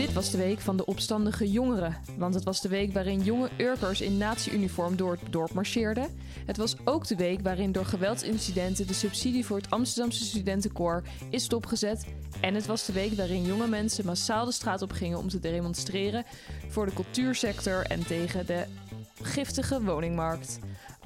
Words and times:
Dit 0.00 0.12
was 0.12 0.30
de 0.30 0.38
week 0.38 0.60
van 0.60 0.76
de 0.76 0.86
opstandige 0.86 1.50
jongeren. 1.50 1.96
Want 2.18 2.34
het 2.34 2.44
was 2.44 2.60
de 2.60 2.68
week 2.68 2.92
waarin 2.92 3.22
jonge 3.22 3.50
Urkers 3.56 4.00
in 4.00 4.16
nazi-uniform 4.16 4.96
door 4.96 5.12
het 5.12 5.32
dorp 5.32 5.52
marcheerden. 5.52 6.08
Het 6.46 6.56
was 6.56 6.76
ook 6.84 7.06
de 7.06 7.16
week 7.16 7.40
waarin 7.40 7.72
door 7.72 7.84
geweldsincidenten 7.84 8.86
de 8.86 8.92
subsidie 8.92 9.46
voor 9.46 9.56
het 9.56 9.70
Amsterdamse 9.70 10.24
studentenkoor 10.24 11.02
is 11.30 11.44
stopgezet. 11.44 12.06
En 12.40 12.54
het 12.54 12.66
was 12.66 12.86
de 12.86 12.92
week 12.92 13.12
waarin 13.12 13.44
jonge 13.44 13.66
mensen 13.66 14.06
massaal 14.06 14.44
de 14.44 14.52
straat 14.52 14.82
op 14.82 14.92
gingen 14.92 15.18
om 15.18 15.28
te 15.28 15.40
demonstreren 15.40 16.24
voor 16.68 16.86
de 16.86 16.92
cultuursector 16.92 17.82
en 17.86 18.06
tegen 18.06 18.46
de 18.46 18.64
giftige 19.22 19.82
woningmarkt. 19.82 20.58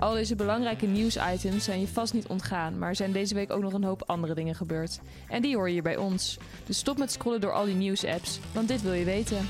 Al 0.05 0.15
deze 0.15 0.35
belangrijke 0.35 0.87
nieuwsitems 0.87 1.65
zijn 1.65 1.81
je 1.81 1.89
vast 1.89 2.13
niet 2.13 2.27
ontgaan, 2.27 2.79
maar 2.79 2.89
er 2.89 2.97
zijn 2.97 3.13
deze 3.13 3.35
week 3.35 3.53
ook 3.53 3.63
nog 3.63 3.73
een 3.73 3.85
hoop 3.85 4.03
andere 4.07 4.35
dingen 4.35 4.55
gebeurd. 4.55 5.01
En 5.29 5.43
die 5.43 5.57
hoor 5.57 5.67
je 5.67 5.73
hier 5.73 5.83
bij 5.83 5.97
ons. 5.97 6.39
Dus 6.67 6.79
stop 6.79 6.99
met 6.99 7.13
scrollen 7.13 7.41
door 7.41 7.53
al 7.53 7.65
die 7.65 7.75
nieuwsapps, 7.75 8.41
want 8.53 8.69
dit 8.69 8.83
wil 8.83 8.93
je 8.93 9.05
weten. 9.05 9.49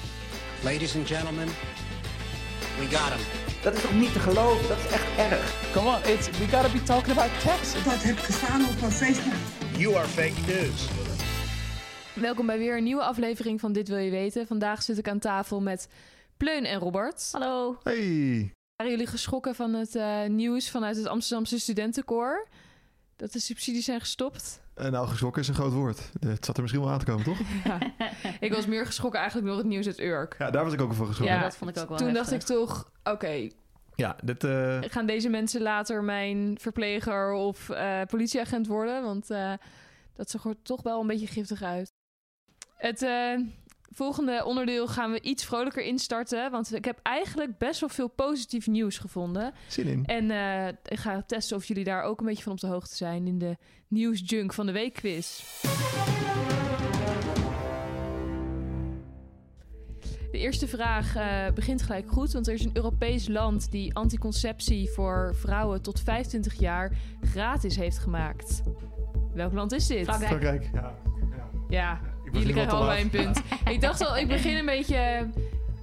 Ladies 0.62 0.96
and 0.96 1.06
gentlemen, 1.06 1.46
we 2.78 2.86
got 2.90 3.12
him. 3.12 3.26
Dat 3.62 3.74
is 3.74 3.82
toch 3.82 3.94
niet 3.94 4.12
te 4.12 4.18
geloven? 4.18 4.68
Dat 4.68 4.78
is 4.78 4.90
echt 4.90 5.18
erg. 5.18 5.72
Come 5.72 5.88
on, 5.88 6.12
it's 6.12 6.38
we 6.38 6.46
gotta 6.48 6.68
be 6.72 6.82
talking 6.82 7.18
about 7.18 7.40
Texas. 7.40 7.84
dat 7.84 8.02
heb 8.02 8.18
gestaan 8.18 8.60
op 8.64 8.76
eh, 8.82 8.88
Facebook. 8.88 9.34
You 9.78 9.96
are 9.96 10.08
fake 10.08 10.40
news. 10.46 10.88
Welkom 12.14 12.46
bij 12.46 12.58
weer 12.58 12.76
een 12.76 12.84
nieuwe 12.84 13.02
aflevering 13.02 13.60
van 13.60 13.72
Dit 13.72 13.88
wil 13.88 13.98
je 13.98 14.10
weten. 14.10 14.46
Vandaag 14.46 14.82
zit 14.82 14.98
ik 14.98 15.08
aan 15.08 15.18
tafel 15.18 15.60
met 15.60 15.88
Pleun 16.36 16.64
en 16.64 16.78
Robert. 16.78 17.28
Hallo. 17.32 17.76
Hey. 17.82 18.52
Waren 18.76 18.92
jullie 18.92 19.06
geschrokken 19.06 19.54
van 19.54 19.74
het 19.74 19.94
eh, 19.94 20.24
nieuws 20.26 20.70
vanuit 20.70 20.96
het 20.96 21.06
Amsterdamse 21.06 21.58
studentenkoor? 21.58 22.48
Dat 23.16 23.32
de 23.32 23.38
subsidies 23.40 23.84
zijn 23.84 24.00
gestopt? 24.00 24.62
Uh, 24.76 24.86
nou, 24.88 25.06
geschrokken 25.08 25.42
is 25.42 25.48
een 25.48 25.54
groot 25.54 25.72
woord. 25.72 26.10
Het 26.20 26.44
zat 26.44 26.56
er 26.56 26.62
misschien 26.62 26.82
wel 26.84 26.92
aan 26.92 26.98
te 26.98 27.04
komen, 27.04 27.24
toch? 27.24 27.38
Ja. 27.64 27.78
ik 28.40 28.52
was 28.54 28.66
meer 28.66 28.86
geschrokken 28.86 29.20
eigenlijk 29.20 29.48
door 29.50 29.58
het 29.58 29.66
nieuws 29.66 29.86
uit 29.86 30.00
Urk. 30.00 30.34
Ja, 30.38 30.50
daar 30.50 30.64
was 30.64 30.72
ik 30.72 30.80
ook 30.80 30.90
over 30.90 31.06
geschrokken. 31.06 31.36
Ja, 31.36 31.42
dat 31.42 31.56
vond 31.56 31.70
ik 31.70 31.82
ook 31.82 31.88
wel 31.88 31.98
Toen 31.98 32.06
heftig. 32.06 32.28
dacht 32.30 32.42
ik 32.42 32.56
toch, 32.56 32.90
oké, 33.04 33.48
Ja, 33.94 34.16
dit... 34.24 34.44
eh, 34.44 34.78
gaan 34.80 35.06
deze 35.06 35.28
mensen 35.28 35.62
later 35.62 36.02
mijn 36.04 36.58
verpleger 36.60 37.32
of 37.32 37.70
eh, 37.70 38.00
politieagent 38.02 38.66
worden? 38.66 39.02
Want 39.02 39.30
eh, 39.30 39.52
dat 40.14 40.30
zag 40.30 40.44
er 40.44 40.62
toch 40.62 40.82
wel 40.82 41.00
een 41.00 41.06
beetje 41.06 41.26
giftig 41.26 41.62
uit. 41.62 41.92
Het 42.76 43.02
eh, 43.02 43.38
volgende 43.94 44.44
onderdeel 44.44 44.86
gaan 44.86 45.10
we 45.12 45.20
iets 45.20 45.44
vrolijker 45.44 45.82
instarten. 45.82 46.50
Want 46.50 46.74
ik 46.74 46.84
heb 46.84 46.98
eigenlijk 47.02 47.58
best 47.58 47.80
wel 47.80 47.88
veel 47.88 48.08
positief 48.08 48.66
nieuws 48.66 48.98
gevonden. 48.98 49.52
zin 49.68 49.86
in. 49.86 50.04
En 50.04 50.30
eh, 50.30 50.68
ik 50.68 50.98
ga 50.98 51.22
testen 51.26 51.56
of 51.56 51.64
jullie 51.64 51.84
daar 51.84 52.02
ook 52.02 52.20
een 52.20 52.26
beetje 52.26 52.42
van 52.42 52.52
op 52.52 52.60
de 52.60 52.66
hoogte 52.66 52.96
zijn 52.96 53.26
in 53.26 53.38
de 53.38 53.56
nieuwsjunk 53.88 54.52
van 54.52 54.66
de 54.66 54.72
week 54.72 54.92
quiz. 54.94 55.42
De 60.30 60.40
eerste 60.40 60.68
vraag 60.68 61.16
eh, 61.16 61.52
begint 61.54 61.82
gelijk 61.82 62.10
goed, 62.10 62.32
want 62.32 62.46
er 62.46 62.54
is 62.54 62.64
een 62.64 62.76
Europees 62.76 63.28
land 63.28 63.70
die 63.70 63.94
anticonceptie 63.94 64.90
voor 64.90 65.34
vrouwen 65.34 65.82
tot 65.82 66.00
25 66.00 66.54
jaar 66.54 66.96
gratis 67.20 67.76
heeft 67.76 67.98
gemaakt. 67.98 68.62
Welk 69.34 69.52
land 69.52 69.72
is 69.72 69.86
dit? 69.86 70.04
Frankrijk. 70.04 70.30
Frankrijk. 70.30 70.70
Ja. 70.72 70.94
Ja, 71.68 72.00
was 72.00 72.13
jullie 72.38 72.52
krijgen 72.52 72.72
allebei 72.72 73.02
een 73.02 73.10
punt. 73.10 73.42
ik 73.74 73.80
dacht 73.80 74.06
al, 74.06 74.16
ik 74.16 74.28
begin 74.28 74.56
een 74.56 74.66
beetje 74.66 75.28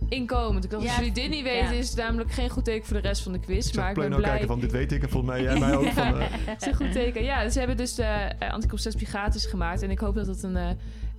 inkomend. 0.10 0.64
Ik 0.64 0.70
dacht, 0.70 0.84
als 0.84 0.96
jullie 0.96 1.12
dit 1.12 1.30
niet 1.30 1.44
weten, 1.44 1.74
ja. 1.74 1.80
is 1.80 1.90
het 1.90 1.98
namelijk 1.98 2.32
geen 2.32 2.50
goed 2.50 2.66
teken 2.66 2.88
voor 2.88 3.02
de 3.02 3.08
rest 3.08 3.22
van 3.22 3.32
de 3.32 3.40
quiz. 3.40 3.68
Ik 3.68 3.76
maar 3.76 3.90
ik 3.90 3.96
ben 3.96 4.14
ook 4.14 4.18
blij. 4.18 4.30
kijken 4.30 4.48
van, 4.48 4.60
dit 4.60 4.72
weet 4.72 4.92
ik. 4.92 5.04
En 5.04 5.10
volgens 5.10 5.32
mij 5.32 5.42
jij 5.42 5.60
mij 5.60 5.76
ook. 5.76 5.88
Van, 6.02 6.20
eh, 6.20 6.28
Het 6.30 6.62
is 6.62 6.68
een 6.68 6.76
goed 6.76 6.92
teken. 6.92 7.24
Ja, 7.24 7.50
ze 7.50 7.60
hebben 7.60 7.78
dus 7.78 7.96
de 7.96 8.04
eh, 8.04 8.52
anticonceptie 8.52 9.08
gratis 9.08 9.46
gemaakt. 9.46 9.82
En 9.82 9.92
ik 9.92 10.00
hoop 10.00 10.16
dat 10.16 10.28
het 10.28 10.44
een, 10.44 10.58
eh, 10.58 10.70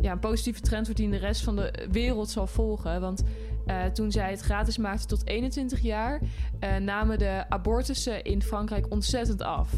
ja, 0.00 0.12
een 0.12 0.19
positieve 0.19 0.61
trend 0.61 0.83
wordt 0.83 1.00
die 1.00 1.11
in 1.11 1.12
de 1.12 1.27
rest 1.27 1.42
van 1.42 1.56
de 1.56 1.89
wereld 1.91 2.30
zal 2.30 2.46
volgen. 2.46 3.00
Want 3.00 3.22
eh, 3.67 3.84
toen 3.84 4.11
zij 4.11 4.30
het 4.30 4.41
gratis 4.41 4.78
maakten 4.78 5.08
tot 5.08 5.27
21 5.27 5.80
jaar, 5.80 6.20
eh, 6.58 6.77
namen 6.77 7.19
de 7.19 7.44
abortussen 7.48 8.23
in 8.24 8.42
Frankrijk 8.42 8.86
ontzettend 8.89 9.42
af. 9.42 9.70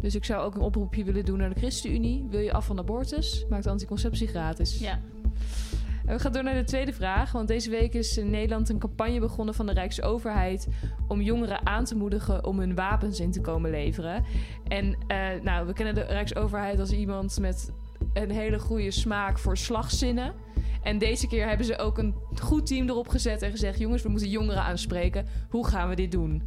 Dus 0.00 0.14
ik 0.14 0.24
zou 0.24 0.42
ook 0.42 0.54
een 0.54 0.60
oproepje 0.60 1.04
willen 1.04 1.24
doen 1.24 1.38
naar 1.38 1.54
de 1.54 1.60
ChristenUnie. 1.60 2.26
Wil 2.30 2.40
je 2.40 2.52
af 2.52 2.66
van 2.66 2.78
abortus? 2.78 3.44
Maak 3.48 3.62
de 3.62 3.70
anticonceptie 3.70 4.26
gratis. 4.26 4.78
Ja. 4.78 5.00
En 6.06 6.14
we 6.14 6.20
gaan 6.20 6.32
door 6.32 6.42
naar 6.42 6.54
de 6.54 6.64
tweede 6.64 6.92
vraag. 6.92 7.32
Want 7.32 7.48
deze 7.48 7.70
week 7.70 7.94
is 7.94 8.18
in 8.18 8.30
Nederland 8.30 8.68
een 8.68 8.78
campagne 8.78 9.20
begonnen 9.20 9.54
van 9.54 9.66
de 9.66 9.72
Rijksoverheid 9.72 10.68
om 11.08 11.20
jongeren 11.20 11.66
aan 11.66 11.84
te 11.84 11.96
moedigen 11.96 12.44
om 12.44 12.58
hun 12.58 12.74
wapens 12.74 13.20
in 13.20 13.30
te 13.30 13.40
komen 13.40 13.70
leveren. 13.70 14.24
En 14.68 14.96
eh, 15.06 15.18
nou, 15.42 15.66
we 15.66 15.72
kennen 15.72 15.94
de 15.94 16.02
Rijksoverheid 16.02 16.80
als 16.80 16.92
iemand 16.92 17.38
met 17.40 17.72
een 18.12 18.30
hele 18.30 18.58
goede 18.58 18.90
smaak 18.90 19.38
voor 19.38 19.56
slagzinnen. 19.56 20.34
En 20.82 20.98
deze 20.98 21.26
keer 21.26 21.48
hebben 21.48 21.66
ze 21.66 21.78
ook 21.78 21.98
een 21.98 22.14
goed 22.42 22.66
team 22.66 22.88
erop 22.88 23.08
gezet 23.08 23.42
en 23.42 23.50
gezegd: 23.50 23.78
jongens, 23.78 24.02
we 24.02 24.08
moeten 24.08 24.28
jongeren 24.28 24.62
aanspreken. 24.62 25.26
Hoe 25.48 25.66
gaan 25.66 25.88
we 25.88 25.94
dit 25.94 26.12
doen? 26.12 26.42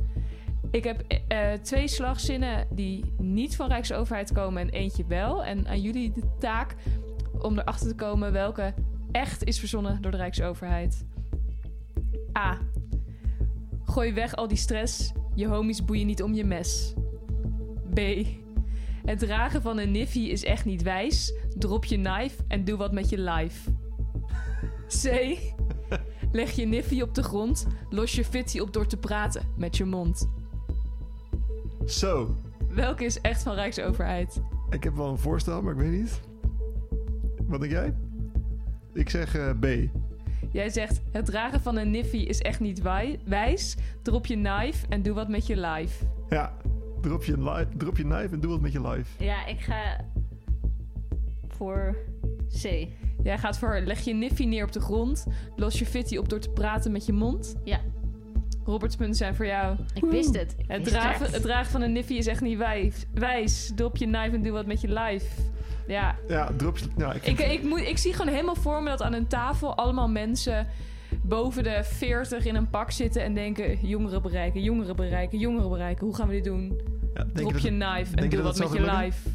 Ik 0.72 0.84
heb 0.84 1.04
eh, 1.28 1.54
twee 1.54 1.88
slagzinnen 1.88 2.68
die 2.70 3.14
niet 3.18 3.56
van 3.56 3.68
Rijksoverheid 3.68 4.34
komen 4.34 4.62
en 4.62 4.70
eentje 4.70 5.06
wel. 5.06 5.44
En 5.44 5.68
aan 5.68 5.82
jullie 5.82 6.12
de 6.12 6.22
taak 6.40 6.76
om 7.40 7.60
erachter 7.60 7.88
te 7.88 7.96
komen 7.96 8.32
welke 8.32 8.74
echt 9.12 9.44
is 9.44 9.60
verzonnen 9.60 10.02
door 10.02 10.12
de 10.12 10.18
Rijksoverheid. 10.18 11.06
A. 12.38 12.58
Gooi 13.84 14.14
weg 14.14 14.36
al 14.36 14.48
die 14.48 14.58
stress. 14.58 15.12
Je 15.36 15.48
homies 15.48 15.86
boeien 15.86 16.06
niet 16.06 16.24
om 16.24 16.34
je 16.34 16.46
mes. 16.46 16.94
B. 17.94 18.00
Het 19.06 19.20
dragen 19.20 19.62
van 19.62 19.78
een 19.78 19.92
niffy 19.92 20.20
is 20.20 20.44
echt 20.44 20.66
niet 20.66 20.82
wijs. 20.82 21.34
Drop 21.58 21.86
je 21.86 21.96
knife 21.96 22.44
en 22.48 22.64
doe 22.64 22.78
wat 22.78 22.92
met 22.92 23.10
je 23.10 23.20
life. 23.20 23.72
C. 24.88 25.38
Leg 26.32 26.52
je 26.52 26.66
niffy 26.66 27.02
op 27.02 27.16
de 27.16 27.24
grond. 27.24 27.68
Los 27.90 28.16
je 28.16 28.26
fitty 28.26 28.60
op 28.60 28.74
door 28.74 28.88
te 28.88 28.98
praten 28.98 29.54
met 29.58 29.78
je 29.78 29.86
mond. 29.86 30.30
Zo. 31.86 32.36
Welke 32.70 33.06
is 33.06 33.22
echt 33.22 33.44
van 33.44 33.54
Rijksoverheid? 33.54 34.42
Ik 34.70 34.84
heb 34.84 34.96
wel 34.96 35.10
een 35.10 35.18
voorstel, 35.18 35.62
maar 35.62 35.74
ik 35.74 35.80
weet 35.80 35.92
niet. 35.92 36.22
Wat 37.48 37.60
denk 37.60 37.72
jij? 37.72 37.94
Ik 38.94 39.10
zeg 39.10 39.36
eh, 39.36 39.50
B. 39.60 39.66
Jij 40.52 40.70
zegt: 40.70 41.02
Het 41.12 41.26
dragen 41.26 41.62
van 41.62 41.78
een 41.78 41.92
niffy 41.92 42.18
is 42.18 42.40
echt 42.40 42.60
niet 42.60 42.82
wij- 42.82 43.20
wijs. 43.26 43.76
Drop 44.02 44.26
je 44.26 44.34
knife 44.36 44.86
en 44.90 45.02
doe 45.02 45.14
wat 45.14 45.30
met 45.30 45.48
je 45.48 45.58
life. 45.60 46.06
Ja. 46.30 46.58
Drop 47.02 47.24
je, 47.24 47.66
drop 47.78 47.98
je 47.98 48.04
knife 48.04 48.30
en 48.34 48.40
doe 48.40 48.52
wat 48.52 48.62
met 48.62 48.72
je 48.72 48.88
life. 48.88 49.24
Ja, 49.24 49.46
ik 49.46 49.60
ga 49.60 50.06
voor 51.48 51.96
C. 52.62 52.88
Jij 53.24 53.38
gaat 53.38 53.58
voor 53.58 53.80
leg 53.86 54.00
je 54.00 54.14
niffy 54.14 54.44
neer 54.46 54.64
op 54.64 54.72
de 54.72 54.80
grond. 54.80 55.26
Los 55.56 55.80
je 55.80 55.86
fitty 55.86 56.18
op 56.18 56.30
door 56.30 56.40
te 56.40 56.50
praten 56.50 56.92
met 56.92 57.06
je 57.06 57.14
mond. 57.14 57.56
Ja, 57.64 57.80
Robert's 58.66 58.96
punten 58.96 59.16
zijn 59.16 59.36
voor 59.36 59.46
jou. 59.46 59.76
ik 59.94 60.04
wist 60.04 60.36
het. 60.36 60.56
Ik 60.58 60.66
Het 60.68 60.80
wist 60.84 60.92
dragen, 60.92 61.32
het 61.32 61.42
dragen 61.42 61.72
van 61.72 61.82
een 61.82 61.92
niffy 61.92 62.14
is 62.14 62.28
echt 62.28 62.42
niet 62.42 62.58
wijs. 62.58 63.06
wijs. 63.14 63.72
Drop 63.76 63.98
je 63.98 64.06
knife 64.06 64.36
en 64.36 64.44
doe 64.44 64.52
wat 64.52 64.66
met 64.66 64.82
je 64.82 64.88
life. 64.88 65.26
Ja, 65.88 66.16
Ja, 66.28 66.52
drop 66.58 66.78
je... 66.78 66.86
Ja, 66.98 67.14
ik, 67.14 67.26
ik, 67.26 67.40
ik, 67.40 67.64
moet, 67.64 67.80
ik 67.80 67.98
zie 67.98 68.14
gewoon 68.14 68.34
helemaal 68.34 68.56
voor 68.56 68.84
me 68.84 68.90
dat 68.90 69.02
aan 69.02 69.14
een 69.14 69.28
tafel 69.28 69.76
allemaal 69.78 70.10
mensen 70.10 70.68
boven 71.22 71.64
de 71.64 71.80
40 71.84 72.46
in 72.46 72.56
een 72.56 72.70
pak 72.70 72.92
zitten 72.92 73.24
en 73.24 73.34
denken: 73.34 73.88
jongeren 73.88 74.22
bereiken, 74.22 74.62
jongeren 74.64 74.96
bereiken, 74.96 75.38
jongeren 75.40 75.70
bereiken. 75.70 76.06
Hoe 76.06 76.16
gaan 76.16 76.28
we 76.28 76.34
dit 76.34 76.44
doen? 76.44 76.82
ja, 77.14 77.24
denk 77.24 77.36
Drop 77.38 77.52
dat 77.54 77.62
je 77.62 77.70
het- 77.72 77.78
knife 77.80 78.10
en 78.12 78.16
denk 78.20 78.32
je 78.32 78.38
doe 78.38 78.46
dat 78.46 78.58
wat 78.58 78.70
met 78.72 78.80
je 78.86 78.92
life. 78.98 79.30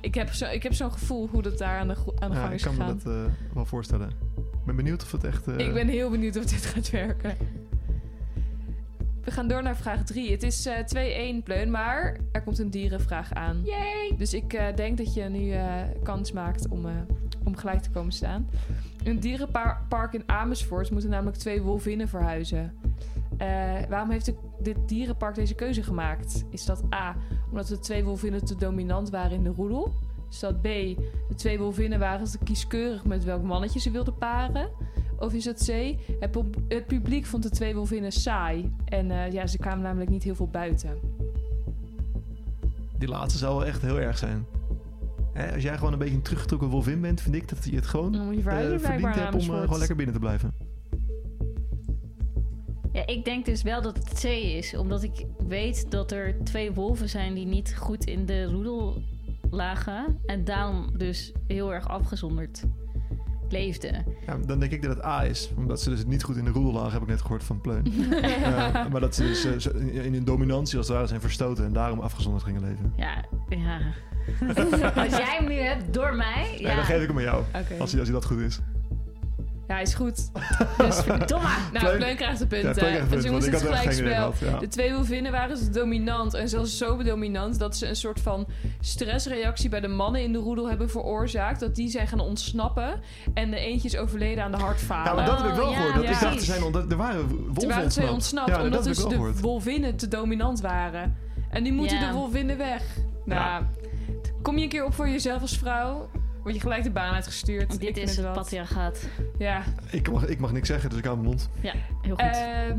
Ik 0.00 0.14
heb, 0.14 0.32
zo, 0.32 0.44
ik 0.46 0.62
heb 0.62 0.72
zo'n 0.74 0.92
gevoel 0.92 1.28
hoe 1.32 1.42
dat 1.42 1.58
daar 1.58 1.78
aan 1.78 1.88
de, 1.88 1.94
aan 2.18 2.30
de 2.30 2.36
Ja, 2.36 2.40
gang 2.42 2.48
ik 2.52 2.58
is 2.58 2.62
kan 2.64 2.76
me 2.76 2.84
dat 2.84 3.06
eh, 3.06 3.20
wel 3.54 3.64
voorstellen. 3.66 4.08
Ik 4.36 4.64
ben 4.68 4.76
benieuwd 4.76 5.02
of 5.02 5.12
het 5.12 5.24
echt... 5.24 5.46
eh, 5.48 5.58
Ik 5.66 5.72
ben 5.74 5.88
heel 5.88 6.10
benieuwd 6.10 6.36
of 6.36 6.44
dit 6.44 6.64
gaat 6.66 6.90
werken. 6.90 7.36
We 9.24 9.30
gaan 9.30 9.48
door 9.48 9.62
naar 9.62 9.76
vraag 9.76 10.04
3. 10.04 10.30
Het 10.30 10.42
is 10.42 10.66
eh 10.66 11.38
2-1 11.40 11.42
pleun, 11.44 11.70
maar 11.70 12.16
er 12.32 12.42
komt 12.42 12.58
een 12.58 12.70
dierenvraag 12.70 13.32
aan. 13.34 13.60
Yay! 13.64 14.14
Dus 14.16 14.34
ik 14.34 14.52
eh, 14.52 14.76
denk 14.76 14.96
dat 14.98 15.14
je 15.14 15.22
nu 15.22 15.50
eh, 15.50 15.74
kans 16.02 16.32
maakt 16.32 16.68
om, 16.68 16.86
om 17.44 17.56
gelijk 17.56 17.80
te 17.80 17.90
komen 17.90 18.12
staan. 18.12 18.48
Een 19.04 19.20
dierenpark 19.20 20.12
in 20.12 20.22
Amersfoort 20.26 20.90
moeten 20.90 21.10
namelijk 21.10 21.36
twee 21.36 21.62
wolvinnen 21.62 22.08
verhuizen. 22.08 22.74
Waarom 23.88 24.10
heeft 24.10 24.24
de- 24.26 24.36
dit 24.60 24.76
dierenpark 24.86 25.34
deze 25.34 25.54
keuze 25.54 25.82
gemaakt? 25.82 26.44
Is 26.50 26.64
dat 26.64 26.82
A, 26.94 27.16
omdat 27.50 27.66
de 27.66 27.78
twee 27.78 28.04
wolvinnen 28.04 28.44
te 28.44 28.56
dominant 28.56 29.10
waren 29.10 29.32
in 29.36 29.42
de 29.42 29.52
roedel? 29.56 29.92
Is 30.30 30.38
dat 30.38 30.60
B, 30.60 30.62
de 30.62 31.34
twee 31.36 31.58
wolvinnen 31.58 31.98
waren 31.98 32.26
te 32.30 32.38
kieskeurig 32.38 33.04
met 33.04 33.24
welk 33.24 33.42
mannetje 33.42 33.80
ze 33.80 33.90
wilden 33.90 34.14
paren? 34.18 34.70
Of 35.22 35.32
is 35.32 35.44
het 35.44 35.70
C, 35.70 35.96
het, 36.20 36.30
pub- 36.30 36.56
het 36.68 36.86
publiek 36.86 37.26
vond 37.26 37.42
de 37.42 37.50
twee 37.50 37.74
wolvinnen 37.74 38.12
saai 38.12 38.72
en 38.84 39.10
eh, 39.10 39.32
ja, 39.32 39.46
ze 39.46 39.58
kwamen 39.58 39.82
namelijk 39.82 40.10
niet 40.10 40.22
heel 40.22 40.34
veel 40.34 40.48
buiten? 40.48 40.98
Die 42.98 43.08
laatste 43.08 43.38
zou 43.38 43.56
wel 43.56 43.66
echt 43.66 43.82
heel 43.82 44.00
erg 44.00 44.18
zijn. 44.18 44.46
Hè, 45.32 45.52
als 45.54 45.62
jij 45.62 45.76
gewoon 45.76 45.92
een 45.92 45.98
beetje 45.98 46.14
een 46.14 46.22
teruggetrokken 46.22 46.68
wolvin 46.68 47.00
bent, 47.00 47.20
vind 47.20 47.34
ik 47.34 47.48
dat 47.48 47.64
je 47.64 47.74
het 47.74 47.86
gewoon 47.86 48.12
Dan 48.12 48.24
moet 48.24 48.34
je 48.34 48.50
eh, 48.50 48.78
verdiend 48.78 49.00
naar 49.00 49.18
hebt 49.18 49.34
om 49.34 49.54
eh, 49.54 49.60
gewoon 49.60 49.78
lekker 49.78 49.96
binnen 49.96 50.14
te 50.14 50.20
blijven. 50.20 50.54
Ja, 52.92 53.06
ik 53.06 53.24
denk 53.24 53.44
dus 53.44 53.62
wel 53.62 53.82
dat 53.82 53.96
het 53.96 54.20
C 54.20 54.24
is. 54.24 54.76
Omdat 54.76 55.02
ik 55.02 55.26
weet 55.48 55.90
dat 55.90 56.12
er 56.12 56.44
twee 56.44 56.72
wolven 56.72 57.08
zijn 57.08 57.34
die 57.34 57.46
niet 57.46 57.76
goed 57.76 58.04
in 58.04 58.26
de 58.26 58.44
roedel 58.44 59.02
lagen. 59.50 60.18
En 60.26 60.44
daarom 60.44 60.98
dus 60.98 61.32
heel 61.46 61.72
erg 61.72 61.88
afgezonderd 61.88 62.64
Ja, 64.26 64.38
dan 64.46 64.58
denk 64.58 64.72
ik 64.72 64.82
dat 64.82 64.96
het 64.96 65.04
A 65.04 65.24
is. 65.24 65.50
Omdat 65.56 65.80
ze 65.80 65.90
dus 65.90 66.04
niet 66.06 66.22
goed 66.22 66.36
in 66.36 66.44
de 66.44 66.50
roedel 66.50 66.72
lagen, 66.72 66.92
heb 66.92 67.02
ik 67.02 67.08
net 67.08 67.20
gehoord 67.20 67.44
van 67.44 67.60
Pleun. 67.60 67.84
Eh, 68.22 68.86
maar 68.90 69.00
dat 69.00 69.14
ze 69.14 69.22
dus 69.22 69.72
eh, 69.72 70.04
in 70.04 70.12
hun 70.12 70.24
dominantie 70.24 70.78
als 70.78 70.86
het 70.86 70.96
ware 70.96 71.08
zijn 71.08 71.20
verstoten 71.20 71.64
en 71.64 71.72
daarom 71.72 72.00
afgezonderd 72.00 72.44
gingen 72.44 72.60
leven. 72.60 72.92
Ja, 72.96 73.24
ja. 73.48 73.80
Als 75.02 75.16
jij 75.16 75.36
hem 75.38 75.48
nu 75.48 75.54
hebt 75.54 75.94
door 75.94 76.14
mij, 76.14 76.56
Ja. 76.58 76.74
dan 76.74 76.84
geef 76.84 77.00
ik 77.02 77.08
hem 77.08 77.16
aan 77.16 77.22
jou. 77.22 77.44
Als, 77.52 77.68
hij, 77.68 78.00
als 78.00 78.08
hij 78.08 78.12
dat 78.20 78.24
goed 78.24 78.38
is. 78.40 78.60
Ja, 79.72 79.78
is 79.78 79.94
goed. 79.94 80.30
Dus, 80.78 80.96
Domme. 81.26 81.48
nou, 81.72 81.84
Pleun- 81.84 81.96
Pleun 81.96 82.16
krijgt 82.16 82.38
de 82.38 82.46
punten. 82.46 82.68
Ja, 82.68 82.90
krijgt 82.90 83.10
de 83.10 83.16
dus 83.16 83.24
jongens, 83.24 83.48
want 83.48 83.62
het 83.62 83.72
gelijkspel. 83.72 84.34
ja. 84.50 84.58
De 84.58 84.68
twee 84.68 84.92
wolvinnen 84.94 85.32
waren 85.32 85.56
dus 85.56 85.70
dominant. 85.70 86.34
En 86.34 86.48
zelfs 86.48 86.78
zo 86.78 87.02
dominant 87.02 87.58
dat 87.58 87.76
ze 87.76 87.88
een 87.88 87.96
soort 87.96 88.20
van 88.20 88.46
stressreactie 88.80 89.68
bij 89.68 89.80
de 89.80 89.88
mannen 89.88 90.22
in 90.22 90.32
de 90.32 90.38
roedel 90.38 90.68
hebben 90.68 90.90
veroorzaakt. 90.90 91.60
Dat 91.60 91.74
die 91.74 91.88
zijn 91.88 92.06
gaan 92.06 92.20
ontsnappen. 92.20 93.00
En 93.34 93.50
de 93.50 93.58
eentje 93.58 93.88
is 93.88 93.96
overleden 93.96 94.44
aan 94.44 94.50
de 94.52 94.56
hartfalen. 94.58 95.04
Ja, 95.06 95.14
maar 95.14 95.26
dat 95.26 95.40
heb 95.42 95.50
ik 95.50 95.56
wel 95.56 95.64
Oh, 95.66 95.70
ja, 95.72 95.76
gehoord. 95.76 95.94
Dat, 95.94 96.04
ja. 96.04 96.10
ik 96.10 96.20
dacht, 96.20 96.34
er, 96.34 96.40
zijn, 96.44 96.62
omdat, 96.62 96.90
er 96.90 96.96
waren 96.96 97.28
wolven 97.28 97.68
waren 97.68 97.88
twee 97.88 98.10
ontsnapt. 98.10 98.10
ontsnapt, 98.12 98.48
Ja, 98.48 98.56
omdat 98.56 98.72
dat 98.72 98.84
heb 98.84 98.94
dus 98.94 99.02
ik 99.04 99.10
de 99.10 99.16
wel 99.16 99.24
gehoord. 99.24 99.40
wolvinnen 99.40 99.96
te 99.96 100.08
dominant 100.08 100.60
waren. 100.60 101.16
En 101.50 101.62
nu 101.62 101.72
moeten 101.72 101.98
Ja. 102.00 102.06
de 102.08 102.12
wolvinnen 102.16 102.56
weg. 102.56 102.82
Nou, 103.24 103.64
kom 104.42 104.56
je 104.56 104.62
een 104.62 104.68
keer 104.68 104.84
op 104.84 104.94
voor 104.94 105.08
jezelf 105.08 105.40
als 105.40 105.58
vrouw? 105.58 106.08
Word 106.42 106.54
je 106.54 106.60
gelijk 106.60 106.82
de 106.82 106.90
baan 106.90 107.14
uitgestuurd. 107.14 107.72
Ik 107.74 107.80
Dit 107.80 107.96
is 107.96 108.16
het 108.16 108.24
wat. 108.26 108.34
patriarchaat. 108.34 109.08
Ja. 109.38 109.62
Ik 109.90 110.10
mag, 110.10 110.26
ik 110.26 110.38
mag 110.38 110.52
niks 110.52 110.68
zeggen, 110.68 110.90
dus 110.90 110.98
ik 110.98 111.04
hou 111.04 111.16
mijn 111.16 111.28
mond. 111.28 111.48
Ja, 111.62 111.72
heel 112.02 112.10
goed. 112.14 112.20
Ehm, 112.20 112.78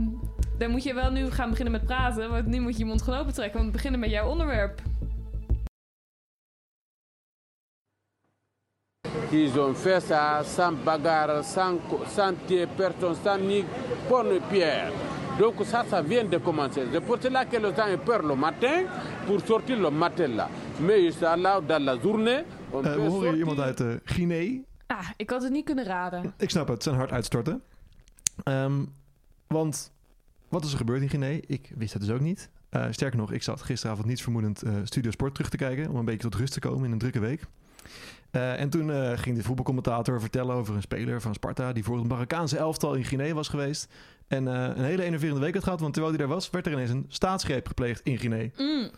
dan 0.57 0.71
moet 0.71 0.83
je 0.83 0.94
wel 0.94 1.12
nu 1.12 1.31
gaan 1.31 1.50
beginnen 1.50 1.71
met 1.74 1.86
praten. 1.86 2.30
Want 2.30 2.45
nu 2.45 2.60
moet 2.60 2.74
je 2.74 2.80
je 2.80 2.86
mond 2.86 3.01
gaan 3.01 3.19
opentrekken. 3.19 3.54
Want 3.54 3.65
we 3.65 3.71
beginnen 3.71 4.00
met 4.00 4.10
jouw 4.10 4.27
onderwerp. 4.30 4.81
Ils 9.31 9.57
ont 9.57 9.74
fait 9.75 10.00
ça 10.04 10.44
sans 10.44 10.74
bagarre, 10.86 11.44
sans, 11.44 11.80
sans 12.15 12.33
tuer 12.48 12.68
personne, 12.77 13.15
sans 13.24 13.38
ni 13.39 13.63
bonne 14.10 14.39
pierre. 14.51 14.92
Donc 15.39 15.56
ça, 15.65 15.83
ça 15.89 16.01
vient 16.04 16.24
de 16.30 16.38
commencer. 16.38 16.83
C'est 16.92 17.01
pour 17.01 17.18
cela 17.19 17.44
que 17.45 17.57
les 17.57 17.74
gens 17.75 17.88
ont 17.92 17.98
peur 18.06 18.21
le 18.21 18.36
matin 18.36 18.83
pour 19.25 19.39
sortir 19.42 19.77
le 19.80 19.89
matin 19.89 20.27
là. 20.27 20.48
Peut 22.70 22.84
we 22.84 23.02
horen 23.02 23.30
hier 23.30 23.38
iemand 23.38 23.60
uit 23.60 23.80
eh 23.80 23.88
Guinea. 24.04 24.62
Ah, 24.88 25.10
ik 25.18 25.30
had 25.30 25.42
het 25.44 25.52
niet 25.52 25.66
kunnen 25.66 25.86
raden. 25.86 26.34
Ik 26.38 26.50
snap 26.50 26.68
het, 26.68 26.84
zijn 26.84 26.96
hart 26.96 27.12
uitstorten. 27.12 27.62
Ehm, 28.44 28.86
want 29.48 29.92
wat 30.50 30.66
is 30.66 30.72
er 30.72 30.78
gebeurd 30.78 31.02
in 31.02 31.10
Guinea? 31.10 31.40
Ik 31.48 31.72
wist 31.75 31.94
het 31.94 32.02
dus 32.02 32.12
ook 32.12 32.20
niet. 32.20 32.50
Eh, 32.70 32.86
sterker 32.90 33.20
nog, 33.20 33.31
ik 33.31 33.44
zat 33.44 33.62
gisteravond 33.62 34.08
niets 34.08 34.22
vermoedend 34.22 34.62
eh, 34.62 34.74
Studio 34.84 35.12
Sport 35.12 35.34
terug 35.34 35.50
te 35.50 35.58
kijken... 35.58 35.90
om 35.90 35.96
een 35.96 36.06
beetje 36.06 36.30
tot 36.30 36.36
rust 36.36 36.54
te 36.54 36.60
komen 36.60 36.86
in 36.86 36.92
een 36.92 36.98
drukke 36.98 37.20
week. 37.20 37.48
Eh, 38.34 38.60
en 38.60 38.70
toen 38.70 38.92
eh, 38.92 39.12
ging 39.16 39.38
de 39.38 39.44
voetbalcommentator 39.44 40.20
vertellen 40.20 40.56
over 40.56 40.75
een 40.75 40.81
speler 40.81 41.22
van 41.22 41.34
Sparta... 41.34 41.74
die 41.74 41.84
voor 41.84 41.98
het 41.98 42.08
Marokkaanse 42.08 42.58
elftal 42.58 42.94
in 42.94 43.04
Guinea 43.04 43.34
was 43.34 43.48
geweest... 43.48 43.94
en 44.28 44.48
eh, 44.48 44.75
een 44.75 44.84
hele 44.84 45.04
enerverende 45.04 45.42
week 45.42 45.54
had 45.54 45.64
gehad... 45.64 45.80
want 45.80 45.94
terwijl 45.94 46.16
hij 46.16 46.25
daar 46.25 46.36
was, 46.36 46.50
werd 46.50 46.66
er 46.66 46.72
ineens 46.72 46.90
een 46.90 47.06
staatsgreep 47.08 47.68
gepleegd 47.68 48.02
in 48.04 48.18
Guinea. 48.18 48.50
Mm. 48.58 48.90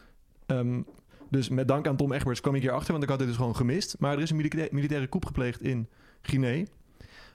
Ehm, 0.45 0.81
dus 1.29 1.49
met 1.49 1.67
dank 1.67 1.87
aan 1.87 1.95
Tom 1.95 2.11
Egberts 2.11 2.41
kwam 2.41 2.55
ik 2.55 2.61
hier 2.61 2.71
achter, 2.71 2.91
want 2.91 3.03
ik 3.03 3.09
had 3.09 3.19
dit 3.19 3.27
dus 3.27 3.37
gewoon 3.37 3.55
gemist. 3.55 3.95
Maar 3.99 4.13
er 4.13 4.21
is 4.21 4.29
een 4.29 4.35
milita- 4.35 4.67
militaire 4.71 5.09
coup 5.09 5.25
gepleegd 5.25 5.61
in 5.61 5.87
Guinea. 6.21 6.65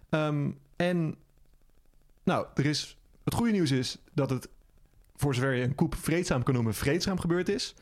Ehm, 0.08 0.50
en 0.76 1.14
nou, 2.24 2.46
er 2.54 2.66
is, 2.66 2.96
het 3.24 3.34
goede 3.34 3.52
nieuws 3.52 3.70
is 3.70 3.98
dat 4.12 4.30
het, 4.30 4.48
voor 5.16 5.34
zover 5.34 5.52
je 5.52 5.62
een 5.62 5.74
coup 5.74 5.94
vreedzaam 5.94 6.42
kan 6.42 6.54
noemen, 6.54 6.74
vreedzaam 6.74 7.18
gebeurd 7.18 7.48
is. 7.48 7.74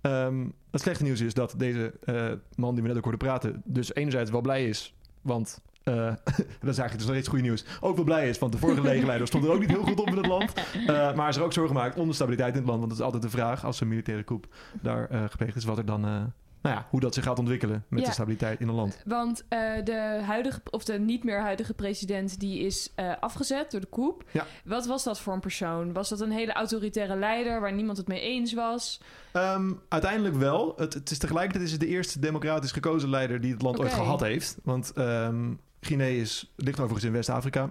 Ehm, 0.00 0.46
het 0.70 0.80
slechte 0.80 1.02
nieuws 1.02 1.20
is 1.20 1.34
dat 1.34 1.54
deze 1.56 1.94
eh, 2.04 2.32
man 2.56 2.74
die 2.74 2.82
we 2.82 2.88
net 2.88 2.96
ook 2.96 3.02
hoorden 3.04 3.28
praten, 3.28 3.62
dus 3.64 3.94
enerzijds 3.94 4.30
wel 4.30 4.40
blij 4.40 4.68
is, 4.68 4.94
want 5.22 5.60
eh, 5.84 5.94
dat 6.60 6.70
is 6.70 6.78
eigenlijk 6.78 6.92
dus 6.92 7.04
nog 7.06 7.14
steeds 7.14 7.28
goede 7.28 7.44
nieuws. 7.44 7.64
Ook 7.80 7.96
wel 7.96 8.04
blij 8.04 8.28
is, 8.28 8.38
want 8.38 8.52
de 8.52 8.58
vorige 8.58 8.82
legerleider 8.82 9.26
stond 9.26 9.44
er 9.44 9.50
ook 9.50 9.60
niet 9.60 9.70
heel 9.70 9.82
goed 9.82 10.00
op 10.00 10.06
in 10.08 10.16
het 10.16 10.26
land. 10.26 10.52
Eh, 10.86 11.14
maar 11.14 11.28
is 11.28 11.36
er 11.36 11.42
ook 11.42 11.52
zorgen 11.52 11.76
gemaakt 11.76 11.98
om 11.98 12.08
de 12.08 12.14
stabiliteit 12.14 12.52
in 12.52 12.58
het 12.58 12.66
land. 12.66 12.78
Want 12.78 12.90
dat 12.90 12.98
is 12.98 13.04
altijd 13.04 13.22
de 13.22 13.30
vraag 13.30 13.64
als 13.64 13.80
een 13.80 13.88
militaire 13.88 14.24
coup 14.24 14.46
daar 14.82 15.08
eh, 15.10 15.24
gepleegd 15.30 15.56
is, 15.56 15.64
wat 15.64 15.78
er 15.78 15.86
dan, 15.86 16.00
nou 16.00 16.76
ja, 16.76 16.86
hoe 16.90 17.00
dat 17.00 17.14
zich 17.14 17.24
gaat 17.24 17.38
ontwikkelen 17.38 17.84
met 17.88 18.00
Ja. 18.00 18.06
de 18.06 18.12
stabiliteit 18.12 18.60
in 18.60 18.68
een 18.68 18.74
land. 18.74 19.02
Want 19.06 19.44
de 19.84 20.20
huidige, 20.26 20.60
of 20.70 20.84
de 20.84 20.98
niet 20.98 21.24
meer 21.24 21.40
huidige 21.40 21.74
president, 21.74 22.40
die 22.40 22.58
is 22.60 22.92
afgezet 23.20 23.70
door 23.70 23.80
de 23.80 23.88
coup. 23.90 24.24
Ja. 24.30 24.46
Wat 24.64 24.86
was 24.86 25.04
dat 25.04 25.20
voor 25.20 25.32
een 25.32 25.40
persoon? 25.40 25.92
Was 25.92 26.08
dat 26.08 26.20
een 26.20 26.30
hele 26.30 26.52
autoritaire 26.52 27.16
leider 27.16 27.60
waar 27.60 27.72
niemand 27.72 27.96
het 27.98 28.08
mee 28.08 28.20
eens 28.20 28.52
was? 28.52 29.00
Ehm, 29.32 29.72
uiteindelijk 29.88 30.34
wel. 30.34 30.72
Het, 30.76 30.94
het 30.94 31.10
is 31.10 31.18
tegelijkertijd 31.18 31.64
is 31.64 31.70
het 31.72 31.80
de 31.80 31.86
eerste 31.86 32.18
democratisch 32.18 32.72
gekozen 32.72 33.08
leider 33.10 33.40
die 33.40 33.52
het 33.52 33.62
land 33.62 33.80
ooit 33.80 33.92
gehad 33.92 34.20
heeft. 34.20 34.58
Want 34.62 34.92
ehm 34.92 35.52
Guinea 35.84 36.20
is, 36.20 36.52
ligt 36.56 36.78
overigens 36.78 37.04
in 37.04 37.12
West-Afrika. 37.12 37.62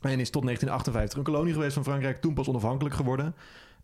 En 0.00 0.20
is 0.20 0.30
tot 0.30 0.42
1958 0.42 1.18
een 1.18 1.24
kolonie 1.24 1.52
geweest 1.52 1.74
van 1.74 1.84
Frankrijk. 1.84 2.20
Toen 2.20 2.34
pas 2.34 2.48
onafhankelijk 2.48 2.94
geworden. 2.94 3.34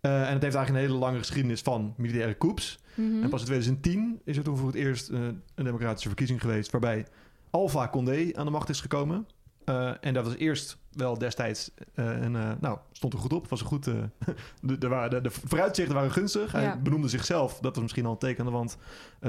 Eh, 0.01 0.13
en 0.13 0.33
het 0.33 0.43
heeft 0.43 0.55
eigenlijk 0.55 0.69
een 0.69 0.91
hele 0.91 1.05
lange 1.05 1.19
geschiedenis 1.19 1.61
van 1.61 1.95
militaire 1.97 2.39
coups. 2.39 2.79
Mhm. 2.95 3.23
En 3.23 3.29
pas 3.29 3.41
in 3.41 3.47
2010 3.47 4.21
is 4.25 4.37
er 4.37 4.43
toen 4.43 4.57
voor 4.57 4.67
het 4.67 4.77
eerst 4.77 5.09
eh, 5.09 5.21
een 5.55 5.65
democratische 5.65 6.09
verkiezing 6.09 6.41
geweest... 6.41 6.71
waarbij 6.71 7.07
Alpha 7.51 7.89
Condé 7.89 8.31
aan 8.35 8.45
de 8.45 8.51
macht 8.51 8.69
is 8.69 8.81
gekomen. 8.81 9.27
Eh, 9.69 9.91
en 10.01 10.15
dat 10.15 10.25
was 10.25 10.37
eerst 10.37 10.77
wel 10.93 11.19
destijds... 11.19 11.71
eh, 11.95 12.23
en, 12.25 12.37
eh, 12.37 12.51
nou, 12.61 12.79
stond 12.93 13.13
er 13.13 13.19
goed 13.19 13.33
op. 13.33 13.49
Was 13.49 13.61
een 13.61 13.67
goed, 13.67 13.85
de, 14.61 14.79
de, 14.79 14.89
waren- 14.89 15.23
de, 15.23 15.31
vooruitzichten 15.31 15.95
waren 15.95 16.11
gunstig. 16.11 16.53
Hij 16.53 16.63
Ja. 16.63 16.77
benoemde 16.77 17.09
zichzelf, 17.09 17.59
dat 17.61 17.73
was 17.75 17.83
misschien 17.83 18.07
al 18.07 18.13
een 18.13 18.19
teken 18.19 18.41
aan 18.41 18.51
de 18.51 18.57
wand... 18.57 18.77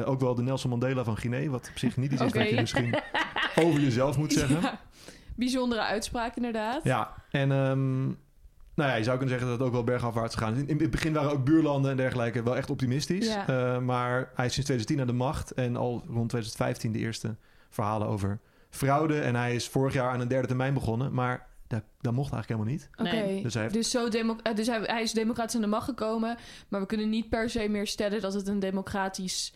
ook 0.06 0.19
wel 0.19 0.36
de 0.36 0.41
Nelson 0.41 0.69
Mandela 0.69 1.03
van 1.03 1.18
Guinea. 1.18 1.50
Wat 1.50 1.69
op 1.71 1.77
zich 1.77 1.97
niet 1.97 2.12
iets 2.12 2.21
is 2.21 2.33
wat 2.33 2.50
je 2.50 2.59
misschien 2.59 2.95
over 3.56 3.80
jezelf 3.81 4.18
moet 4.18 4.33
zeggen. 4.33 4.62
Ja. 4.69 4.80
Bijzondere 5.36 5.81
uitspraak 5.81 6.36
inderdaad. 6.36 6.83
Ja, 6.83 7.13
en 7.31 7.51
ehm, 7.51 8.06
nou 8.06 8.89
ja, 8.89 8.95
je 8.95 9.03
zou 9.03 9.18
kunnen 9.18 9.30
zeggen 9.39 9.47
dat 9.47 9.57
het 9.57 9.68
ook 9.68 9.74
wel 9.74 9.83
bergafwaarts 9.83 10.36
gegaan 10.36 10.53
is. 10.53 10.59
In, 10.62 10.68
in 10.68 10.80
het 10.80 10.91
begin 10.91 11.13
waren 11.13 11.31
ook 11.31 11.44
buurlanden 11.45 11.91
en 11.91 11.97
dergelijke 11.97 12.44
wel 12.44 12.56
echt 12.56 12.69
optimistisch. 12.69 13.27
Ja. 13.47 13.80
Maar 13.80 14.31
hij 14.36 14.45
is 14.45 14.53
sinds 14.53 14.69
2010 14.69 15.00
aan 15.00 15.07
de 15.07 15.13
macht 15.13 15.51
en 15.51 15.75
al 15.75 15.91
rond 16.07 16.30
2015 16.30 16.91
de 16.91 17.00
eerste 17.00 17.36
verhalen 17.69 18.07
over 18.07 18.39
fraude. 18.69 19.19
En 19.19 19.36
hij 19.36 19.56
is 19.56 19.68
vorig 19.68 19.94
jaar 19.94 20.12
aan 20.12 20.19
een 20.19 20.27
derde 20.27 20.48
termijn 20.48 20.74
begonnen, 20.74 21.13
maar 21.13 21.48
dat, 21.68 21.83
dat 22.01 22.13
mocht 22.13 22.33
eigenlijk 22.33 22.62
helemaal 22.62 22.89
niet. 22.89 22.89
Oké, 23.16 23.25
Nee. 23.25 23.44
Dus 23.44 23.54
hij 23.54 23.63
heeft- 23.63 23.74
dus, 23.75 23.89
zo 23.92 24.10
demo- 24.10 24.38
eh, 24.44 24.56
dus 24.56 24.68
hij, 24.68 24.80
hij 24.83 25.01
is 25.01 25.12
democratisch 25.12 25.56
aan 25.56 25.62
de 25.62 25.68
macht 25.68 25.86
gekomen, 25.86 26.38
maar 26.68 26.80
we 26.80 26.86
kunnen 26.86 27.10
niet 27.10 27.30
per 27.30 27.50
se 27.50 27.68
meer 27.69 27.88
stellen 27.88 28.21
dat 28.21 28.33
het 28.33 28.48
een 28.48 28.60
democratisch, 28.60 29.54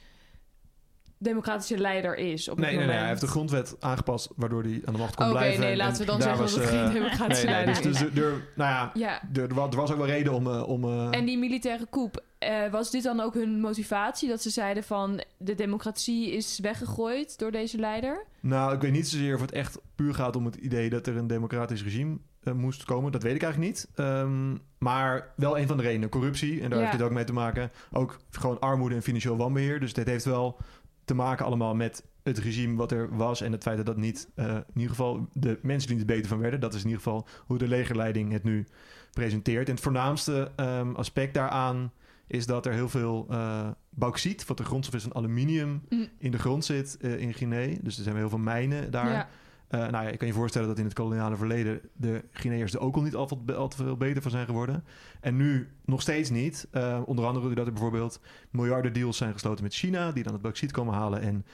democratische 1.18 1.78
leider 1.78 2.16
is. 2.18 2.50
Op 2.50 2.58
Nee, 2.60 2.76
nee, 2.76 2.86
nee, 2.86 2.96
hij 2.98 3.08
heeft 3.08 3.22
de 3.22 3.28
grondwet 3.28 3.76
aangepast 3.80 4.30
waardoor 4.36 4.64
hij 4.64 4.82
aan 4.86 4.94
de 4.94 5.00
macht 5.00 5.16
kon 5.16 5.26
Oké, 5.26 5.36
blijven. 5.36 5.60
nee, 5.62 5.72
En- 5.72 5.78
laten 5.78 6.00
we 6.00 6.06
dan 6.06 6.22
zeggen 6.22 6.40
dat 6.46 6.56
het 6.56 6.66
geen 6.66 6.86
eh, 6.86 6.94
democratische 6.94 7.46
nee, 7.46 7.56
nee, 7.56 7.64
leider 7.66 7.84
dus, 7.92 8.02
is. 8.02 8.12
dus 8.14 8.24
er, 8.24 8.32
nou 8.56 8.70
ja, 8.72 8.92
Ja, 8.94 9.22
er, 9.34 9.42
er 9.50 9.54
wa- 9.54 9.68
er 9.70 9.76
was 9.76 9.92
ook 9.92 9.98
wel 9.98 10.06
reden 10.06 10.34
om... 10.34 10.48
eh, 10.48 10.68
om 10.68 10.84
eh, 10.84 11.08
en 11.20 11.26
die 11.26 11.38
militaire 11.38 11.88
coup, 11.90 12.24
eh, 12.44 12.72
was 12.72 12.92
dit 12.92 13.04
dan 13.04 13.20
ook 13.20 13.34
hun 13.34 13.60
motivatie? 13.60 14.30
Dat 14.30 14.42
ze 14.42 14.50
zeiden 14.50 14.84
van 14.84 15.24
de 15.38 15.56
democratie 15.56 16.32
is 16.32 16.60
weggegooid 16.60 17.40
door 17.40 17.52
deze 17.52 17.78
leider? 17.78 18.26
Nou, 18.40 18.74
ik 18.76 18.82
weet 18.82 18.92
niet 18.92 19.08
zozeer 19.08 19.36
of 19.36 19.42
het 19.42 19.52
echt 19.52 19.80
puur 19.96 20.14
gaat 20.14 20.36
om 20.36 20.46
het 20.46 20.56
idee 20.56 20.90
dat 20.90 21.08
er 21.08 21.18
een 21.18 21.28
democratisch 21.28 21.84
regime 21.84 22.18
eh, 22.44 22.54
moest 22.54 22.84
komen. 22.84 23.12
Dat 23.12 23.24
weet 23.24 23.36
ik 23.36 23.44
eigenlijk 23.44 23.74
niet. 23.74 23.88
Ehm, 23.96 24.56
maar 24.78 25.34
wel 25.36 25.58
een 25.60 25.68
van 25.68 25.78
de 25.78 25.84
redenen. 25.84 26.10
Corruptie, 26.10 26.62
en 26.62 26.70
daar 26.70 26.80
Ja. 26.80 26.86
heeft 26.86 26.98
dit 26.98 27.08
ook 27.08 27.14
mee 27.14 27.24
te 27.24 27.34
maken. 27.34 27.72
Ook 27.92 28.20
gewoon 28.30 28.60
armoede 28.60 28.96
en 28.96 29.02
financieel 29.04 29.38
wanbeheer. 29.38 29.80
Dus 29.80 29.94
dit 29.94 30.08
heeft 30.08 30.26
wel 30.26 30.58
te 31.06 31.14
maken 31.14 31.46
allemaal 31.46 31.76
met 31.76 32.04
het 32.24 32.38
regime 32.38 32.76
wat 32.76 32.92
er 32.92 33.16
was... 33.18 33.42
en 33.42 33.52
het 33.52 33.64
feit 33.64 33.78
dat 33.78 33.86
dat 33.86 33.98
niet, 33.98 34.28
eh, 34.36 34.46
in 34.46 34.64
ieder 34.74 34.90
geval 34.90 35.28
de 35.34 35.60
mensen 35.62 35.90
die 35.90 36.00
er 36.00 36.06
beter 36.06 36.28
van 36.28 36.40
werden... 36.40 36.60
dat 36.60 36.74
is 36.74 36.80
in 36.80 36.88
ieder 36.88 37.04
geval 37.04 37.28
hoe 37.46 37.58
de 37.58 37.68
legerleiding 37.68 38.32
het 38.32 38.44
nu 38.44 38.68
presenteert. 39.14 39.68
En 39.68 39.74
het 39.74 39.84
voornaamste 39.84 40.52
ehm, 40.56 40.92
aspect 40.96 41.34
daaraan 41.34 41.92
is 42.34 42.46
dat 42.46 42.66
er 42.66 42.74
heel 42.74 42.90
veel 42.90 43.26
eh 43.30 43.68
bauxiet... 43.90 44.46
wat 44.46 44.58
de 44.58 44.64
grondstof 44.64 44.96
is 44.96 45.04
van 45.04 45.16
aluminium 45.16 45.82
Mm. 45.90 46.08
in 46.18 46.32
de 46.32 46.40
grond 46.40 46.66
zit 46.66 46.98
eh, 47.02 47.18
in 47.20 47.34
Guinea. 47.34 47.78
Dus 47.82 47.98
er 47.98 48.04
zijn 48.04 48.16
heel 48.16 48.30
veel 48.30 48.38
mijnen 48.38 48.92
daar. 48.92 49.12
Ja. 49.12 49.28
Eh, 49.68 49.80
nou 49.80 50.04
ja, 50.04 50.10
je 50.12 50.18
kan 50.18 50.28
je 50.28 50.34
voorstellen 50.34 50.68
dat 50.68 50.78
in 50.78 50.84
het 50.84 50.94
koloniale 50.94 51.36
verleden 51.36 51.82
de 51.94 52.24
Guineërs 52.32 52.74
er 52.74 52.80
ook 52.80 52.96
al 52.96 53.02
niet 53.02 53.16
al, 53.16 53.26
te- 53.26 53.54
al 53.56 53.70
veel 53.72 53.98
beter 53.98 54.22
van 54.22 54.32
zijn 54.32 54.46
geworden. 54.46 54.84
En 55.22 55.36
nu 55.36 55.68
nog 55.86 56.02
steeds 56.02 56.30
niet. 56.30 56.68
Onder 57.06 57.26
andere 57.26 57.46
doordat 57.46 57.66
er 57.66 57.72
bijvoorbeeld 57.74 58.20
miljarden 58.52 58.94
deals 58.94 59.18
zijn 59.18 59.34
gesloten 59.34 59.64
met 59.64 59.74
China, 59.74 60.12
die 60.12 60.24
dan 60.24 60.34
het 60.34 60.42
bauxiet 60.42 60.72
komen 60.72 60.94
halen 60.94 61.22
en 61.22 61.46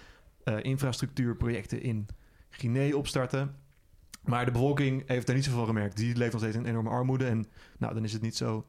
infrastructuurprojecten 0.61 1.81
in 1.81 2.07
Guinea 2.49 2.95
opstarten. 2.95 3.55
Maar 4.23 4.45
de 4.45 4.51
bevolking 4.51 5.03
heeft 5.07 5.25
daar 5.25 5.35
niet 5.35 5.45
zoveel 5.45 5.59
van 5.59 5.67
gemerkt. 5.69 5.97
Die 5.97 6.15
leeft 6.15 6.31
nog 6.31 6.41
steeds 6.41 6.55
in 6.57 6.65
enorme 6.65 6.89
armoede. 6.89 7.25
En 7.25 7.45
nou, 7.77 7.93
dan 7.93 8.03
is 8.03 8.13
het 8.13 8.21
niet 8.21 8.35
zo 8.35 8.65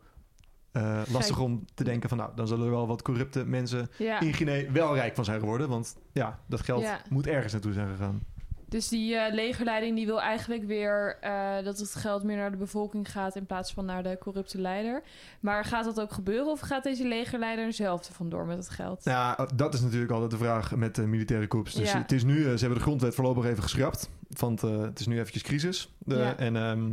eh, 0.73 1.00
lastig 1.12 1.39
om 1.39 1.65
te 1.75 1.85
denken 1.85 2.09
van... 2.09 2.19
nou, 2.19 2.31
dan 2.35 2.47
zullen 2.49 2.65
er 2.65 2.71
wel 2.71 2.87
wat 2.87 3.03
corrupte 3.03 3.45
mensen 3.45 3.91
ja. 3.99 4.21
in 4.21 4.35
Guinea 4.35 4.71
wel 4.73 4.95
rijk 4.95 5.15
van 5.15 5.25
zijn 5.25 5.41
geworden. 5.41 5.69
Want 5.69 5.97
ja, 6.12 6.39
dat 6.47 6.61
geld 6.61 6.83
Ja. 6.83 7.00
moet 7.09 7.27
ergens 7.27 7.53
naartoe 7.53 7.73
zijn 7.73 7.89
gegaan. 7.89 8.23
Dus 8.69 8.89
die 8.89 9.15
eh, 9.17 9.35
legerleiding 9.35 9.97
die 9.97 10.07
wil 10.07 10.21
eigenlijk 10.21 10.65
weer 10.67 11.17
eh, 11.21 11.65
dat 11.65 11.79
het 11.79 11.95
geld 11.95 12.23
meer 12.23 12.37
naar 12.37 12.50
de 12.50 12.57
bevolking 12.57 13.11
gaat 13.11 13.37
in 13.37 13.47
plaats 13.47 13.73
van 13.73 13.85
naar 13.85 14.03
de 14.03 14.19
corrupte 14.21 14.61
leider. 14.61 15.03
Maar 15.41 15.65
gaat 15.65 15.85
dat 15.85 16.00
ook 16.00 16.12
gebeuren 16.12 16.47
of 16.50 16.61
gaat 16.61 16.83
deze 16.83 17.09
legerleider 17.09 17.73
zelf 17.73 18.07
er 18.07 18.12
vandoor 18.15 18.47
met 18.47 18.57
het 18.57 18.69
geld? 18.69 19.05
Ja, 19.05 19.49
dat 19.55 19.75
is 19.75 19.81
natuurlijk 19.81 20.12
altijd 20.12 20.31
de 20.31 20.37
vraag 20.37 20.77
met 20.77 20.95
de 20.95 21.07
militaire 21.07 21.47
coups. 21.47 21.75
Dus 21.75 21.93
Ja. 21.93 21.99
het 21.99 22.12
is 22.12 22.25
nu, 22.25 22.43
ze 22.43 22.49
hebben 22.59 22.79
de 22.79 22.85
grondwet 22.85 23.15
voorlopig 23.15 23.45
even 23.45 23.62
geschrapt. 23.62 24.11
want 24.39 24.61
het 24.61 25.00
is 25.00 25.07
nu 25.07 25.19
eventjes 25.19 25.43
crisis. 25.43 25.95
En 26.37 26.57
ehm, 26.57 26.93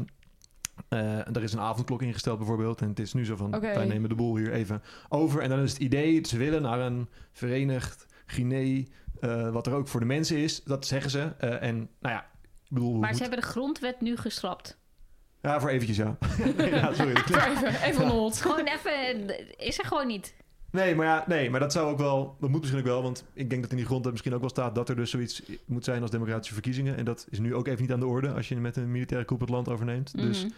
eh, 0.90 1.36
er 1.36 1.44
is 1.44 1.54
een 1.54 1.60
avondklok 1.60 2.02
ingesteld 2.02 2.38
bijvoorbeeld. 2.38 2.82
En 2.82 2.90
het 2.90 3.00
is 3.00 3.14
nu 3.14 3.26
zo 3.26 3.36
van, 3.36 3.60
wij 3.60 3.86
nemen 3.86 4.10
de 4.10 4.16
boel 4.16 4.36
hier 4.38 4.52
even 4.52 4.84
over. 5.10 5.42
En 5.42 5.50
dan 5.50 5.60
is 5.60 5.72
het 5.72 5.82
idee, 5.82 6.28
ze 6.28 6.38
willen 6.38 6.62
naar 6.62 6.80
een 6.80 7.08
verenigd 7.32 8.06
Guinea... 8.26 8.84
eh, 9.20 9.50
wat 9.50 9.68
er 9.68 9.74
ook 9.74 9.88
voor 9.88 10.00
de 10.00 10.06
mensen 10.06 10.38
is. 10.38 10.64
Dat 10.64 10.86
zeggen 10.86 11.12
ze. 11.12 11.34
Eh, 11.38 11.62
en 11.68 11.76
nou 12.00 12.16
ja, 12.16 12.20
ik 12.64 12.70
bedoel... 12.70 12.94
Maar 12.94 13.08
ze 13.08 13.12
moet- 13.12 13.22
hebben 13.22 13.40
de 13.40 13.46
grondwet 13.46 14.02
nu 14.02 14.18
geschrapt. 14.18 14.78
Ja, 15.42 15.60
voor 15.60 15.70
eventjes, 15.70 15.98
ja. 15.98 16.18
ja 16.58 16.94
sorry. 16.94 17.16
Even, 17.52 17.82
even 17.84 18.08
hold. 18.08 18.38
Gewoon 18.42 18.66
even, 18.66 19.58
is 19.58 19.80
er 19.80 19.86
gewoon 19.86 20.08
niet. 20.08 20.36
Nee, 20.72 20.96
maar 20.96 21.06
ja, 21.06 21.24
nee, 21.28 21.50
maar 21.50 21.60
dat 21.60 21.72
zou 21.72 21.92
ook 21.92 21.98
wel, 21.98 22.36
dat 22.40 22.50
moet 22.50 22.60
misschien 22.60 22.82
ook 22.82 22.88
wel, 22.88 23.02
want 23.04 23.26
ik 23.34 23.50
denk 23.50 23.62
dat 23.62 23.72
in 23.72 23.78
die 23.78 23.86
grondwet 23.86 24.12
misschien 24.12 24.34
ook 24.34 24.40
wel 24.40 24.50
staat 24.50 24.76
dat 24.76 24.90
er 24.90 24.96
dus 24.96 25.10
zoiets 25.10 25.42
moet 25.66 25.84
zijn 25.84 26.02
als 26.02 26.12
democratische 26.12 26.54
verkiezingen. 26.54 26.98
En 26.98 27.06
dat 27.06 27.28
is 27.30 27.40
nu 27.40 27.56
ook 27.56 27.68
even 27.68 27.82
niet 27.82 27.92
aan 27.92 28.00
de 28.00 28.06
orde 28.06 28.32
als 28.34 28.50
je 28.50 28.56
met 28.56 28.76
een 28.76 28.92
militaire 28.92 29.26
coup 29.28 29.40
het 29.40 29.50
land 29.50 29.70
overneemt. 29.70 30.18
Dus, 30.18 30.44
Mhm. 30.44 30.52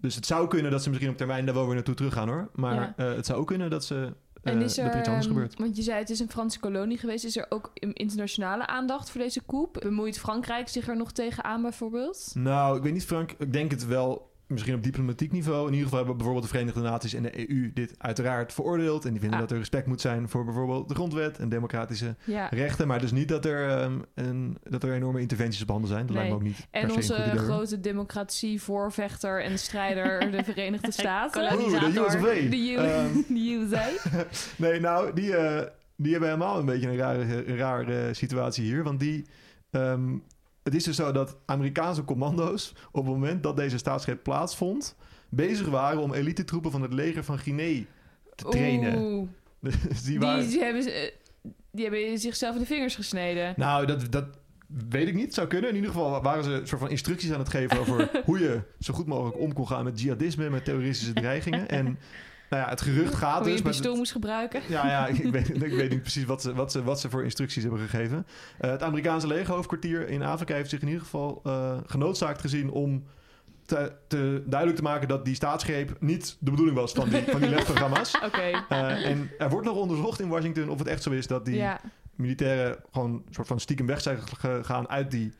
dus 0.00 0.14
het 0.14 0.26
zou 0.26 0.48
kunnen 0.48 0.70
dat 0.70 0.82
ze 0.82 0.88
misschien 0.88 1.10
op 1.10 1.16
termijn 1.16 1.44
daar 1.44 1.54
wel 1.54 1.64
weer 1.66 1.74
naartoe 1.74 1.94
teruggaan 1.94 2.28
hoor. 2.28 2.50
Maar 2.54 2.74
Ja. 2.74 2.94
eh, 2.96 3.14
het 3.16 3.26
zou 3.26 3.38
ook 3.40 3.46
kunnen 3.46 3.70
dat 3.70 3.84
ze 3.84 4.12
eh, 4.42 4.52
En 4.52 4.62
is 4.62 4.78
er, 4.78 4.84
dat 4.84 4.92
er 4.92 4.98
iets 4.98 5.08
anders 5.08 5.26
ehm, 5.26 5.34
gebeurt. 5.34 5.58
Want 5.58 5.76
je 5.76 5.82
zei 5.82 5.98
het 5.98 6.10
is 6.10 6.20
een 6.20 6.30
Franse 6.30 6.60
kolonie 6.60 6.98
geweest. 6.98 7.24
Is 7.24 7.36
er 7.36 7.46
ook 7.48 7.70
internationale 7.92 8.66
aandacht 8.66 9.10
voor 9.10 9.20
deze 9.20 9.42
coup? 9.46 9.78
Bemoeit 9.80 10.18
Frankrijk 10.18 10.68
zich 10.68 10.88
er 10.88 10.96
nog 10.96 11.12
tegenaan 11.12 11.62
bijvoorbeeld? 11.62 12.30
Nou, 12.34 12.76
ik 12.76 12.82
weet 12.82 12.92
niet 12.92 13.04
Frank, 13.04 13.32
ik 13.38 13.52
denk 13.52 13.70
het 13.70 13.86
wel 13.86 14.34
misschien 14.48 14.74
op 14.74 14.82
diplomatiek 14.82 15.32
niveau. 15.32 15.60
In 15.60 15.68
ieder 15.72 15.82
geval 15.82 15.98
hebben 15.98 16.16
bijvoorbeeld 16.16 16.44
de 16.46 16.50
Verenigde 16.50 16.80
Naties 16.80 17.14
en 17.14 17.22
de 17.22 17.50
EU 17.50 17.70
dit 17.74 17.94
uiteraard 17.98 18.52
veroordeeld. 18.52 19.04
En 19.04 19.10
die 19.10 19.20
vinden 19.20 19.38
Ah. 19.38 19.44
dat 19.44 19.52
er 19.52 19.58
respect 19.58 19.86
moet 19.86 20.00
zijn 20.00 20.28
voor 20.28 20.44
bijvoorbeeld 20.44 20.88
de 20.88 20.94
grondwet 20.94 21.38
en 21.38 21.48
democratische 21.48 22.16
Ja. 22.24 22.48
rechten. 22.50 22.86
Maar 22.86 23.00
dus 23.00 23.12
niet 23.12 23.28
dat 23.28 23.44
er, 23.44 23.68
ehm, 23.68 23.98
een, 24.14 24.58
dat 24.62 24.82
er 24.82 24.92
enorme 24.92 25.20
interventies 25.20 25.62
op 25.62 25.68
handen 25.68 25.88
zijn. 25.88 26.06
Dat 26.06 26.16
Nee. 26.16 26.24
lijkt 26.24 26.42
me 26.42 26.48
ook 26.48 26.54
niet 26.56 26.66
En 26.70 26.92
onze 26.92 27.32
grote 27.36 27.80
democratie-voorvechter 27.80 29.42
en 29.42 29.58
strijder, 29.58 30.20
de 30.30 30.44
Verenigde 30.44 30.92
Staten. 30.92 31.42
Oeh, 31.52 31.80
de 31.80 32.00
USA. 32.00 32.20
De, 32.20 32.56
U- 32.56 32.74
Ehm, 32.76 33.14
de 33.34 33.58
USA. 33.60 33.88
nee, 34.66 34.80
nou, 34.80 35.12
die, 35.14 35.36
eh, 35.36 35.66
die 35.96 36.10
hebben 36.10 36.28
helemaal 36.30 36.58
een 36.58 36.66
beetje 36.66 36.88
een 36.88 36.96
rare, 36.96 37.46
een 37.48 37.56
rare 37.56 38.14
situatie 38.14 38.64
hier. 38.64 38.82
Want 38.82 39.00
die... 39.00 39.24
ehm, 39.70 40.16
het 40.66 40.74
is 40.74 40.84
dus 40.84 40.96
zo 40.96 41.12
dat 41.12 41.36
Amerikaanse 41.44 42.04
commando's... 42.04 42.72
op 42.92 43.04
het 43.04 43.14
moment 43.14 43.42
dat 43.42 43.56
deze 43.56 43.78
staatsgreep 43.78 44.22
plaatsvond... 44.22 44.96
bezig 45.28 45.68
waren 45.68 46.00
om 46.00 46.14
elite 46.14 46.44
troepen 46.44 46.70
van 46.70 46.82
het 46.82 46.92
leger 46.92 47.24
van 47.24 47.38
Guinea 47.38 47.82
te 48.34 48.44
trainen. 48.44 48.98
Oeh, 48.98 49.28
Dus 49.60 50.02
die 50.02 50.10
die, 50.10 50.18
waren... 50.18 50.48
die 50.48 50.62
hebben, 50.62 50.86
eh, 50.86 51.10
die 51.70 51.84
hebben 51.84 52.18
zichzelf 52.18 52.54
in 52.54 52.60
de 52.60 52.66
vingers 52.66 52.94
gesneden. 52.94 53.54
Nou, 53.56 53.86
dat, 53.86 54.12
dat 54.12 54.24
weet 54.88 55.08
ik 55.08 55.14
niet. 55.14 55.34
Zou 55.34 55.46
kunnen. 55.46 55.70
In 55.70 55.76
ieder 55.76 55.90
geval 55.90 56.22
waren 56.22 56.44
ze 56.44 56.50
een 56.50 56.66
soort 56.66 56.80
van 56.80 56.90
instructies 56.90 57.32
aan 57.32 57.38
het 57.38 57.48
geven... 57.48 57.78
over 57.78 58.10
hoe 58.26 58.38
je 58.38 58.60
zo 58.78 58.94
goed 58.94 59.06
mogelijk 59.06 59.38
om 59.38 59.52
kon 59.52 59.66
gaan 59.66 59.84
met 59.84 60.00
jihadisme... 60.00 60.50
met 60.50 60.64
terroristische 60.64 61.12
dreigingen. 61.12 61.68
En 61.68 61.98
nou 62.50 62.62
ja, 62.62 62.68
het 62.68 62.80
gerucht 62.80 63.14
gaat 63.14 63.38
Hoe 63.38 63.44
je 63.46 63.50
dus... 63.50 63.60
een 63.60 63.66
pistool 63.66 63.88
het- 63.90 63.98
moest 63.98 64.12
gebruiken. 64.12 64.60
Ja, 64.68 64.86
ja 64.86 65.06
ik, 65.22 65.32
weet, 65.32 65.62
ik 65.62 65.72
weet 65.72 65.90
niet 65.90 66.02
precies 66.02 66.24
wat 66.24 66.42
ze, 66.42 66.54
wat, 66.54 66.72
ze, 66.72 66.82
wat 66.82 67.00
ze 67.00 67.10
voor 67.10 67.24
instructies 67.24 67.62
hebben 67.62 67.80
gegeven. 67.80 68.26
Eh, 68.58 68.70
het 68.70 68.82
Amerikaanse 68.82 69.26
legerhoofdkwartier 69.26 70.08
in 70.08 70.22
Afrika 70.22 70.54
heeft 70.54 70.70
zich 70.70 70.80
in 70.80 70.86
ieder 70.86 71.02
geval 71.02 71.40
eh, 71.44 71.76
genoodzaakt 71.86 72.40
gezien 72.40 72.70
om 72.70 73.04
te, 73.66 73.92
te 74.08 74.42
duidelijk 74.46 74.78
te 74.78 74.84
maken 74.84 75.08
dat 75.08 75.24
die 75.24 75.34
staatsgreep 75.34 75.96
niet 76.00 76.36
de 76.40 76.50
bedoeling 76.50 76.76
was 76.78 76.92
van 76.92 77.08
die, 77.08 77.22
van 77.22 77.40
die 77.40 77.50
lesprogramma's. 77.54 78.14
Oké. 78.24 78.64
Eh, 78.68 79.06
en 79.10 79.30
er 79.38 79.48
wordt 79.50 79.66
nog 79.66 79.76
onderzocht 79.76 80.20
in 80.20 80.28
Washington 80.28 80.68
of 80.68 80.78
het 80.78 80.88
echt 80.88 81.02
zo 81.02 81.10
is 81.10 81.26
dat 81.26 81.44
die 81.44 81.56
Ja, 81.56 81.80
militairen 82.14 82.76
gewoon 82.92 83.10
een 83.12 83.24
soort 83.34 83.46
van 83.46 83.60
stiekem 83.60 83.86
weg 83.86 84.00
zijn 84.00 84.18
gegaan 84.38 84.88
uit 84.88 85.10
die 85.10 85.32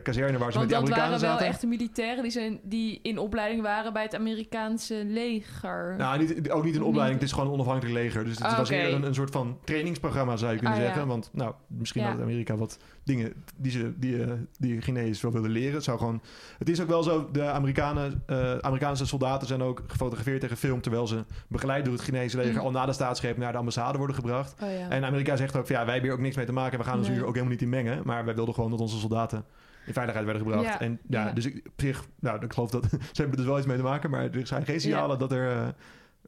kazerne 0.00 0.38
waar 0.38 0.52
ze 0.52 0.58
want 0.58 0.70
met 0.70 0.78
dat 0.78 0.86
die 0.86 0.94
waren 0.94 1.04
Amerikanen 1.04 1.20
wel 1.20 1.30
zaten. 1.30 1.46
echte 1.46 1.66
militairen 1.66 2.22
die, 2.22 2.32
zijn, 2.32 2.60
die 2.62 2.98
in 3.02 3.18
opleiding 3.18 3.62
waren 3.62 3.92
bij 3.92 4.02
het 4.02 4.14
Amerikaanse 4.14 5.02
leger. 5.06 5.94
Nou, 5.98 6.18
niet, 6.18 6.50
ook 6.50 6.64
niet 6.64 6.76
een 6.76 6.82
opleiding. 6.82 7.20
Het 7.20 7.28
is 7.28 7.34
gewoon 7.34 7.46
een 7.48 7.54
onafhankelijk 7.54 7.94
leger. 7.94 8.24
Dus 8.24 8.34
het 8.38 8.44
Ah, 8.46 8.56
was 8.58 8.68
oké. 8.70 8.78
eerder 8.78 8.94
een, 8.94 9.02
een 9.06 9.14
soort 9.14 9.30
van 9.30 9.58
trainingsprogramma, 9.64 10.36
zou 10.36 10.52
je 10.52 10.58
kunnen 10.58 10.76
Ah, 10.76 10.82
ja. 10.82 10.88
zeggen. 10.88 11.06
Want 11.08 11.30
nou, 11.32 11.54
misschien 11.66 12.02
had 12.02 12.20
Amerika 12.20 12.56
wat 12.56 12.78
dingen 13.04 13.32
die, 13.56 13.72
ze, 13.72 13.92
die, 13.98 14.22
eh, 14.24 14.32
die 14.58 14.80
Guineërs 14.82 15.20
wel 15.20 15.32
willen 15.32 15.50
leren. 15.50 15.74
Het, 15.74 15.84
zou 15.84 15.98
gewoon, 15.98 16.22
het 16.58 16.68
is 16.68 16.80
ook 16.80 16.88
wel 16.88 17.02
zo, 17.02 17.28
de 17.32 17.42
Amerikanen, 17.44 18.22
eh, 18.26 18.56
Amerikaanse 18.58 19.06
soldaten 19.06 19.46
zijn 19.48 19.62
ook 19.62 19.82
gefotografeerd 19.86 20.42
en 20.42 20.48
gefilmd... 20.48 20.82
terwijl 20.82 21.06
ze 21.06 21.24
begeleid 21.48 21.84
door 21.84 21.94
het 21.94 22.02
Chinese 22.02 22.36
leger 22.36 22.52
Mm. 22.52 22.58
al 22.58 22.70
na 22.70 22.86
de 22.86 22.92
staatsgreep 22.92 23.36
naar 23.36 23.52
de 23.52 23.58
ambassade 23.58 23.98
worden 23.98 24.16
gebracht. 24.16 24.54
Oh, 24.62 24.68
ja. 24.70 24.88
En 24.88 25.04
Amerika 25.04 25.36
zegt 25.36 25.56
ook 25.56 25.66
van 25.66 25.76
ja, 25.76 25.82
wij 25.84 25.92
hebben 25.92 26.10
hier 26.10 26.18
ook 26.18 26.24
niks 26.24 26.36
mee 26.36 26.46
te 26.46 26.52
maken. 26.52 26.78
We 26.78 26.84
gaan 26.84 26.98
ons 26.98 27.08
hier 27.08 27.20
ook 27.24 27.34
helemaal 27.34 27.50
niet 27.52 27.62
in 27.62 27.68
mengen. 27.68 28.00
Maar 28.04 28.24
wij 28.24 28.34
wilden 28.34 28.54
gewoon 28.54 28.70
dat 28.70 28.80
onze 28.80 28.98
soldaten 28.98 29.44
in 29.86 29.92
veiligheid 29.92 30.26
werden 30.26 30.42
gebracht. 30.46 30.64
Ja. 30.66 30.80
En 30.80 30.98
ja, 31.08 31.26
Ja. 31.26 31.32
dus 31.32 31.46
ik, 31.46 31.66
op 31.66 31.72
zich, 31.80 32.04
nou, 32.20 32.44
ik 32.44 32.52
geloof 32.52 32.70
dat 32.70 32.84
ze 32.90 32.96
hebben 33.20 33.30
er 33.30 33.36
dus 33.36 33.46
wel 33.46 33.58
iets 33.58 33.66
mee 33.66 33.76
te 33.76 33.82
maken. 33.82 34.10
Maar 34.10 34.30
er 34.30 34.46
zijn 34.46 34.64
geen 34.64 34.80
signalen 34.80 35.18
dat 35.18 35.32
er 35.32 35.50
eh, 35.50 35.68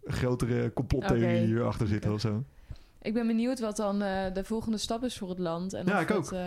grotere 0.04 0.72
complottheorieën 0.72 1.36
Oké. 1.36 1.44
hierachter 1.44 1.86
zitten 1.86 2.12
of 2.12 2.20
zo. 2.20 2.44
Ik 3.04 3.14
ben 3.14 3.26
benieuwd 3.26 3.60
wat 3.60 3.76
dan 3.76 4.02
eh, 4.02 4.32
de 4.32 4.44
volgende 4.44 4.78
stap 4.78 5.04
is 5.04 5.18
voor 5.18 5.28
het 5.28 5.38
land. 5.38 5.72
En 5.72 5.86
Ja, 5.86 5.94
of, 5.94 6.00
ik 6.02 6.08
dat, 6.08 6.16
ook. 6.16 6.32
eh, 6.32 6.46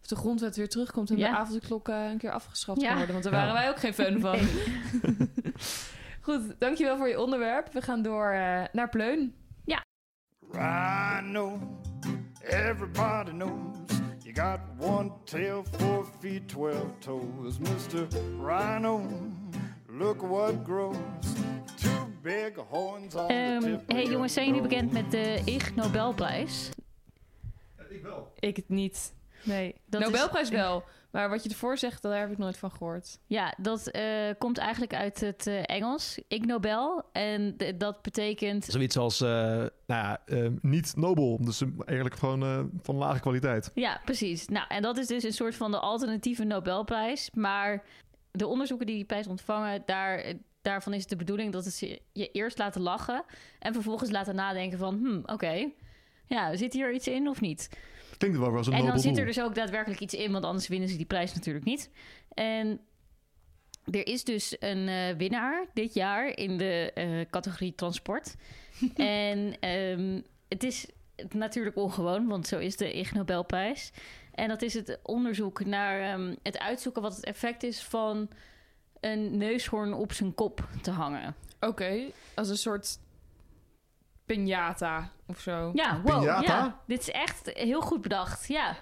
of 0.00 0.06
de 0.06 0.16
grondwet 0.16 0.56
weer 0.56 0.68
terugkomt 0.68 1.10
en 1.10 1.16
Ja. 1.16 1.30
de 1.30 1.36
avondklok 1.36 1.88
eh, 1.88 2.10
een 2.10 2.18
keer 2.18 2.30
afgeschaft 2.30 2.80
Ja. 2.80 2.86
kan 2.88 2.96
worden. 2.96 3.12
Want 3.12 3.24
daar 3.24 3.34
Ja. 3.34 3.38
waren 3.40 3.54
wij 3.54 3.68
ook 3.68 3.78
geen 3.78 3.94
fan 3.94 4.20
van. 4.20 4.32
Nee. 4.32 5.30
Goed, 6.20 6.54
dankjewel 6.58 6.96
voor 6.96 7.08
je 7.08 7.20
onderwerp. 7.20 7.72
We 7.72 7.80
gaan 7.82 8.02
door 8.02 8.30
eh, 8.30 8.62
naar 8.72 8.88
Pleun. 8.88 9.34
Rhino, 10.52 11.58
everybody 12.42 13.30
knows 13.30 13.76
you 14.22 14.34
got 14.34 14.60
one 14.80 15.10
tail, 15.24 15.64
four 15.78 16.06
feet, 16.20 16.48
twelve 16.48 16.86
toes. 16.98 17.58
Mr. 17.58 18.06
Rhino, 18.46 19.00
look 19.88 20.20
what 20.22 20.54
grows. 20.64 20.96
Two 22.24 22.32
big 22.32 22.56
horns 22.68 23.14
on 23.14 23.26
the 23.26 23.32
Ehm, 23.34 23.60
tip. 23.60 23.74
of 23.74 23.82
hey 23.86 24.06
jongens, 24.06 24.32
zijn 24.32 24.46
jullie 24.46 24.62
bekend 24.62 24.92
met 24.92 25.10
de 25.10 25.42
Ig 25.44 25.74
Nobelprijs? 25.74 26.68
Ik 27.88 28.02
wel. 28.02 28.32
Ik 28.38 28.56
het 28.56 28.68
niet. 28.68 29.14
Nee. 29.42 29.74
Dat 29.86 30.00
Nobelprijs 30.00 30.48
is- 30.48 30.54
wel. 30.54 30.84
Maar 31.10 31.28
wat 31.28 31.42
je 31.42 31.48
ervoor 31.48 31.78
zegt, 31.78 32.02
daar 32.02 32.20
heb 32.20 32.30
ik 32.30 32.38
nooit 32.38 32.56
van 32.56 32.70
gehoord. 32.70 33.18
Ja, 33.26 33.54
dat 33.60 33.86
eh, 33.86 34.30
komt 34.38 34.58
eigenlijk 34.58 34.94
uit 34.94 35.20
het 35.20 35.46
eh, 35.46 35.62
Engels. 35.64 36.18
Ig 36.28 36.40
Nobel. 36.40 37.02
En 37.12 37.56
dat 37.78 38.02
betekent... 38.02 38.64
Zoiets 38.64 38.96
als, 38.96 39.20
eh, 39.20 39.28
nou 39.28 39.70
ja, 39.86 40.20
eh, 40.26 40.46
niet 40.60 40.96
nobel. 40.96 41.38
Dus 41.40 41.62
eigenlijk 41.78 42.18
gewoon 42.18 42.42
eh, 42.42 42.60
van 42.82 42.94
lage 42.96 43.20
kwaliteit. 43.20 43.70
Ja, 43.74 44.00
precies. 44.04 44.48
Nou, 44.48 44.66
en 44.68 44.82
dat 44.82 44.96
is 44.98 45.06
dus 45.06 45.22
een 45.22 45.32
soort 45.32 45.54
van 45.54 45.70
de 45.70 45.78
alternatieve 45.78 46.44
Nobelprijs. 46.44 47.30
Maar 47.34 47.84
de 48.30 48.46
onderzoeken 48.46 48.86
die 48.86 48.96
die 48.96 49.04
prijs 49.04 49.26
ontvangen, 49.26 49.82
daar, 49.86 50.24
daarvan 50.64 50.94
is 50.94 51.00
het 51.00 51.08
de 51.08 51.16
bedoeling 51.16 51.52
dat 51.52 51.64
ze 51.64 52.00
je 52.12 52.30
eerst 52.30 52.58
laten 52.58 52.80
lachen. 52.80 53.24
En 53.58 53.72
vervolgens 53.72 54.10
laten 54.10 54.34
nadenken 54.34 54.78
van, 54.78 54.94
hm, 54.94 55.32
oké. 55.32 55.70
Ja, 56.26 56.56
zit 56.56 56.72
hier 56.72 56.92
iets 56.92 57.08
in 57.08 57.28
of 57.28 57.40
niet? 57.40 57.68
Klinkt 58.18 58.38
wel 58.38 58.56
als 58.56 58.66
een 58.66 58.72
En 58.72 58.86
dan 58.86 58.98
zit 58.98 59.18
er 59.18 59.26
dus 59.26 59.40
ook 59.40 59.54
daadwerkelijk 59.54 60.00
iets 60.00 60.14
in, 60.14 60.32
want 60.32 60.44
anders 60.44 60.68
winnen 60.68 60.88
ze 60.88 60.96
die 60.96 61.06
prijs 61.06 61.34
natuurlijk 61.34 61.64
niet. 61.64 61.90
En 62.34 62.80
er 63.90 64.06
is 64.06 64.24
dus 64.24 64.56
een 64.58 64.88
eh, 64.88 65.16
winnaar 65.16 65.66
dit 65.74 65.94
jaar 65.94 66.36
in 66.36 66.58
de 66.58 66.92
eh, 66.94 67.20
categorie 67.30 67.74
transport. 67.74 68.36
en 68.94 69.60
ehm, 69.60 70.20
het 70.48 70.62
is 70.62 70.86
natuurlijk 71.28 71.76
ongewoon, 71.76 72.26
want 72.26 72.46
zo 72.46 72.58
is 72.58 72.76
de 72.76 72.92
Ig 72.92 73.12
Nobelprijs. 73.12 73.92
En 74.32 74.48
dat 74.48 74.62
is 74.62 74.74
het 74.74 74.98
onderzoek 75.02 75.64
naar 75.64 76.00
ehm, 76.00 76.34
het 76.42 76.58
uitzoeken 76.58 77.02
wat 77.02 77.16
het 77.16 77.24
effect 77.24 77.62
is 77.62 77.82
van 77.82 78.28
een 79.04 79.36
neushoorn 79.36 79.92
op 79.92 80.12
zijn 80.12 80.34
kop 80.34 80.68
te 80.82 80.90
hangen. 80.90 81.34
Oké, 81.60 82.00
als 82.34 82.48
een 82.48 82.56
soort 82.56 82.98
piñata 84.26 85.10
of 85.26 85.40
zo. 85.40 85.70
Ja, 85.74 86.00
wow. 86.02 86.22
Piñata? 86.22 86.42
Ja, 86.42 86.80
dit 86.86 87.00
is 87.00 87.10
echt 87.10 87.50
heel 87.52 87.80
goed 87.80 88.00
bedacht. 88.00 88.48
Ja. 88.48 88.76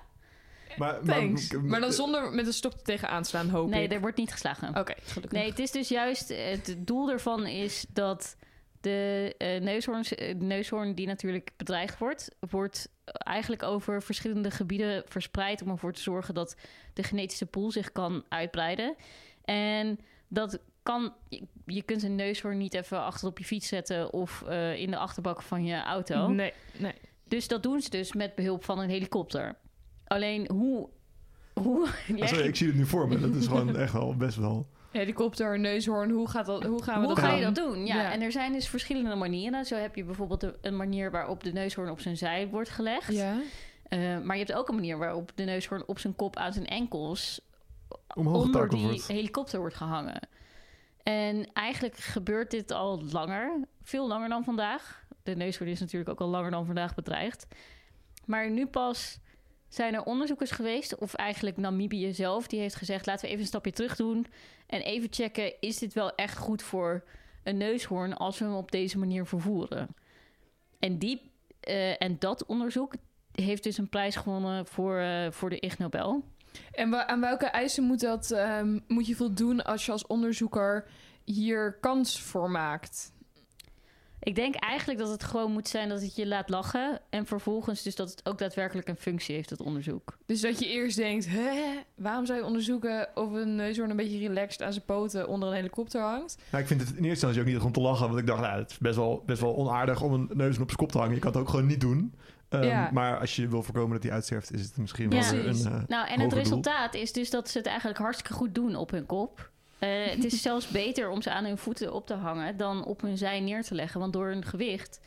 Maar, 0.76 1.00
Thanks. 1.00 1.52
maar, 1.52 1.62
Maar 1.62 1.81
dan 1.81 1.93
zonder 1.93 2.33
met 2.33 2.47
een 2.47 2.52
stok 2.52 2.73
er 2.73 2.83
tegenaan 2.83 3.25
slaan, 3.25 3.49
hoop 3.49 3.69
Nee, 3.69 3.85
ik. 3.85 3.93
er 3.93 4.00
wordt 4.00 4.17
niet 4.17 4.33
geslagen. 4.33 4.69
Oké, 4.69 4.95
gelukkig. 5.02 5.38
Nee, 5.38 5.50
het 5.50 5.59
is 5.59 5.71
dus 5.71 5.88
juist... 5.88 6.29
Het 6.29 6.75
doel 6.79 7.11
ervan 7.11 7.47
is 7.47 7.87
dat 7.88 8.37
de 8.81 9.35
eh, 9.38 9.61
neushoorns, 9.61 10.14
eh, 10.14 10.35
neushoorn 10.35 10.95
die 10.95 11.07
natuurlijk 11.07 11.50
bedreigd 11.57 11.99
wordt... 11.99 12.29
wordt 12.50 12.88
eigenlijk 13.05 13.62
over 13.62 14.02
verschillende 14.02 14.50
gebieden 14.50 15.02
verspreid... 15.07 15.62
om 15.62 15.71
ervoor 15.71 15.93
te 15.93 16.02
zorgen 16.02 16.35
dat 16.35 16.57
de 16.93 17.02
genetische 17.02 17.47
pool 17.47 17.71
zich 17.71 17.93
kan 17.93 18.25
uitbreiden. 18.29 18.97
En 19.45 19.99
dat 20.33 20.59
kan... 20.83 21.12
je- 21.29 21.47
Je 21.67 21.83
kunt 21.83 22.03
een 22.03 22.15
neushoorn 22.15 22.59
niet 22.59 22.75
even 22.75 23.03
achter 23.05 23.29
op 23.29 23.39
je 23.39 23.45
fiets 23.45 23.69
zetten... 23.69 24.12
of 24.12 24.43
eh, 24.49 24.77
in 24.77 24.91
de 24.91 24.97
achterbak 24.97 25.43
van 25.43 25.65
je 25.65 25.83
auto. 25.83 26.29
Nee, 26.29 26.53
nee. 26.79 26.95
Dus 27.25 27.49
dat 27.49 27.62
doen 27.62 27.81
ze 27.81 27.91
dus 27.91 28.12
met 28.12 28.35
behulp 28.35 28.65
van 28.65 28.79
een 28.79 28.89
helikopter. 28.89 29.55
Alleen 30.07 30.51
hoe... 30.51 30.89
hoe 31.55 31.87
Ah, 32.21 32.27
sorry, 32.29 32.47
ik 32.47 32.57
zie 32.57 32.67
het 32.67 32.77
nu 32.77 32.87
voor 32.87 33.09
me. 33.09 33.21
Dat 33.21 33.35
is 33.35 33.47
gewoon 33.47 33.77
echt 33.77 33.93
wel 33.93 34.17
best 34.17 34.37
wel... 34.37 34.67
Helikopter, 34.91 35.59
neushoorn, 35.59 36.11
hoe, 36.11 36.29
gaat 36.29 36.47
dat, 36.47 36.62
hoe 36.62 36.83
gaan 36.83 37.01
we 37.01 37.07
Hoe 37.07 37.15
dat 37.15 37.25
ga 37.25 37.31
doen? 37.31 37.39
je 37.39 37.45
dat 37.45 37.55
doen? 37.55 37.87
Ja, 37.87 37.97
Ja. 37.97 38.12
en 38.12 38.21
er 38.23 38.33
zijn 38.33 38.53
dus 38.53 38.69
verschillende 38.69 39.15
manieren. 39.15 39.65
Zo 39.65 39.77
heb 39.77 39.95
je 39.95 40.05
bijvoorbeeld 40.05 40.43
een- 40.43 40.57
een 40.61 40.77
manier 40.77 41.11
waarop 41.11 41.45
de 41.45 41.53
neushoorn 41.53 41.91
op 41.91 42.01
zijn 42.01 42.17
zij 42.17 42.49
wordt 42.49 42.69
gelegd. 42.69 43.12
Ja. 43.12 43.37
Eh, 43.89 43.99
maar 44.21 44.37
je 44.37 44.45
hebt 44.45 44.57
ook 44.59 44.69
een 44.69 44.75
manier 44.75 44.99
waarop 44.99 45.33
de 45.35 45.45
neushoorn 45.45 45.83
op 45.87 45.99
zijn 45.99 46.17
kop 46.17 46.37
aan 46.37 46.53
zijn 46.53 46.67
enkels 46.67 47.41
Omhoog 48.15 48.43
onder 48.43 48.69
die 48.69 48.83
wordt. 48.83 49.07
helikopter 49.07 49.59
wordt 49.59 49.75
gehangen. 49.75 50.29
En 51.03 51.53
eigenlijk 51.53 51.97
gebeurt 51.97 52.51
dit 52.51 52.71
al 52.71 53.03
langer, 53.13 53.65
veel 53.83 54.09
langer 54.09 54.29
dan 54.29 54.45
vandaag. 54.45 55.05
De 55.23 55.37
neushoorn 55.37 55.71
is 55.71 55.81
natuurlijk 55.81 56.11
ook 56.11 56.21
al 56.21 56.29
langer 56.29 56.51
dan 56.51 56.67
vandaag 56.67 56.95
bedreigd. 56.95 57.47
Maar 58.25 58.51
nu 58.51 58.67
pas 58.67 59.19
zijn 59.69 59.95
er 59.95 60.03
onderzoekers 60.03 60.51
geweest, 60.51 60.99
of 60.99 61.15
eigenlijk 61.15 61.57
Namibië 61.57 62.13
zelf, 62.13 62.47
die 62.47 62.61
heeft 62.61 62.75
gezegd: 62.75 63.07
laten 63.07 63.23
we 63.23 63.29
even 63.29 63.41
een 63.41 63.47
stapje 63.47 63.73
terug 63.73 63.97
doen 63.97 64.27
en 64.67 64.81
even 64.81 65.09
checken: 65.11 65.61
is 65.61 65.79
dit 65.79 65.93
wel 65.93 66.15
echt 66.15 66.39
goed 66.39 66.63
voor 66.63 67.05
een 67.43 67.57
neushoorn 67.57 68.17
als 68.17 68.39
we 68.39 68.45
hem 68.45 68.55
op 68.55 68.71
deze 68.71 68.99
manier 68.99 69.27
vervoeren? 69.27 69.89
En, 70.79 70.99
die, 70.99 71.31
eh, 71.61 72.03
en 72.03 72.19
dat 72.19 72.47
onderzoek 72.47 72.95
heeft 73.33 73.63
dus 73.63 73.79
een 73.79 73.89
prijs 73.89 74.17
gewonnen 74.17 74.67
voor, 74.67 74.99
eh, 74.99 75.31
voor 75.31 75.51
de 75.51 75.61
Ig 75.61 75.79
Nobel. 75.79 76.25
En 76.73 76.90
wa- 76.90 77.06
aan 77.06 77.21
welke 77.21 77.47
eisen 77.47 77.85
moet, 77.85 78.00
dat, 78.00 78.30
ehm, 78.30 78.78
moet 78.88 79.06
je 79.06 79.16
voldoen 79.16 79.64
als 79.64 79.87
je 79.87 79.92
als 79.92 80.06
onderzoeker 80.06 80.85
hier 81.25 81.73
kans 81.80 82.21
voor 82.21 82.50
maakt? 82.50 83.12
Ik 84.25 84.35
denk 84.35 84.54
eigenlijk 84.54 84.99
dat 85.00 85.09
het 85.11 85.25
gewoon 85.25 85.52
moet 85.52 85.68
zijn 85.68 85.88
dat 85.88 86.00
het 86.02 86.16
je 86.16 86.26
laat 86.26 86.49
lachen. 86.49 87.00
En 87.11 87.26
vervolgens 87.26 87.82
dus 87.82 87.94
dat 87.97 88.11
het 88.11 88.26
ook 88.28 88.38
daadwerkelijk 88.38 88.88
een 88.88 88.97
functie 88.97 89.35
heeft, 89.35 89.50
het 89.50 89.61
onderzoek. 89.61 90.18
Dus 90.26 90.40
dat 90.40 90.59
je 90.59 90.66
eerst 90.68 90.97
denkt, 90.97 91.28
hè, 91.28 91.61
waarom 91.94 92.26
zou 92.26 92.38
je 92.38 92.44
onderzoeken 92.44 93.09
of 93.14 93.32
een 93.32 93.54
neushoorn 93.54 93.90
een 93.90 93.97
beetje 93.97 94.18
relaxed 94.18 94.62
aan 94.62 94.73
zijn 94.73 94.85
poten 94.85 95.28
onder 95.28 95.49
een 95.49 95.54
helikopter 95.54 96.00
hangt? 96.00 96.37
Nou, 96.50 96.62
ik 96.62 96.68
vind 96.68 96.80
het 96.80 96.88
in 96.88 96.94
eerste 96.97 97.09
instantie 97.26 97.40
ook 97.40 97.47
niet 97.47 97.59
om 97.66 97.73
te 97.73 97.80
lachen. 97.80 98.06
Want 98.06 98.18
ik 98.18 98.26
dacht, 98.26 98.40
nou, 98.40 98.59
het 98.61 98.71
is 98.71 98.78
best 98.78 98.97
wel, 98.97 99.23
best 99.26 99.40
wel 99.40 99.56
onaardig 99.56 100.02
om 100.02 100.12
een 100.12 100.30
neus 100.32 100.59
op 100.59 100.64
zijn 100.66 100.76
kop 100.76 100.92
te 100.92 100.99
hangen. 100.99 101.14
Je 101.14 101.21
kan 101.21 101.32
het 101.32 101.40
ook 101.40 101.49
gewoon 101.49 101.66
niet 101.66 101.80
doen. 101.80 102.14
Ehm, 102.52 102.62
Ja. 102.64 102.90
Maar 102.92 103.18
als 103.18 103.37
je 103.37 103.49
wil 103.49 103.62
voorkomen 103.62 103.92
dat 103.92 104.02
hij 104.02 104.12
uitsterft, 104.12 104.52
is 104.52 104.62
het 104.62 104.76
misschien 104.76 105.11
wel 105.11 105.21
Ja. 105.21 105.32
een 105.32 105.54
eh, 105.66 105.82
Nou, 105.87 106.09
en 106.09 106.21
het 106.21 106.30
doel. 106.30 106.38
resultaat 106.38 106.94
is 106.94 107.12
dus 107.12 107.30
dat 107.30 107.50
ze 107.50 107.59
het 107.59 107.66
eigenlijk 107.66 107.99
hartstikke 107.99 108.32
goed 108.32 108.54
doen 108.54 108.76
op 108.76 108.90
hun 108.90 109.06
kop. 109.06 109.50
Eh, 109.78 109.88
het 110.04 110.25
is 110.25 110.42
zelfs 110.49 110.68
beter 110.68 111.09
om 111.11 111.23
ze 111.23 111.30
aan 111.30 111.44
hun 111.44 111.59
voeten 111.59 111.92
op 111.92 112.06
te 112.06 112.14
hangen 112.14 112.56
dan 112.56 112.85
op 112.85 113.00
hun 113.00 113.18
zij 113.18 113.40
neer 113.40 113.62
te 113.62 113.75
leggen. 113.75 114.00
Want 114.00 114.12
door 114.12 114.26
hun 114.26 114.44
gewicht 114.44 115.00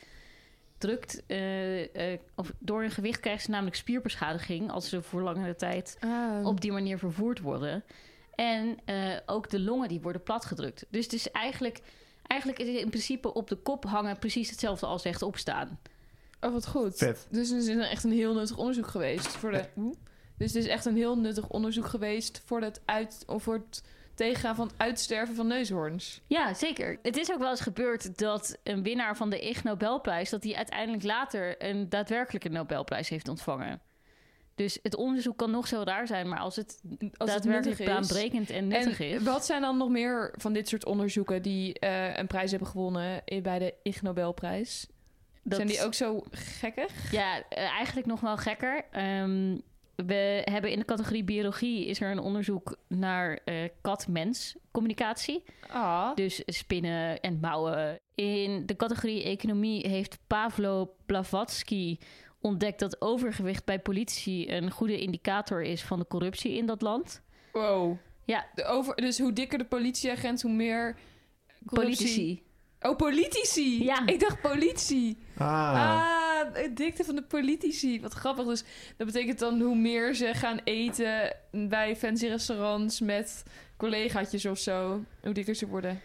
drukt, 0.77 1.23
eh, 1.27 2.13
eh, 2.13 2.19
of 2.35 2.51
door 2.59 2.81
hun 2.81 2.91
gewicht 2.91 3.19
krijgen 3.19 3.43
ze 3.43 3.49
namelijk 3.49 3.75
spierbeschadiging 3.75 4.71
als 4.71 4.89
ze 4.89 5.01
voor 5.01 5.21
langere 5.21 5.55
tijd 5.55 5.97
op 6.43 6.61
die 6.61 6.71
manier 6.71 6.97
vervoerd 6.97 7.39
worden. 7.39 7.83
En 8.35 8.77
eh, 8.85 8.95
ook 9.25 9.49
de 9.49 9.59
longen 9.59 9.87
die 9.87 10.01
worden 10.01 10.23
platgedrukt. 10.23 10.85
Dus 10.89 11.03
het 11.03 11.13
is 11.13 11.31
eigenlijk, 11.31 11.81
eigenlijk 12.27 12.61
is 12.61 12.67
het 12.67 12.77
in 12.77 12.89
principe 12.89 13.33
op 13.33 13.47
de 13.47 13.55
kop 13.55 13.85
hangen 13.85 14.19
precies 14.19 14.49
hetzelfde 14.49 14.85
als 14.85 15.03
rechtop 15.03 15.37
staan. 15.37 15.79
Oh, 16.45 16.53
wat 16.53 16.67
goed. 16.67 16.97
Vet. 16.97 17.27
Dus 17.29 17.49
het 17.49 17.61
is 17.63 17.75
echt 17.77 18.03
een 18.03 18.11
heel 18.11 18.33
nuttig 18.33 18.57
onderzoek 18.57 18.87
geweest 18.87 19.27
voor 19.27 19.51
de. 19.51 19.65
Dus 20.37 20.53
het 20.53 20.63
is 20.63 20.67
echt 20.69 20.85
een 20.85 20.95
heel 20.95 21.17
nuttig 21.17 21.47
onderzoek 21.49 21.85
geweest 21.85 22.41
voor 22.45 22.61
het 22.61 22.81
uit 22.85 23.23
of 23.27 23.43
voor 23.43 23.53
het 23.53 23.83
tegengaan 24.15 24.55
van 24.55 24.67
het 24.67 24.75
uitsterven 24.77 25.35
van 25.35 25.47
neushoorns. 25.47 26.21
Ja, 26.27 26.53
zeker. 26.53 26.99
Het 27.01 27.17
is 27.17 27.31
ook 27.31 27.39
wel 27.39 27.49
eens 27.49 27.61
gebeurd 27.61 28.17
dat 28.17 28.57
een 28.63 28.83
winnaar 28.83 29.17
van 29.17 29.29
de 29.29 29.39
Ig 29.39 29.63
Nobelprijs... 29.63 30.29
dat 30.29 30.43
hij 30.43 30.55
uiteindelijk 30.55 31.03
later 31.03 31.55
een 31.63 31.89
daadwerkelijke 31.89 32.49
Nobelprijs 32.49 33.09
heeft 33.09 33.27
ontvangen. 33.27 33.81
Dus 34.55 34.79
het 34.83 34.95
onderzoek 34.95 35.37
kan 35.37 35.51
nog 35.51 35.67
zo 35.67 35.81
raar 35.85 36.07
zijn... 36.07 36.29
maar 36.29 36.39
als 36.39 36.55
het 36.55 36.79
Als 36.83 36.99
het 37.33 37.43
daadwerkelijk 37.43 37.79
nuttig 37.79 37.79
is. 37.79 37.93
baanbrekend 38.07 38.49
en 38.49 38.67
nuttig 38.67 38.99
en 38.99 39.07
is... 39.07 39.23
wat 39.23 39.45
zijn 39.45 39.61
dan 39.61 39.77
nog 39.77 39.89
meer 39.89 40.33
van 40.37 40.53
dit 40.53 40.67
soort 40.67 40.85
onderzoeken 40.85 41.41
die 41.41 41.79
eh, 41.79 42.17
een 42.17 42.27
prijs 42.27 42.49
hebben 42.49 42.67
gewonnen 42.69 43.21
i- 43.31 43.41
bij 43.41 43.59
de 43.59 43.73
Ig 43.83 44.01
Nobelprijs? 44.01 44.87
Dat- 45.45 45.55
Zijn 45.55 45.67
die 45.67 45.83
ook 45.83 45.93
zo 45.93 46.23
gekkig? 46.31 47.11
Ja, 47.11 47.41
eh, 47.49 47.63
eigenlijk 47.63 48.07
nog 48.07 48.19
wel 48.19 48.37
gekker. 48.37 48.85
Ehm, 48.91 49.57
we 49.95 50.41
hebben 50.43 50.71
in 50.71 50.79
de 50.79 50.85
categorie 50.85 51.23
biologie... 51.23 51.85
is 51.85 52.01
er 52.01 52.11
een 52.11 52.19
onderzoek 52.19 52.77
naar 52.87 53.39
eh, 53.45 53.69
kat-mens 53.81 54.55
communicatie. 54.71 55.43
Ah, 55.69 56.15
Dus 56.15 56.41
spinnen 56.45 57.19
en 57.19 57.39
mouwen. 57.39 57.99
In 58.15 58.65
de 58.65 58.75
categorie 58.75 59.23
economie 59.23 59.87
heeft 59.89 60.17
Pavlo 60.27 60.95
Blavatsky 61.05 61.97
ontdekt 62.41 62.79
dat 62.79 63.01
overgewicht 63.01 63.65
bij 63.65 63.79
politie 63.79 64.51
een 64.51 64.71
goede 64.71 64.99
indicator 64.99 65.61
is 65.63 65.83
van 65.83 65.99
de 65.99 66.07
corruptie 66.07 66.53
in 66.53 66.65
dat 66.65 66.81
land. 66.81 67.21
wow. 67.51 67.97
Ja. 68.27 68.45
De 68.53 68.63
over, 68.65 68.95
dus 68.95 69.19
hoe 69.19 69.33
dikker 69.33 69.57
de 69.57 69.65
politieagent, 69.65 70.41
hoe 70.41 70.51
meer 70.51 70.95
corruptie- 71.65 72.05
Politici. 72.05 72.43
Oh, 72.89 72.95
politici. 72.95 73.83
Ja. 73.83 74.05
Ik 74.07 74.19
dacht 74.19 74.41
politie. 74.41 75.17
Ah, 75.37 75.73
Ah, 75.73 76.53
de 76.53 76.71
dikte 76.73 77.03
van 77.03 77.15
de 77.15 77.21
politici. 77.23 78.01
Wat 78.01 78.13
grappig. 78.13 78.45
Dus 78.45 78.63
dat 78.97 79.07
betekent 79.07 79.39
dan 79.39 79.61
hoe 79.61 79.75
meer 79.75 80.13
ze 80.15 80.33
gaan 80.33 80.59
eten 80.63 81.35
bij 81.51 81.95
fancy 81.95 82.27
restaurants 82.27 82.99
met 82.99 83.43
collegaatjes 83.77 84.45
of 84.45 84.57
zo. 84.59 85.03
Hoe 85.23 85.33
dikker 85.33 85.55
ze 85.55 85.67
worden. 85.67 86.01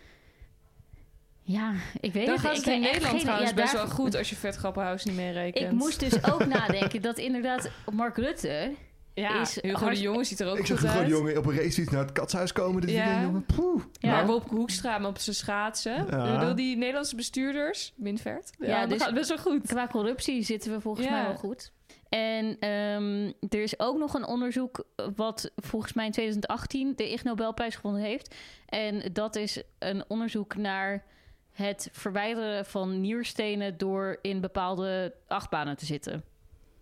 Ja, 1.43 1.73
ik 2.01 2.13
weet 2.13 2.27
Dan 2.27 2.35
het. 2.35 2.45
gaat 2.45 2.57
ik 2.57 2.65
het 2.65 2.75
in 2.75 2.81
weet 2.81 2.83
echt 2.83 2.93
Nederland 2.93 3.15
geen- 3.17 3.21
trouwens 3.25 3.51
ja, 3.51 3.57
best 3.57 3.73
daar- 3.73 3.87
wel 3.87 3.95
goed 3.95 4.15
als 4.17 4.31
je 4.31 4.37
vetgrappenhuis 4.37 5.05
niet 5.05 5.15
meerekent. 5.17 5.65
Ik 5.73 5.79
moest 5.79 6.01
dus 6.01 6.25
ook 6.33 6.47
nadenken 6.57 7.03
dat 7.03 7.19
inderdaad 7.19 7.71
Mark 7.93 8.17
Rutte... 8.17 8.73
ja, 9.15 9.41
is 9.41 9.61
Hugo 9.63 9.79
hard- 9.85 9.95
de 9.95 10.01
Jonge 10.03 10.25
ziet 10.25 10.41
er 10.41 10.49
ook 10.51 10.59
ik 10.59 10.67
zag 10.67 10.79
goed 10.79 10.89
gewoon 10.89 11.03
uit. 11.05 11.13
die 11.13 11.21
jongen 11.21 11.37
op 11.39 11.47
een 11.47 11.57
racefiets 11.57 11.91
naar 11.91 12.03
het 12.03 12.13
katshuis 12.13 12.53
komen. 12.53 12.81
Dit 12.81 12.91
Ja. 12.91 13.23
jongen. 13.23 13.45
Poeh. 13.57 13.83
Ja. 13.93 14.11
Maar 14.11 14.27
Bob 14.27 14.49
Hoekstra 14.49 14.99
maar 14.99 15.11
op 15.11 15.19
zijn 15.19 15.37
schaatsen. 15.37 16.07
Ja. 16.11 16.33
Ik 16.33 16.39
bedoel, 16.39 16.55
die 16.55 16.77
Nederlandse 16.77 17.17
bestuurders, 17.17 17.93
Minvert. 17.97 18.51
Ja, 18.59 18.67
Ja, 18.67 18.81
dat 18.81 18.91
dus- 18.91 19.03
gaat 19.03 19.15
best 19.15 19.29
wel 19.29 19.39
goed. 19.39 19.67
Qua 19.67 19.87
corruptie 19.87 20.43
zitten 20.43 20.73
we 20.73 20.81
volgens 20.81 21.07
Ja. 21.07 21.13
mij 21.13 21.23
wel 21.23 21.35
goed. 21.37 21.73
En 22.09 22.57
ehm, 22.61 23.33
er 23.49 23.63
is 23.63 23.79
ook 23.79 23.99
nog 23.99 24.15
een 24.15 24.27
onderzoek 24.27 24.85
wat 25.17 25.51
volgens 25.57 25.93
mij 25.93 26.07
in 26.07 26.13
2018 26.13 26.93
de 26.97 27.13
Ig 27.13 27.25
Nobelprijs 27.25 27.75
gewonnen 27.77 28.03
heeft. 28.03 28.35
En 28.67 29.03
dat 29.13 29.37
is 29.37 29.63
een 29.79 30.05
onderzoek 30.09 30.57
naar 30.57 31.05
het 31.53 31.89
verwijderen 31.93 32.67
van 32.67 33.01
nierstenen 33.01 33.79
door 33.79 34.19
in 34.23 34.41
bepaalde 34.41 35.15
achtbanen 35.29 35.77
te 35.77 35.85
zitten. 35.87 36.13
En 36.13 36.23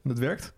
dat 0.03 0.19
werkt? 0.19 0.53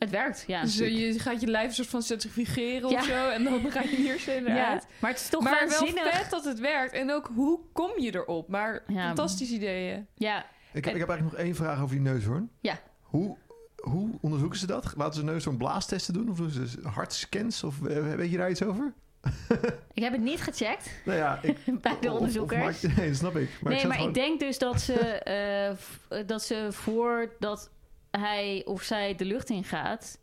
Het 0.00 0.10
werkt, 0.10 0.44
ja. 0.46 0.62
Dus 0.62 0.80
eh, 0.80 0.98
je 1.12 1.18
gaat 1.18 1.40
je 1.40 1.46
lijf 1.46 1.68
een 1.68 1.74
soort 1.74 1.88
van 1.88 2.02
centrifugeren 2.02 2.84
of 2.84 2.92
Ja. 2.92 3.02
zo. 3.02 3.28
En 3.28 3.44
dan 3.44 3.70
ga 3.70 3.82
je 3.82 4.02
ja. 4.26 4.52
eruit. 4.52 4.86
Maar 5.00 5.10
het 5.10 5.20
is 5.20 5.28
toch 5.28 5.42
maar 5.42 5.66
wel 5.68 5.86
vet 6.12 6.30
dat 6.30 6.44
het 6.44 6.60
werkt. 6.60 6.92
En 6.92 7.10
ook, 7.12 7.30
hoe 7.34 7.60
kom 7.72 7.90
je 8.00 8.14
erop? 8.14 8.48
Maar 8.48 8.82
Ja. 8.86 9.06
fantastisch 9.06 9.50
ideeën. 9.50 10.06
Ja, 10.14 10.38
Ik 10.72 10.84
heb, 10.84 10.94
ik 10.94 11.00
heb 11.00 11.08
eigenlijk 11.08 11.22
nog 11.22 11.46
één 11.46 11.54
vraag 11.54 11.80
over 11.82 11.94
die 11.94 12.04
neushoorn. 12.04 12.50
Ja. 12.60 12.78
Hoe, 13.00 13.36
hoe 13.76 14.10
onderzoeken 14.20 14.58
ze 14.58 14.66
dat? 14.66 14.92
Laten 14.96 15.14
ze 15.14 15.24
neushoorn 15.24 15.56
blaastesten 15.56 16.14
doen? 16.14 16.30
Of 16.30 16.36
doen 16.36 16.50
ze 16.50 16.68
hartscans? 16.82 17.64
Of 17.64 17.86
eh, 17.86 18.14
weet 18.14 18.30
je 18.30 18.36
daar 18.36 18.50
iets 18.50 18.62
over? 18.62 18.92
ik 19.94 20.02
heb 20.02 20.12
het 20.12 20.20
niet 20.20 20.40
gecheckt 20.40 20.90
Nou 21.04 21.18
ja, 21.18 21.38
ik, 21.42 21.56
bij 21.82 21.96
de 22.00 22.06
of- 22.08 22.12
of 22.14 22.18
onderzoekers. 22.18 22.82
nee, 22.82 23.08
dat 23.08 23.16
snap 23.16 23.36
ik. 23.36 23.48
Maar 23.50 23.58
ik 23.60 23.68
nee, 23.68 23.78
zat 23.78 23.86
maar 23.88 23.96
gewoon- 23.96 24.08
ik 24.08 24.14
denk 24.14 24.40
dus 24.40 24.58
dat 24.58 24.80
ze, 24.80 24.94
eh, 24.94 26.26
dat 26.26 26.42
ze 26.42 26.66
voordat 26.70 27.70
hij 28.10 28.62
of 28.64 28.82
zij 28.82 29.14
de 29.14 29.24
lucht 29.24 29.50
in 29.50 29.64
gaat, 29.64 30.18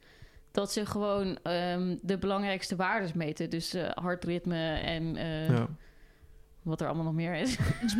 dat 0.52 0.71
ze 0.71 0.86
gewoon 0.86 1.38
ehm, 1.43 1.95
de 2.02 2.17
belangrijkste 2.17 2.76
waarden 2.76 3.12
meten. 3.15 3.50
Dus 3.50 3.73
eh, 3.73 3.89
hartritme 3.93 4.73
en 4.73 5.15
eh, 5.15 5.50
Ja. 5.50 5.67
wat 6.62 6.82
er 6.82 6.88
allemaal 6.88 7.06
nog 7.06 7.13
meer 7.13 7.36
is. 7.36 7.58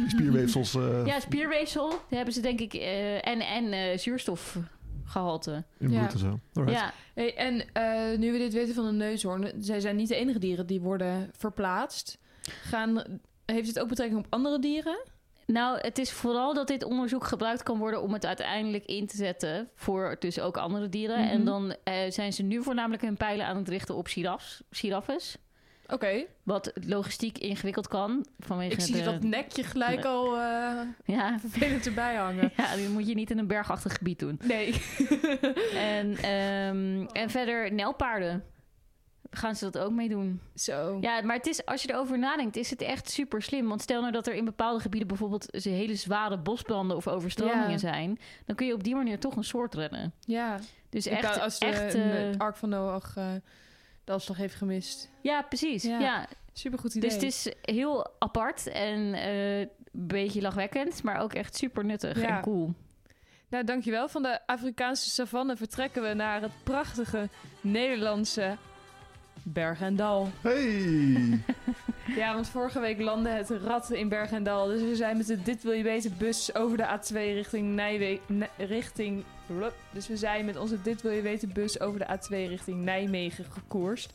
Spierweefsels. 0.08 0.76
eh, 0.76 1.06
ja, 1.06 1.20
spierweefsel. 1.20 1.90
Die 1.90 2.16
hebben 2.18 2.34
ze 2.34 2.42
denk 2.42 2.60
ik. 2.60 2.74
eh, 2.74 3.28
en 3.28 3.40
en 3.42 3.72
eh, 3.72 3.98
zuurstofgehalte. 3.98 5.64
In 5.78 5.90
Ja. 5.92 6.00
bloed 6.00 6.14
en 6.14 6.20
zo. 6.20 6.40
Alright. 6.54 6.80
Ja, 6.80 6.94
Hey, 7.14 7.36
en 7.36 7.74
eh, 7.74 8.18
nu 8.18 8.32
we 8.32 8.38
dit 8.38 8.54
weten 8.54 8.76
van 8.76 8.86
de 8.86 8.92
neushoorn, 8.92 9.52
zij 9.60 9.80
zijn 9.80 9.96
niet 9.96 10.08
de 10.08 10.16
enige 10.16 10.40
dieren 10.40 10.68
die 10.68 10.82
worden 10.82 11.30
verplaatst. 11.38 12.18
Gaan, 12.42 13.04
heeft 13.46 13.68
het 13.68 13.80
ook 13.80 13.88
betrekking 13.90 14.20
op 14.20 14.26
andere 14.30 14.60
dieren? 14.60 14.98
Nou, 15.48 15.80
het 15.82 15.98
is 15.98 16.12
vooral 16.12 16.54
dat 16.54 16.68
dit 16.68 16.84
onderzoek 16.84 17.24
gebruikt 17.24 17.64
kan 17.64 17.78
worden 17.78 18.02
om 18.02 18.14
het 18.14 18.26
uiteindelijk 18.26 18.86
in 18.86 19.08
te 19.08 19.16
zetten 19.16 19.70
voor 19.76 20.16
dus 20.20 20.40
ook 20.40 20.58
andere 20.58 20.90
dieren. 20.90 21.20
Mhm. 21.20 21.30
En 21.30 21.46
dan 21.46 21.76
eh, 21.84 21.94
zijn 22.10 22.34
ze 22.34 22.44
nu 22.44 22.64
voornamelijk 22.64 23.02
hun 23.02 23.18
pijlen 23.18 23.46
aan 23.46 23.58
het 23.58 23.70
richten 23.70 23.96
op 23.96 24.08
girafs, 24.08 24.62
giraffes. 24.70 25.38
Oké, 25.90 26.26
Wat 26.44 26.72
logistiek 26.86 27.38
ingewikkeld 27.38 27.88
kan 27.88 28.26
vanwege 28.40 28.74
ik 28.74 28.82
zie 28.82 28.96
de... 28.96 29.04
dat 29.04 29.24
nekje 29.24 29.64
gelijk 29.64 30.06
al 30.06 30.38
eh, 30.38 30.80
Ja, 31.06 31.40
vervelend 31.40 31.86
erbij 31.86 32.16
hangen. 32.16 32.52
ja, 32.58 32.76
die 32.76 32.90
moet 32.90 33.08
je 33.08 33.14
niet 33.14 33.32
in 33.32 33.38
een 33.38 33.48
bergachtig 33.48 33.94
gebied 33.94 34.20
doen. 34.20 34.40
Nee. 34.44 34.82
En, 35.74 36.18
ehm, 36.18 37.06
en 37.12 37.30
verder 37.30 37.74
nelpaarden. 37.74 38.44
Gaan 39.32 39.56
ze 39.56 39.70
dat 39.70 39.84
ook 39.84 39.92
mee 39.92 40.10
doen? 40.10 40.42
Zo. 40.56 40.98
Ja, 41.02 41.22
maar 41.22 41.36
het 41.36 41.48
is, 41.48 41.66
als 41.66 41.82
je 41.82 41.92
erover 41.92 42.20
nadenkt, 42.20 42.56
is 42.56 42.70
het 42.70 42.82
echt 42.82 43.10
super 43.10 43.42
slim. 43.42 43.68
Want 43.68 43.82
stel 43.82 44.02
nou 44.02 44.14
dat 44.14 44.28
er 44.28 44.34
in 44.34 44.46
bepaalde 44.46 44.80
gebieden 44.80 45.08
bijvoorbeeld 45.08 45.46
ze 45.52 45.70
hele 45.70 45.96
zware 45.96 46.38
bosbranden 46.38 46.98
of 46.98 47.08
overstromingen 47.08 47.70
Ja. 47.72 47.78
zijn, 47.78 48.20
dan 48.46 48.56
kun 48.56 48.68
je 48.68 48.74
op 48.74 48.84
die 48.84 48.96
manier 48.96 49.20
toch 49.20 49.36
een 49.36 49.44
soort 49.44 49.76
redden. 49.76 50.14
Ja. 50.26 50.60
Dus 50.90 51.04
kan- 51.08 51.14
echt, 51.18 51.40
als 51.40 51.60
de, 51.60 51.66
echt, 51.66 51.96
eh, 51.96 52.38
Ark 52.38 52.56
van 52.58 52.70
Noach 52.70 53.18
eh, 53.18 53.26
de 54.04 54.12
afslag 54.12 54.38
heeft 54.38 54.56
gemist. 54.56 55.10
ja, 55.22 55.42
precies. 55.42 55.84
Ja. 55.84 56.00
Ja. 56.00 56.28
Supergoed 56.54 56.94
idee. 56.96 57.10
Dus 57.10 57.14
het 57.20 57.24
is 57.28 57.54
heel 57.62 58.08
apart 58.20 58.68
en 58.68 59.14
eh, 59.14 59.60
een 59.60 59.70
beetje 59.92 60.42
lachwekkend, 60.42 61.04
maar 61.04 61.20
ook 61.20 61.34
echt 61.34 61.56
super 61.56 61.86
nuttig 61.86 62.22
Ja. 62.22 62.28
en 62.38 62.42
cool. 62.42 62.74
Nou, 63.50 63.64
dankjewel. 63.64 64.10
Van 64.10 64.22
de 64.22 64.40
Afrikaanse 64.48 65.10
savanne 65.10 65.56
vertrekken 65.58 66.02
we 66.02 66.14
naar 66.14 66.42
het 66.42 66.52
prachtige 66.64 67.30
Nederlandse 67.62 68.58
Berg 69.54 69.82
en 69.82 69.96
Dal. 69.96 70.30
Hey! 70.42 71.40
Ja, 72.16 72.34
want 72.34 72.50
vorige 72.50 72.80
week 72.80 73.00
landde 73.00 73.30
het 73.30 73.50
rad 73.50 73.92
in 73.92 74.10
Berg 74.10 74.32
en 74.32 74.44
Dal. 74.44 74.68
Dus 74.68 74.82
we 74.82 74.96
zijn 74.96 75.18
met 75.18 75.28
de 75.28 75.42
Dit 75.42 75.64
Wil 75.64 75.72
Je 75.72 75.84
Weten 75.84 76.16
bus 76.18 76.56
over 76.56 76.78
de 76.78 77.00
A2 77.00 77.14
richting 77.14 77.76
Nijmegen. 77.76 78.48
richting, 78.58 79.24
dus 79.92 80.08
we 80.08 80.18
zijn 80.18 80.46
met 80.46 80.58
onze 80.58 80.82
Dit 80.82 81.02
Wil 81.02 81.12
Je 81.12 81.22
Weten 81.22 81.54
bus 81.54 81.80
over 81.80 82.00
de 82.00 82.06
A2 82.06 82.30
richting 82.30 82.84
Nijmegen 82.84 83.46
gekoerst. 83.50 84.14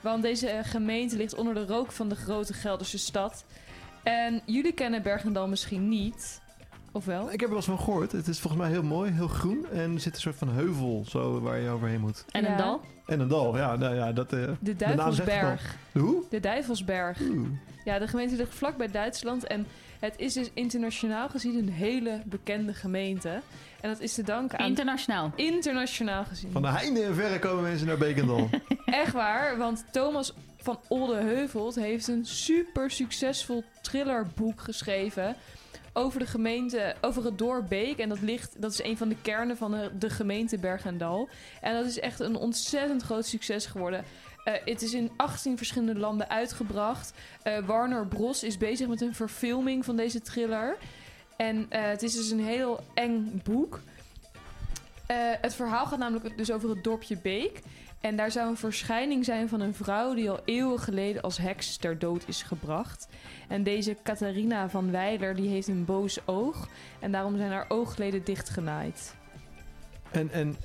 Want 0.00 0.22
deze 0.22 0.48
eh, 0.48 0.64
gemeente 0.64 1.16
ligt 1.16 1.34
onder 1.34 1.54
de 1.54 1.66
rook 1.66 1.92
van 1.92 2.08
de 2.08 2.16
grote 2.16 2.52
Gelderse 2.52 2.98
stad. 2.98 3.44
En 4.02 4.40
jullie 4.46 4.72
kennen 4.72 5.02
Berg 5.02 5.24
en 5.24 5.32
Dal 5.32 5.48
misschien 5.48 5.88
niet. 5.88 6.40
Of 6.94 7.04
wel? 7.04 7.24
Ik 7.24 7.30
heb 7.30 7.40
er 7.40 7.48
wel 7.48 7.56
eens 7.56 7.64
van 7.66 7.78
gehoord. 7.78 8.12
Het 8.12 8.28
is 8.28 8.40
volgens 8.40 8.62
mij 8.62 8.70
heel 8.70 8.82
mooi, 8.82 9.10
heel 9.10 9.28
groen. 9.28 9.66
En 9.72 9.94
er 9.94 10.00
zit 10.00 10.14
een 10.14 10.20
soort 10.20 10.36
van 10.36 10.48
heuvel 10.48 11.04
zo 11.08 11.40
waar 11.40 11.58
je 11.58 11.68
overheen 11.68 12.00
moet. 12.00 12.24
En 12.30 12.42
Ja. 12.42 12.50
een 12.50 12.56
dal? 12.56 12.80
En 13.06 13.20
een 13.20 13.28
dal, 13.28 13.56
ja. 13.56 13.76
Nou, 13.76 13.94
ja 13.94 14.12
dat, 14.12 14.32
eh, 14.32 14.40
De. 14.60 14.76
Duivelsberg. 14.76 15.76
de 15.92 15.98
hoe? 16.00 16.22
De 16.30 16.40
Duivelsberg. 16.40 17.20
Oeh. 17.20 17.48
Ja, 17.84 17.98
de 17.98 18.08
gemeente 18.08 18.36
ligt 18.36 18.54
vlakbij 18.54 18.90
Duitsland 18.90 19.46
en 19.46 19.66
het 19.98 20.14
is 20.16 20.32
dus 20.32 20.50
internationaal 20.54 21.28
gezien 21.28 21.58
een 21.58 21.68
hele 21.72 22.22
bekende 22.24 22.74
gemeente. 22.74 23.40
En 23.80 23.88
dat 23.90 24.00
is 24.00 24.14
te 24.14 24.22
danken 24.22 24.58
aan... 24.58 24.66
Internationaal. 24.68 25.32
internationaal 25.36 26.24
gezien. 26.24 26.52
Van 26.52 26.62
de 26.62 26.68
heinde 26.68 27.02
en 27.02 27.14
verre 27.14 27.38
komen 27.38 27.62
mensen 27.62 27.86
naar 27.86 27.98
Beekendal. 27.98 28.48
Echt 28.84 29.12
waar, 29.12 29.56
want 29.58 29.84
Thomas 29.92 30.34
van 30.56 30.78
Oldenheuvelt 30.88 31.74
heeft 31.74 32.08
een 32.08 32.24
super 32.24 32.90
succesvol 32.90 33.64
thrillerboek 33.82 34.60
geschreven 34.60 35.36
over 35.96 36.18
de 36.18 36.26
gemeente, 36.26 36.94
over 37.00 37.24
het 37.24 37.38
dorp 37.38 37.68
Beek. 37.68 37.98
En 37.98 38.08
dat 38.08 38.20
ligt, 38.20 38.62
dat 38.62 38.72
is 38.72 38.82
een 38.82 38.96
van 38.96 39.08
de 39.08 39.16
kernen 39.22 39.56
van 39.56 39.90
de, 39.98 40.10
gemeente 40.10 40.58
Berg 40.58 40.84
en 40.84 40.98
dat 40.98 41.86
is 41.86 42.00
echt 42.00 42.20
een 42.20 42.36
ontzettend 42.36 43.02
groot 43.02 43.26
succes 43.26 43.66
geworden. 43.66 44.04
Eh, 44.44 44.54
het 44.64 44.82
is 44.82 44.94
in 44.94 45.10
18 45.16 45.56
verschillende 45.56 46.00
landen 46.00 46.28
uitgebracht. 46.28 47.12
Eh, 47.42 47.66
Warner 47.66 48.06
Bros. 48.06 48.42
is 48.42 48.58
bezig 48.58 48.88
met 48.88 49.00
een 49.00 49.14
verfilming 49.14 49.84
van 49.84 49.96
deze 49.96 50.20
thriller. 50.20 50.76
En 51.36 51.66
eh, 51.68 51.82
het 51.82 52.02
is 52.02 52.14
dus 52.14 52.30
een 52.30 52.44
heel 52.44 52.80
eng 52.94 53.40
boek. 53.44 53.80
Het 55.40 55.54
verhaal 55.54 55.86
gaat 55.86 55.98
namelijk 55.98 56.36
dus 56.36 56.52
over 56.52 56.68
het 56.68 56.84
dorpje 56.84 57.16
Beek. 57.16 57.60
En 58.04 58.16
daar 58.16 58.30
zou 58.30 58.48
een 58.48 58.56
verschijning 58.56 59.24
zijn 59.24 59.48
van 59.48 59.60
een 59.60 59.74
vrouw 59.74 60.14
die 60.14 60.30
al 60.30 60.40
eeuwen 60.44 60.78
geleden 60.78 61.22
als 61.22 61.38
heks 61.38 61.76
ter 61.76 61.98
dood 61.98 62.24
is 62.26 62.42
gebracht. 62.42 63.08
En 63.48 63.62
deze 63.62 63.96
Catharina 64.02 64.68
van 64.68 64.90
Weiler 64.90 65.34
die 65.34 65.48
heeft 65.48 65.68
een 65.68 65.84
boos 65.84 66.18
oog. 66.24 66.68
En 67.00 67.12
daarom 67.12 67.36
zijn 67.36 67.50
haar 67.50 67.64
oogleden 67.68 68.24
dichtgenaaid. 68.24 69.14
en, 70.10 70.30
en 70.30 70.56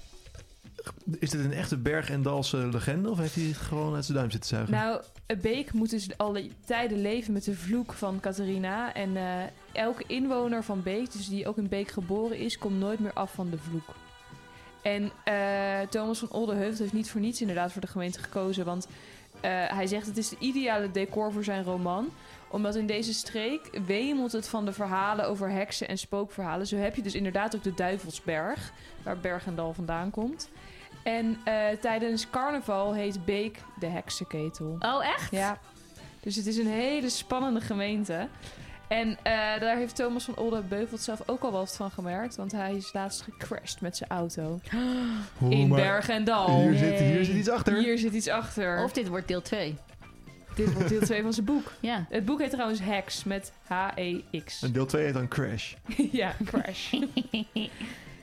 is 1.19 1.29
dit 1.29 1.45
een 1.45 1.53
echte 1.53 1.77
Berg 1.77 2.09
en 2.09 2.21
Dalse 2.21 2.57
legende? 2.57 3.09
Of 3.09 3.17
heeft 3.17 3.35
hij 3.35 3.43
het 3.43 3.57
gewoon 3.57 3.95
uit 3.95 4.05
zijn 4.05 4.17
duim 4.17 4.31
zitten 4.31 4.49
zuigen? 4.49 4.73
Nou, 4.73 5.01
Beek 5.41 5.73
moet 5.73 5.89
dus 5.89 6.17
alle 6.17 6.49
tijden 6.65 7.01
leven 7.01 7.33
met 7.33 7.43
de 7.43 7.55
vloek 7.55 7.93
van 7.93 8.19
Catharina. 8.19 8.93
En 8.93 9.17
eh, 9.17 9.43
elke 9.71 10.03
inwoner 10.07 10.63
van 10.63 10.83
Beek, 10.83 11.11
dus 11.11 11.29
die 11.29 11.47
ook 11.47 11.57
in 11.57 11.67
Beek 11.67 11.91
geboren 11.91 12.37
is, 12.37 12.57
komt 12.57 12.79
nooit 12.79 12.99
meer 12.99 13.13
af 13.13 13.33
van 13.33 13.49
de 13.49 13.57
vloek. 13.57 13.95
En 14.81 15.11
eh, 15.23 15.79
Thomas 15.89 16.19
van 16.19 16.31
Oldenheuvel 16.31 16.77
heeft 16.77 16.93
niet 16.93 17.09
voor 17.09 17.21
niets 17.21 17.41
inderdaad 17.41 17.71
voor 17.71 17.81
de 17.81 17.87
gemeente 17.87 18.19
gekozen. 18.19 18.65
Want 18.65 18.87
eh, 19.41 19.51
hij 19.51 19.87
zegt 19.87 20.05
het 20.05 20.17
is 20.17 20.29
de 20.29 20.37
ideale 20.39 20.91
decor 20.91 21.31
voor 21.31 21.43
zijn 21.43 21.63
roman. 21.63 22.09
Omdat 22.51 22.75
in 22.75 22.85
deze 22.85 23.13
streek 23.13 23.79
wemelt 23.85 24.31
het 24.31 24.47
van 24.47 24.65
de 24.65 24.73
verhalen 24.73 25.27
over 25.27 25.49
heksen 25.49 25.87
en 25.87 25.97
spookverhalen. 25.97 26.67
Zo 26.67 26.75
heb 26.75 26.95
je 26.95 27.01
dus 27.01 27.15
inderdaad 27.15 27.55
ook 27.55 27.63
de 27.63 27.73
Duivelsberg, 27.73 28.71
waar 29.03 29.17
Berg 29.17 29.45
en 29.45 29.55
Dal 29.55 29.73
vandaan 29.73 30.09
komt. 30.09 30.49
En 31.03 31.37
eh, 31.43 31.67
tijdens 31.81 32.29
carnaval 32.29 32.93
heet 32.93 33.25
Beek 33.25 33.61
de 33.79 33.85
heksenketel. 33.85 34.75
Oh, 34.79 35.05
echt? 35.05 35.31
Ja. 35.31 35.59
Dus 36.19 36.35
het 36.35 36.45
is 36.45 36.57
een 36.57 36.67
hele 36.67 37.09
spannende 37.09 37.61
gemeente. 37.61 38.27
En 38.89 39.17
eh, 39.23 39.33
daar 39.59 39.77
heeft 39.77 39.95
Thomas 39.95 40.23
van 40.23 40.35
Oldenbeuvelt 40.35 41.01
zelf 41.01 41.21
ook 41.25 41.43
al 41.43 41.51
wat 41.51 41.75
van 41.75 41.91
gemerkt. 41.91 42.35
Want 42.35 42.51
hij 42.51 42.75
is 42.75 42.93
laatst 42.93 43.21
gecrashed 43.21 43.81
met 43.81 43.97
zijn 43.97 44.09
auto. 44.09 44.59
In 45.49 45.69
Berg 45.69 46.09
en 46.09 46.23
Dal. 46.23 46.61
Hier 46.61 46.77
zit, 46.77 46.99
hier 46.99 47.25
zit 47.25 47.35
iets 47.35 47.49
achter. 47.49 47.77
Hier 47.77 47.97
zit 47.97 48.13
iets 48.13 48.27
achter. 48.27 48.83
Of 48.83 48.91
dit 48.91 49.07
wordt 49.07 49.27
deel 49.27 49.41
2. 49.41 49.75
Dit 50.55 50.73
wordt 50.73 50.89
deel 50.89 51.01
2 51.01 51.21
van 51.21 51.33
zijn 51.33 51.45
boek. 51.45 51.73
Ja. 51.79 52.05
Het 52.09 52.25
boek 52.25 52.39
heet 52.39 52.51
trouwens 52.51 52.79
Hex 52.79 53.23
met 53.23 53.51
H-E-X. 53.63 54.63
En 54.63 54.71
deel 54.71 54.85
2 54.85 55.03
heet 55.03 55.13
dan 55.13 55.27
Crash. 55.27 55.73
ja, 56.11 56.35
crash. 56.45 56.93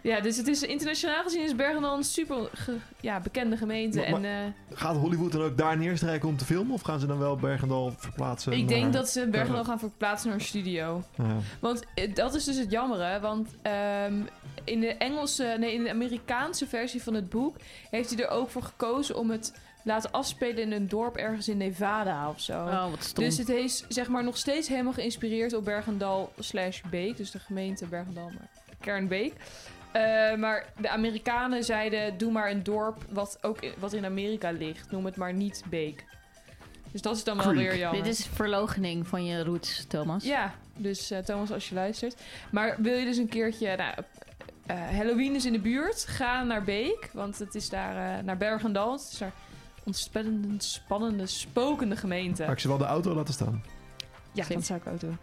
ja, 0.06 0.20
dus 0.20 0.36
het 0.36 0.48
is 0.48 0.62
internationaal 0.62 1.22
gezien 1.22 1.42
is 1.42 1.54
Berg 1.56 1.76
en 1.76 1.82
Dal 1.82 1.96
een 1.96 2.04
super 2.04 2.48
ge- 2.52 2.76
ja, 3.00 3.20
bekende 3.20 3.56
gemeente. 3.56 3.98
Maar- 3.98 4.06
en 4.06 4.24
eh, 4.24 4.76
Gaat 4.78 4.96
Hollywood 4.96 5.32
dan 5.32 5.42
ook 5.42 5.56
daar 5.58 5.76
neerstrijken 5.78 6.28
om 6.28 6.36
te 6.36 6.44
filmen? 6.44 6.74
Of 6.74 6.80
gaan 6.82 7.00
ze 7.00 7.06
dan 7.06 7.18
wel 7.18 7.36
Berg 7.36 7.62
en 7.62 7.68
Dal 7.68 7.92
verplaatsen? 7.96 8.52
ik 8.52 8.68
denk 8.68 8.92
dat 8.92 9.08
ze 9.08 9.26
Berg 9.28 9.46
en 9.46 9.52
Dal 9.54 9.64
gaan 9.64 9.78
verplaatsen 9.78 10.28
naar 10.28 10.38
een 10.38 10.44
studio. 10.44 11.02
Ja. 11.16 11.24
Want 11.60 11.82
eh, 11.94 12.14
dat 12.14 12.34
is 12.34 12.44
dus 12.44 12.56
het 12.56 12.70
jammere. 12.70 13.20
Want 13.20 13.48
ehm, 13.62 14.14
in 14.64 14.80
de 14.80 14.88
Engelse, 14.94 15.56
nee, 15.58 15.72
in 15.74 15.82
de 15.82 15.90
Amerikaanse 15.90 16.66
versie 16.66 17.02
van 17.02 17.14
het 17.14 17.28
boek 17.30 17.56
heeft 17.90 18.10
hij 18.14 18.24
er 18.24 18.30
ook 18.30 18.50
voor 18.50 18.62
gekozen 18.62 19.16
om 19.16 19.30
het 19.30 19.52
laten 19.84 20.10
afspelen 20.10 20.58
in 20.62 20.72
een 20.72 20.88
dorp 20.88 21.16
ergens 21.16 21.48
in 21.48 21.56
Nevada 21.56 22.28
of 22.28 22.40
zo. 22.40 22.52
Oh, 22.64 22.90
wat 22.90 23.04
stom. 23.04 23.24
Dus 23.24 23.38
het 23.38 23.48
is 23.48 23.84
zeg 23.88 24.08
maar 24.08 24.24
nog 24.24 24.36
steeds 24.36 24.68
helemaal 24.68 24.92
geïnspireerd 24.92 25.52
op 25.54 25.64
Bergendal 25.64 26.32
slash 26.38 26.80
Beek. 26.90 27.16
Dus 27.16 27.30
de 27.30 27.38
gemeente 27.38 27.86
Bergendal, 27.86 28.24
maar 28.24 28.48
Kernbeek. 28.80 29.32
Eh, 29.96 30.36
maar 30.38 30.66
de 30.80 30.88
Amerikanen 30.88 31.64
zeiden, 31.64 32.18
doe 32.18 32.32
maar 32.32 32.50
een 32.50 32.62
dorp 32.62 33.04
wat 33.08 33.38
ook 33.40 33.60
in, 33.60 33.72
wat 33.78 33.92
in 33.92 34.04
Amerika 34.04 34.50
ligt. 34.50 34.90
Noem 34.90 35.04
het 35.04 35.16
maar 35.16 35.32
niet 35.32 35.62
Beek. 35.70 36.04
Dus 36.92 37.02
dat 37.02 37.16
is 37.16 37.24
dan 37.24 37.36
wel 37.36 37.46
Creek. 37.46 37.56
weer 37.56 37.76
jammer. 37.76 38.02
Dit 38.02 38.18
is 38.18 38.26
verlogening 38.26 39.06
van 39.06 39.24
je 39.24 39.44
roots, 39.44 39.84
Thomas. 39.88 40.24
Ja, 40.24 40.54
dus 40.76 41.10
eh, 41.10 41.18
Thomas, 41.18 41.52
als 41.52 41.68
je 41.68 41.74
luistert. 41.74 42.20
Maar 42.50 42.76
wil 42.78 42.96
je 42.98 43.04
dus 43.04 43.16
een 43.16 43.28
keertje... 43.28 43.76
Nou, 43.76 43.94
eh, 44.66 44.76
Halloween 44.76 45.34
is 45.34 45.44
in 45.44 45.52
de 45.52 45.60
buurt. 45.60 46.04
Ga 46.08 46.42
naar 46.42 46.64
Beek, 46.64 47.10
want 47.12 47.38
het 47.38 47.54
is 47.54 47.68
daar... 47.68 48.24
naar 48.24 48.36
Bergendal. 48.36 48.92
Het 48.92 49.08
is 49.12 49.18
daar 49.18 49.32
ontspannende, 49.84 50.54
spannende, 50.58 51.26
spokende 51.26 51.96
gemeente. 51.96 52.42
Maar 52.42 52.52
ik 52.52 52.58
zal 52.58 52.70
wel 52.70 52.86
de 52.86 52.92
auto 52.92 53.14
laten 53.14 53.34
staan. 53.34 53.64
Ja, 54.32 54.44
Slim. 54.44 54.56
dat 54.56 54.66
zou 54.66 54.80
ik 54.80 54.86
ook 54.86 55.00
doen. 55.00 55.18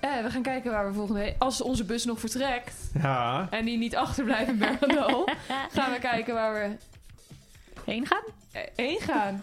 Eh, 0.00 0.22
we 0.22 0.30
gaan 0.30 0.42
kijken 0.42 0.70
waar 0.70 0.86
we 0.86 0.92
volgende 0.94 1.20
week... 1.20 1.34
Als 1.38 1.60
onze 1.62 1.84
bus 1.84 2.04
nog 2.04 2.20
vertrekt... 2.20 2.74
Ja. 3.02 3.46
en 3.50 3.64
die 3.64 3.78
niet 3.78 3.96
achterblijft 3.96 4.48
in 4.50 4.58
Bergendal... 4.58 5.28
gaan 5.74 5.92
we 5.92 5.98
kijken 6.00 6.34
waar 6.34 6.54
we 6.54 6.76
Heen 7.84 8.06
gaan? 8.06 8.22
eh, 8.52 8.62
heen 8.76 9.00
gaan. 9.00 9.42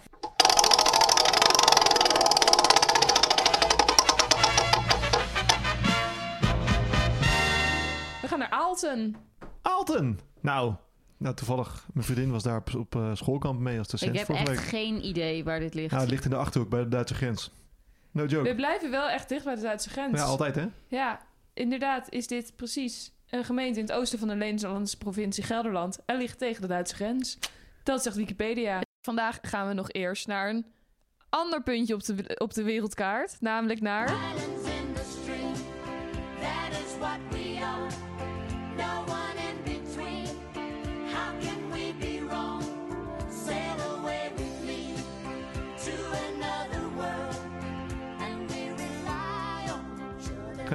We 8.21 8.27
gaan 8.31 8.39
naar 8.39 8.49
Aalten. 8.49 9.15
Alten! 9.61 10.19
Nou, 10.41 10.73
nou, 11.17 11.35
toevallig, 11.35 11.85
mijn 11.93 12.05
vriendin 12.05 12.31
was 12.31 12.43
daar 12.43 12.57
op, 12.57 12.75
op 12.75 12.95
eh, 12.95 13.09
schoolkamp 13.13 13.59
mee 13.59 13.77
als 13.77 13.87
docent 13.87 14.13
Ik 14.13 14.19
heb 14.19 14.29
echt 14.29 14.47
week. 14.47 14.59
geen 14.59 15.05
idee 15.05 15.43
waar 15.43 15.59
dit 15.59 15.73
ligt. 15.73 15.91
Ja, 15.91 15.99
het 15.99 16.09
ligt 16.09 16.23
in 16.23 16.29
de 16.29 16.35
Achterhoek 16.35 16.69
bij 16.69 16.83
de 16.83 16.89
Duitse 16.89 17.13
grens. 17.13 17.51
No 18.15 18.25
joke. 18.25 18.49
We 18.49 18.55
blijven 18.55 18.91
wel 18.91 19.09
echt 19.09 19.29
dicht 19.29 19.43
bij 19.43 19.55
de 19.55 19.61
Duitse 19.61 19.89
grens. 19.89 20.19
Ja, 20.19 20.25
altijd 20.25 20.55
hè? 20.55 20.67
Ja, 20.87 21.19
inderdaad 21.53 22.11
is 22.11 22.27
dit 22.27 22.55
precies 22.55 23.11
een 23.29 23.43
gemeente 23.43 23.79
in 23.79 23.85
het 23.85 23.93
oosten 23.93 24.19
van 24.19 24.27
de 24.27 24.35
Nederlandse 24.35 24.97
provincie 24.97 25.43
Gelderland. 25.43 25.99
En 26.05 26.17
ligt 26.17 26.37
tegen 26.37 26.61
de 26.61 26.67
Duitse 26.67 26.95
grens. 26.95 27.37
Dat 27.83 28.03
zegt 28.03 28.15
Wikipedia. 28.15 28.81
Vandaag 29.01 29.39
gaan 29.41 29.67
we 29.67 29.73
nog 29.73 29.91
eerst 29.91 30.27
naar 30.27 30.49
een 30.49 30.65
ander 31.29 31.63
puntje 31.63 31.93
op 31.93 32.03
de, 32.03 32.35
op 32.37 32.53
de 32.53 32.63
wereldkaart. 32.63 33.37
Namelijk 33.39 33.81
naar... 33.81 34.13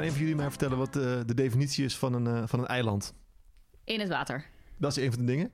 Kan 0.01 0.09
een 0.09 0.15
van 0.15 0.25
jullie 0.25 0.37
mij 0.41 0.51
vertellen 0.51 0.79
wat 0.79 0.97
eh, 0.97 1.03
de 1.27 1.35
definitie 1.35 1.85
is 1.85 1.97
van 1.97 2.15
een, 2.15 2.27
eh, 2.27 2.43
van 2.47 2.59
een 2.59 2.67
eiland? 2.67 3.15
In 3.85 4.01
het 4.01 4.09
water. 4.09 4.45
Dat 4.77 4.97
is 4.97 5.05
een 5.05 5.13
van 5.13 5.21
de 5.21 5.27
dingen. 5.27 5.51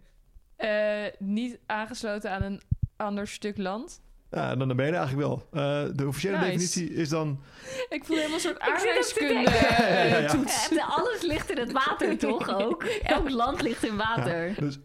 eh, 0.57 1.05
niet 1.19 1.59
aangesloten 1.67 2.31
aan 2.31 2.43
een 2.43 2.61
ander 2.97 3.29
stuk 3.29 3.57
land. 3.59 4.01
Ja, 4.31 4.57
dan 4.57 4.69
ben 4.77 4.87
je 4.87 4.93
er 4.93 4.99
eigenlijk 4.99 5.29
wel. 5.29 5.47
Eh, 5.53 5.95
de 5.95 6.07
officiële 6.07 6.37
Nice. 6.37 6.47
definitie 6.51 6.95
is 6.95 7.09
dan... 7.09 7.43
Ik 7.89 8.05
voel 8.05 8.17
helemaal 8.17 8.35
een 8.37 8.41
soort 8.43 8.59
aardrijkskunde 8.59 9.35
denken. 9.35 9.53
Ja, 9.53 10.05
ja, 10.05 10.17
ja. 10.19 10.29
toets. 10.29 10.71
Alles 10.79 11.23
ligt 11.23 11.51
in 11.51 11.59
het 11.59 11.73
water, 11.73 12.19
toch 12.29 12.49
ook? 12.49 12.83
Elk 12.85 13.31
land 13.31 13.63
ligt 13.63 13.85
in 13.85 13.97
water. 13.97 14.49
Ja, 14.49 14.55
dus 14.59 14.79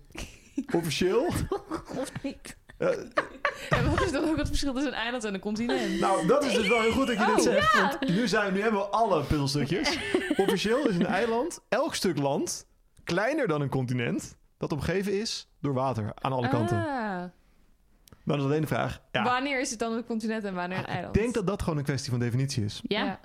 officieel... 0.76 1.26
Of 2.02 2.12
niet? 2.24 2.58
Eh, 2.82 3.80
En 3.80 3.90
wat 3.90 4.02
is 4.06 4.12
dan 4.12 4.30
ook 4.30 4.38
het 4.38 4.48
verschil 4.48 4.74
tussen 4.74 4.92
een 4.92 4.98
eiland 4.98 5.24
en 5.24 5.34
een 5.34 5.40
continent? 5.40 6.00
nou, 6.00 6.28
dat 6.28 6.46
is 6.46 6.54
dus 6.54 6.68
wel 6.68 6.82
heel 6.82 6.92
goed 6.92 7.08
dat 7.08 7.18
je 7.18 7.26
dit 7.26 7.36
Oh, 7.36 7.42
zegt. 7.42 7.74
Want 7.74 8.08
nu, 8.10 8.28
zijn, 8.28 8.54
nu 8.54 8.62
hebben 8.62 8.80
we 8.82 8.88
alle 8.88 9.24
puzzelstukjes. 9.24 9.98
officieel 10.38 10.88
is 10.88 10.96
een 10.96 11.06
eiland 11.06 11.60
elk 11.70 11.96
stuk 11.96 12.18
land 12.18 12.66
kleiner 13.04 13.48
dan 13.48 13.62
een 13.62 13.70
continent... 13.70 14.38
dat 14.58 14.72
omgeven 14.72 15.20
is 15.20 15.48
door 15.62 15.74
water 15.74 16.12
aan 16.16 16.32
alle 16.32 16.48
kanten. 16.48 16.78
Ah. 16.78 17.24
Dan 18.26 18.38
is 18.38 18.44
alleen 18.44 18.62
de 18.62 18.68
vraag... 18.68 19.02
Ja, 19.12 19.24
Wanneer 19.24 19.60
is 19.60 19.70
het 19.70 19.80
dan 19.80 19.94
een 19.94 20.06
continent 20.06 20.44
en 20.44 20.54
wanneer 20.54 20.78
een 20.78 20.84
ik 20.84 20.90
eiland? 20.90 21.14
denk 21.14 21.34
dat 21.34 21.48
dat 21.48 21.62
gewoon 21.62 21.78
een 21.78 21.84
kwestie 21.84 22.12
van 22.12 22.20
definitie 22.20 22.64
is. 22.64 22.82
Ja, 22.84 23.20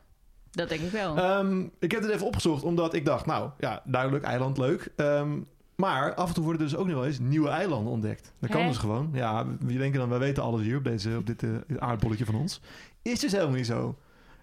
dat 0.51 0.69
denk 0.69 0.81
ik 0.81 0.91
wel. 0.91 1.17
Ehm, 1.17 1.61
ik 1.79 1.91
heb 1.93 2.03
dit 2.03 2.11
even 2.11 2.27
opgezocht, 2.27 2.63
omdat 2.63 2.95
ik 2.95 3.05
dacht... 3.05 3.27
Nou, 3.27 3.51
ja, 3.59 3.83
duidelijk, 3.85 4.25
eiland, 4.25 4.59
leuk. 4.59 4.93
Ehm, 4.97 5.39
maar 5.77 6.15
af 6.15 6.29
en 6.29 6.35
toe 6.35 6.45
worden 6.45 6.63
dus 6.63 6.77
ook 6.77 6.87
nog 6.87 6.95
wel 6.95 7.07
eens 7.07 7.19
nieuwe 7.19 7.49
eilanden 7.49 7.93
ontdekt. 7.93 8.33
Dat 8.39 8.51
kan 8.51 8.61
Hè? 8.61 8.67
dus 8.69 8.77
gewoon. 8.77 9.11
Ja, 9.13 9.47
we 9.61 9.77
denken 9.77 10.01
dan, 10.01 10.09
wij 10.09 10.19
weten 10.19 10.43
alles 10.43 10.63
hier 10.63 10.77
op, 10.77 10.85
deze, 10.85 11.17
op 11.17 11.27
dit 11.27 11.43
eh, 11.43 11.51
aardbolletje 11.79 12.25
van 12.25 12.35
ons. 12.35 12.61
Is 13.03 13.21
dus 13.21 13.33
helemaal 13.33 13.55
niet 13.57 13.67
zo. 13.67 13.99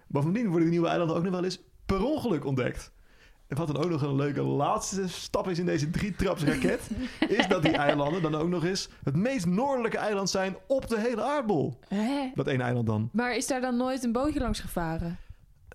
Bovendien 0.06 0.42
worden 0.44 0.60
die 0.62 0.70
nieuwe 0.70 0.88
eilanden 0.88 1.16
ook 1.16 1.22
nog 1.22 1.32
wel 1.32 1.44
eens 1.44 1.60
per 1.86 2.04
ongeluk 2.04 2.44
ontdekt. 2.44 2.92
En 3.46 3.56
wat 3.56 3.66
dan 3.66 3.76
ook 3.84 3.90
nog 3.90 4.02
een 4.02 4.16
leuke 4.16 4.42
laatste 4.42 5.08
stap 5.08 5.48
is 5.48 5.58
in 5.58 5.66
deze 5.66 5.90
drietrapsraket... 5.90 6.80
is 7.38 7.48
dat 7.48 7.62
die 7.62 7.76
eilanden 7.76 8.22
dan 8.22 8.34
ook 8.34 8.48
nog 8.48 8.64
eens 8.64 8.88
het 9.04 9.16
meest 9.16 9.46
noordelijke 9.46 9.98
eiland 9.98 10.30
zijn 10.30 10.56
op 10.66 10.88
de 10.88 11.00
hele 11.00 11.22
aardbol. 11.22 11.78
Hè? 11.88 12.30
Dat 12.34 12.46
ene 12.46 12.62
eiland 12.62 12.86
dan. 12.86 13.08
Maar 13.12 13.36
is 13.36 13.46
daar 13.46 13.60
dan 13.60 13.76
nooit 13.76 14.04
een 14.04 14.12
bootje 14.12 14.40
langs 14.40 14.60
gevaren? 14.60 15.18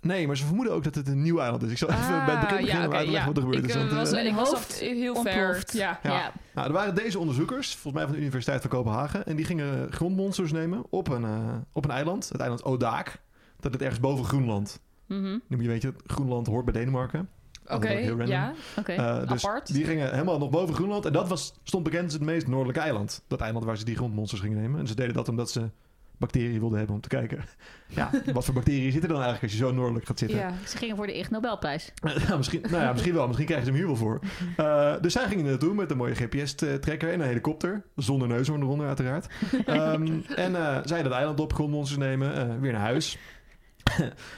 Nee, 0.01 0.27
maar 0.27 0.37
ze 0.37 0.45
vermoeden 0.45 0.73
ook 0.73 0.83
dat 0.83 0.95
het 0.95 1.07
een 1.07 1.21
nieuw 1.21 1.39
eiland 1.39 1.63
is. 1.63 1.71
Ik 1.71 1.77
zal 1.77 1.89
even 1.89 2.25
bij 2.25 2.35
het 2.35 2.39
begin 2.39 2.57
Ah, 2.57 2.61
beginnen 2.61 2.81
ja, 2.81 2.87
om 2.87 2.93
uit 2.93 3.01
te 3.01 3.03
oké, 3.03 3.11
leggen 3.11 3.25
wat 3.33 3.37
er 3.37 3.43
gebeurd 3.43 3.63
ik, 3.63 3.69
is. 3.69 3.75
want, 3.75 3.91
was, 3.91 4.11
eh, 4.11 4.25
ik 4.25 4.33
was 4.35 4.49
hoofd 4.49 4.69
af- 4.71 4.79
heel 4.79 5.15
ver. 5.15 5.45
ontploft. 5.47 5.73
Ja. 5.73 5.99
Ja. 6.03 6.11
Ja. 6.11 6.31
Nou, 6.53 6.67
er 6.67 6.73
waren 6.73 6.95
deze 6.95 7.19
onderzoekers, 7.19 7.71
volgens 7.73 7.93
mij 7.93 8.03
van 8.03 8.11
de 8.13 8.19
Universiteit 8.19 8.61
van 8.61 8.69
Kopenhagen, 8.69 9.25
en 9.25 9.35
die 9.35 9.45
gingen 9.45 9.91
grondmonsters 9.91 10.51
nemen 10.51 10.83
op 10.89 11.07
een, 11.09 11.23
eh, 11.23 11.55
op 11.73 11.83
een 11.85 11.91
eiland, 11.91 12.29
het 12.29 12.39
eiland 12.41 12.63
Odaak. 12.63 13.21
Dat 13.59 13.71
ligt 13.71 13.83
ergens 13.83 13.99
boven 13.99 14.25
Groenland. 14.25 14.79
Mhm. 15.05 15.23
Nu 15.23 15.41
moet 15.47 15.61
je 15.61 15.67
weten, 15.67 15.95
Groenland 16.05 16.47
hoort 16.47 16.65
bij 16.65 16.73
Denemarken. 16.73 17.29
Oké, 17.67 18.07
random. 18.07 18.25
ja. 18.27 18.53
Oké. 18.77 18.91
Eh, 18.91 19.27
dus 19.27 19.45
apart. 19.45 19.73
die 19.73 19.85
gingen 19.85 20.11
helemaal 20.11 20.37
nog 20.37 20.49
boven 20.49 20.75
Groenland. 20.75 21.05
En 21.05 21.13
dat 21.13 21.27
was, 21.27 21.53
stond 21.63 21.83
bekend 21.83 22.03
als 22.03 22.13
het 22.13 22.21
meest 22.21 22.47
noordelijke 22.47 22.81
eiland. 22.81 23.23
Dat 23.27 23.41
eiland 23.41 23.65
waar 23.65 23.77
ze 23.77 23.85
die 23.85 23.95
grondmonsters 23.95 24.41
gingen 24.41 24.57
nemen. 24.61 24.79
En 24.79 24.87
ze 24.87 24.95
deden 24.95 25.13
dat 25.13 25.29
omdat 25.29 25.51
ze 25.51 25.69
bacteriën 26.19 26.59
wilden 26.59 26.77
hebben 26.77 26.95
om 26.95 27.01
te 27.01 27.09
kijken. 27.09 27.43
Ja, 27.91 28.09
wat 28.33 28.45
voor 28.45 28.53
bacteriën 28.53 28.91
zitten 28.91 29.09
er 29.09 29.15
dan 29.15 29.23
eigenlijk 29.23 29.43
als 29.43 29.51
je 29.51 29.67
zo 29.67 29.73
noordelijk 29.73 30.05
gaat 30.05 30.19
zitten? 30.19 30.37
Ja. 30.37 30.53
Ze 30.67 30.77
gingen 30.77 30.95
voor 30.95 31.07
de 31.07 31.17
Ig 31.17 31.29
Nobelprijs. 31.29 31.91
Ja, 32.27 32.37
misschien, 32.37 32.61
nou 32.61 32.83
ja, 32.83 32.91
misschien 32.91 33.13
wel. 33.13 33.25
Misschien 33.25 33.45
krijgen 33.45 33.65
ze 33.67 33.71
hem 33.71 33.81
hier 33.81 33.89
wel 33.89 33.99
voor. 34.05 34.19
Eh, 34.57 34.93
dus 35.01 35.13
zij 35.13 35.27
gingen 35.27 35.43
er 35.43 35.49
naartoe 35.49 35.73
met 35.73 35.91
een 35.91 35.97
mooie 35.97 36.15
GPS-trekker 36.15 37.11
en 37.13 37.19
een 37.19 37.27
helikopter. 37.27 37.83
Zonder 37.95 38.27
neushoorn 38.27 38.61
eronder 38.61 38.87
uiteraard. 38.87 39.27
Ehm, 39.65 40.19
en 40.35 40.55
eh 40.55 40.77
zij 40.83 41.03
dat 41.03 41.11
eiland 41.11 41.39
op, 41.39 41.53
grondmonsters 41.53 41.99
nemen, 41.99 42.35
eh, 42.35 42.59
weer 42.59 42.71
naar 42.71 42.81
huis. 42.81 43.17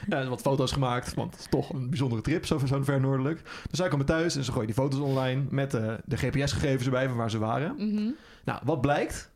ja, 0.08 0.26
wat 0.28 0.40
foto's 0.40 0.72
gemaakt, 0.72 1.14
want 1.14 1.30
het 1.32 1.40
is 1.40 1.50
toch 1.50 1.72
een 1.72 1.88
bijzondere 1.88 2.22
trip, 2.22 2.46
zo, 2.46 2.58
zo 2.66 2.82
ver 2.82 3.00
noordelijk. 3.00 3.42
Dus 3.42 3.78
zij 3.78 3.88
komen 3.88 4.06
thuis 4.06 4.36
en 4.36 4.44
ze 4.44 4.50
gooien 4.52 4.66
die 4.66 4.76
foto's 4.76 5.00
online 5.00 5.42
met 5.50 5.70
de 5.70 6.16
GPS-gegevens 6.16 6.84
erbij 6.84 7.08
van 7.08 7.16
waar 7.16 7.30
ze 7.30 7.38
waren. 7.38 7.74
Mhm. 7.76 8.10
Nou, 8.44 8.60
wat 8.64 8.80
blijkt? 8.80 9.31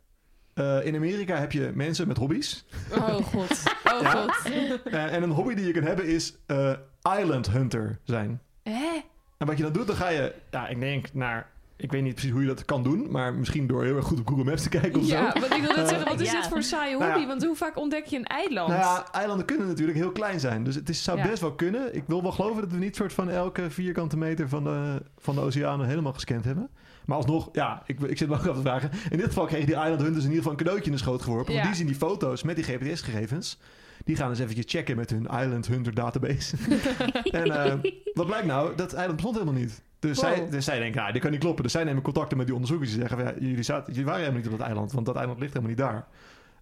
Eh, 0.57 0.87
in 0.87 0.95
Amerika 0.95 1.37
heb 1.37 1.53
je 1.53 1.71
mensen 1.75 2.09
met 2.09 2.16
hobby's. 2.16 2.64
Oh 2.92 3.14
god. 3.14 3.62
Oh 3.92 4.03
Ja. 4.03 4.11
god. 4.11 4.42
Eh, 4.85 5.14
en 5.14 5.23
een 5.23 5.31
hobby 5.31 5.55
die 5.55 5.66
je 5.66 5.73
kan 5.73 5.83
hebben 5.83 6.07
is 6.07 6.35
eh, 6.47 6.73
island 7.21 7.51
hunter 7.51 7.99
zijn. 8.05 8.40
Hè? 8.62 9.01
En 9.38 9.47
wat 9.47 9.57
je 9.57 9.62
dan 9.62 9.73
doet, 9.73 9.87
dan 9.87 9.97
ga 9.97 10.09
je, 10.09 10.35
ja, 10.51 10.69
ik 10.69 10.81
denk 10.81 11.09
naar, 11.12 11.51
ik 11.77 11.93
weet 11.93 12.03
niet 12.03 12.12
precies 12.12 12.31
hoe 12.33 12.41
je 12.41 12.47
dat 12.47 12.65
kan 12.65 12.83
doen, 12.83 13.07
maar 13.11 13.35
misschien 13.35 13.67
door 13.67 13.85
heel 13.85 13.97
erg 13.97 14.05
goed 14.05 14.19
op 14.21 14.29
Google 14.29 14.45
Maps 14.45 14.62
te 14.62 14.69
kijken 14.69 15.01
of 15.01 15.07
Ja, 15.07 15.33
zo. 15.33 15.41
want 15.41 15.53
ik 15.55 15.61
wil 15.62 15.77
net 15.77 15.89
zeggen, 15.89 16.09
wat 16.09 16.21
is 16.27 16.31
Ja. 16.31 16.37
dit 16.41 16.49
voor 16.49 16.57
een 16.57 16.62
saaie 16.62 16.93
Nou 16.93 17.05
hobby? 17.05 17.21
ja. 17.21 17.27
Want 17.27 17.45
hoe 17.45 17.57
vaak 17.57 17.77
ontdek 17.79 18.05
je 18.07 18.17
een 18.17 18.25
eiland? 18.25 18.69
Nou 18.69 18.81
ja, 18.81 19.07
eilanden 19.12 19.47
kunnen 19.47 19.67
natuurlijk 19.67 19.99
heel 19.99 20.12
klein 20.12 20.41
zijn. 20.41 20.65
Dus 20.65 20.75
het 20.75 20.89
is, 20.89 21.03
zou 21.03 21.19
Ja. 21.19 21.27
best 21.29 21.41
wel 21.41 21.53
kunnen. 21.55 21.95
Ik 21.95 22.03
wil 22.07 22.23
wel 22.23 22.33
geloven 22.33 22.62
dat 22.62 22.71
we 22.71 22.79
niet 22.79 22.97
soort 22.97 23.12
van 23.12 23.31
elke 23.31 23.71
vierkante 23.71 24.17
meter 24.17 24.49
van 24.49 24.65
de, 24.65 25.03
van 25.19 25.35
de 25.35 25.41
oceanen 25.41 25.87
helemaal 25.87 26.12
gescand 26.12 26.45
hebben. 26.45 26.69
Maar 27.05 27.17
alsnog, 27.17 27.49
ja, 27.53 27.83
ik, 27.87 28.01
ik 28.01 28.19
zit 28.19 28.29
me 28.29 28.35
ook 28.35 28.47
af 28.47 28.55
te 28.57 28.61
vragen. 28.62 28.91
In 29.11 29.17
dit 29.17 29.27
geval 29.27 29.47
kregen 29.47 29.67
die 29.67 29.75
Island 29.75 30.01
Hunters 30.03 30.25
in 30.25 30.31
ieder 30.31 30.37
geval 30.37 30.51
een 30.53 30.59
cadeautje 30.59 30.87
in 30.87 30.93
de 30.93 31.03
schoot 31.03 31.23
geworpen. 31.23 31.53
Ja. 31.53 31.59
Want 31.59 31.69
die 31.71 31.79
zien 31.79 31.87
die 31.87 31.97
foto's 31.97 32.43
met 32.43 32.57
die 32.57 32.65
GPS-gegevens. 32.65 33.59
Die 34.05 34.17
gaan 34.17 34.29
eens 34.31 34.39
eventjes 34.39 34.65
checken 34.69 34.97
met 34.97 35.11
hun 35.11 35.23
Island 35.25 35.67
Hunter 35.67 35.95
database. 35.95 36.57
en 37.31 37.51
eh, 37.65 37.75
wat 38.15 38.27
blijkt 38.27 38.47
nou? 38.47 38.75
Dat 38.77 38.93
eiland 38.93 39.15
bestond 39.17 39.39
helemaal 39.39 39.61
niet. 39.61 39.83
Dus, 39.98 40.20
Wow. 40.20 40.26
zij, 40.26 40.50
dus 40.50 40.64
zij 40.64 40.78
denken, 40.78 41.00
nou, 41.00 41.12
dit 41.12 41.22
kan 41.22 41.30
niet 41.30 41.40
kloppen. 41.40 41.62
Dus 41.62 41.72
zij 41.72 41.85
nemen 41.85 42.02
contacten 42.02 42.37
met 42.37 42.46
die 42.46 42.54
onderzoekers. 42.54 42.90
Die 42.90 43.00
zeggen, 43.00 43.18
ja, 43.18 43.35
jullie, 43.38 43.62
zaten, 43.62 43.92
jullie 43.92 44.04
waren 44.04 44.20
helemaal 44.20 44.42
niet 44.42 44.52
op 44.52 44.59
dat 44.59 44.66
eiland. 44.66 44.92
Want 44.92 45.06
dat 45.06 45.16
eiland 45.16 45.38
ligt 45.38 45.52
helemaal 45.52 45.74
niet 45.76 45.85
daar. 45.85 46.06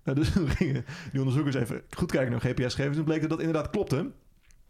Eh, 0.03 0.15
dus 0.15 0.33
toen 0.33 0.49
gingen 0.49 0.85
die 1.11 1.21
onderzoekers 1.21 1.55
even 1.55 1.83
goed 1.91 2.11
kijken 2.11 2.31
naar 2.31 2.41
GPS-gegevens. 2.41 2.97
Toen 2.97 3.05
bleek 3.05 3.21
dat 3.21 3.31
dat 3.31 3.39
inderdaad 3.41 3.71
klopte. 3.71 3.97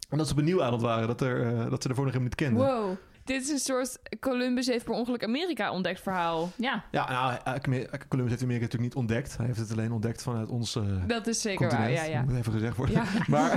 En 0.09 0.18
dat 0.18 0.27
ze 0.27 0.33
op 0.33 0.38
een 0.38 0.44
nieuw 0.44 0.61
eiland 0.61 0.83
waren. 0.83 1.07
Dat, 1.09 1.20
er, 1.20 1.42
eh, 1.42 1.70
dat 1.70 1.83
ze 1.83 1.88
ervoor 1.88 2.05
nog 2.05 2.14
helemaal 2.14 2.20
niet 2.22 2.35
kenden. 2.35 2.64
Wow. 2.66 2.96
Dit 3.25 3.43
is 3.43 3.49
een 3.49 3.59
soort 3.59 3.99
Columbus 4.21 4.67
heeft 4.67 4.85
per 4.85 4.95
ongeluk 4.95 5.25
Amerika 5.25 5.73
ontdekt 5.73 6.01
verhaal. 6.01 6.51
Ja. 6.57 6.85
Ja, 6.91 7.11
nou, 7.11 7.39
eh, 7.45 7.85
Columbus 8.09 8.31
heeft 8.31 8.43
Amerika 8.43 8.65
natuurlijk 8.65 8.83
niet 8.83 8.95
ontdekt. 8.95 9.37
Hij 9.37 9.47
heeft 9.47 9.59
het 9.59 9.73
alleen 9.73 9.93
ontdekt 9.93 10.23
vanuit 10.23 10.49
ons 10.49 10.77
eh 10.77 10.83
Dat 11.07 11.27
is 11.27 11.41
zeker 11.41 11.71
waar, 11.71 11.91
ja, 11.91 12.05
ja. 12.05 12.19
Dat 12.19 12.29
moet 12.29 12.39
even 12.39 12.53
gezegd 12.53 12.77
worden. 12.77 12.95
Ja. 12.95 13.05
Maar 13.29 13.53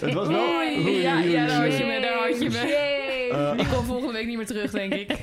het 0.00 0.12
was 0.12 0.28
wel... 0.28 0.54
Oei, 0.54 0.78
Oei, 0.84 1.00
ja, 1.00 1.16
oei, 1.16 1.30
ja, 1.30 1.46
daar 1.46 1.62
had 1.64 1.78
je 1.78 1.84
me, 1.84 2.00
daar 2.00 2.28
had 2.28 2.42
je 2.42 2.50
me. 2.50 2.94
Eh, 3.32 3.56
Die 3.56 3.68
komt 3.68 3.86
volgende 3.86 4.12
week 4.12 4.26
niet 4.26 4.36
meer 4.36 4.46
terug, 4.46 4.70
denk 4.70 4.92
ik. 4.94 5.10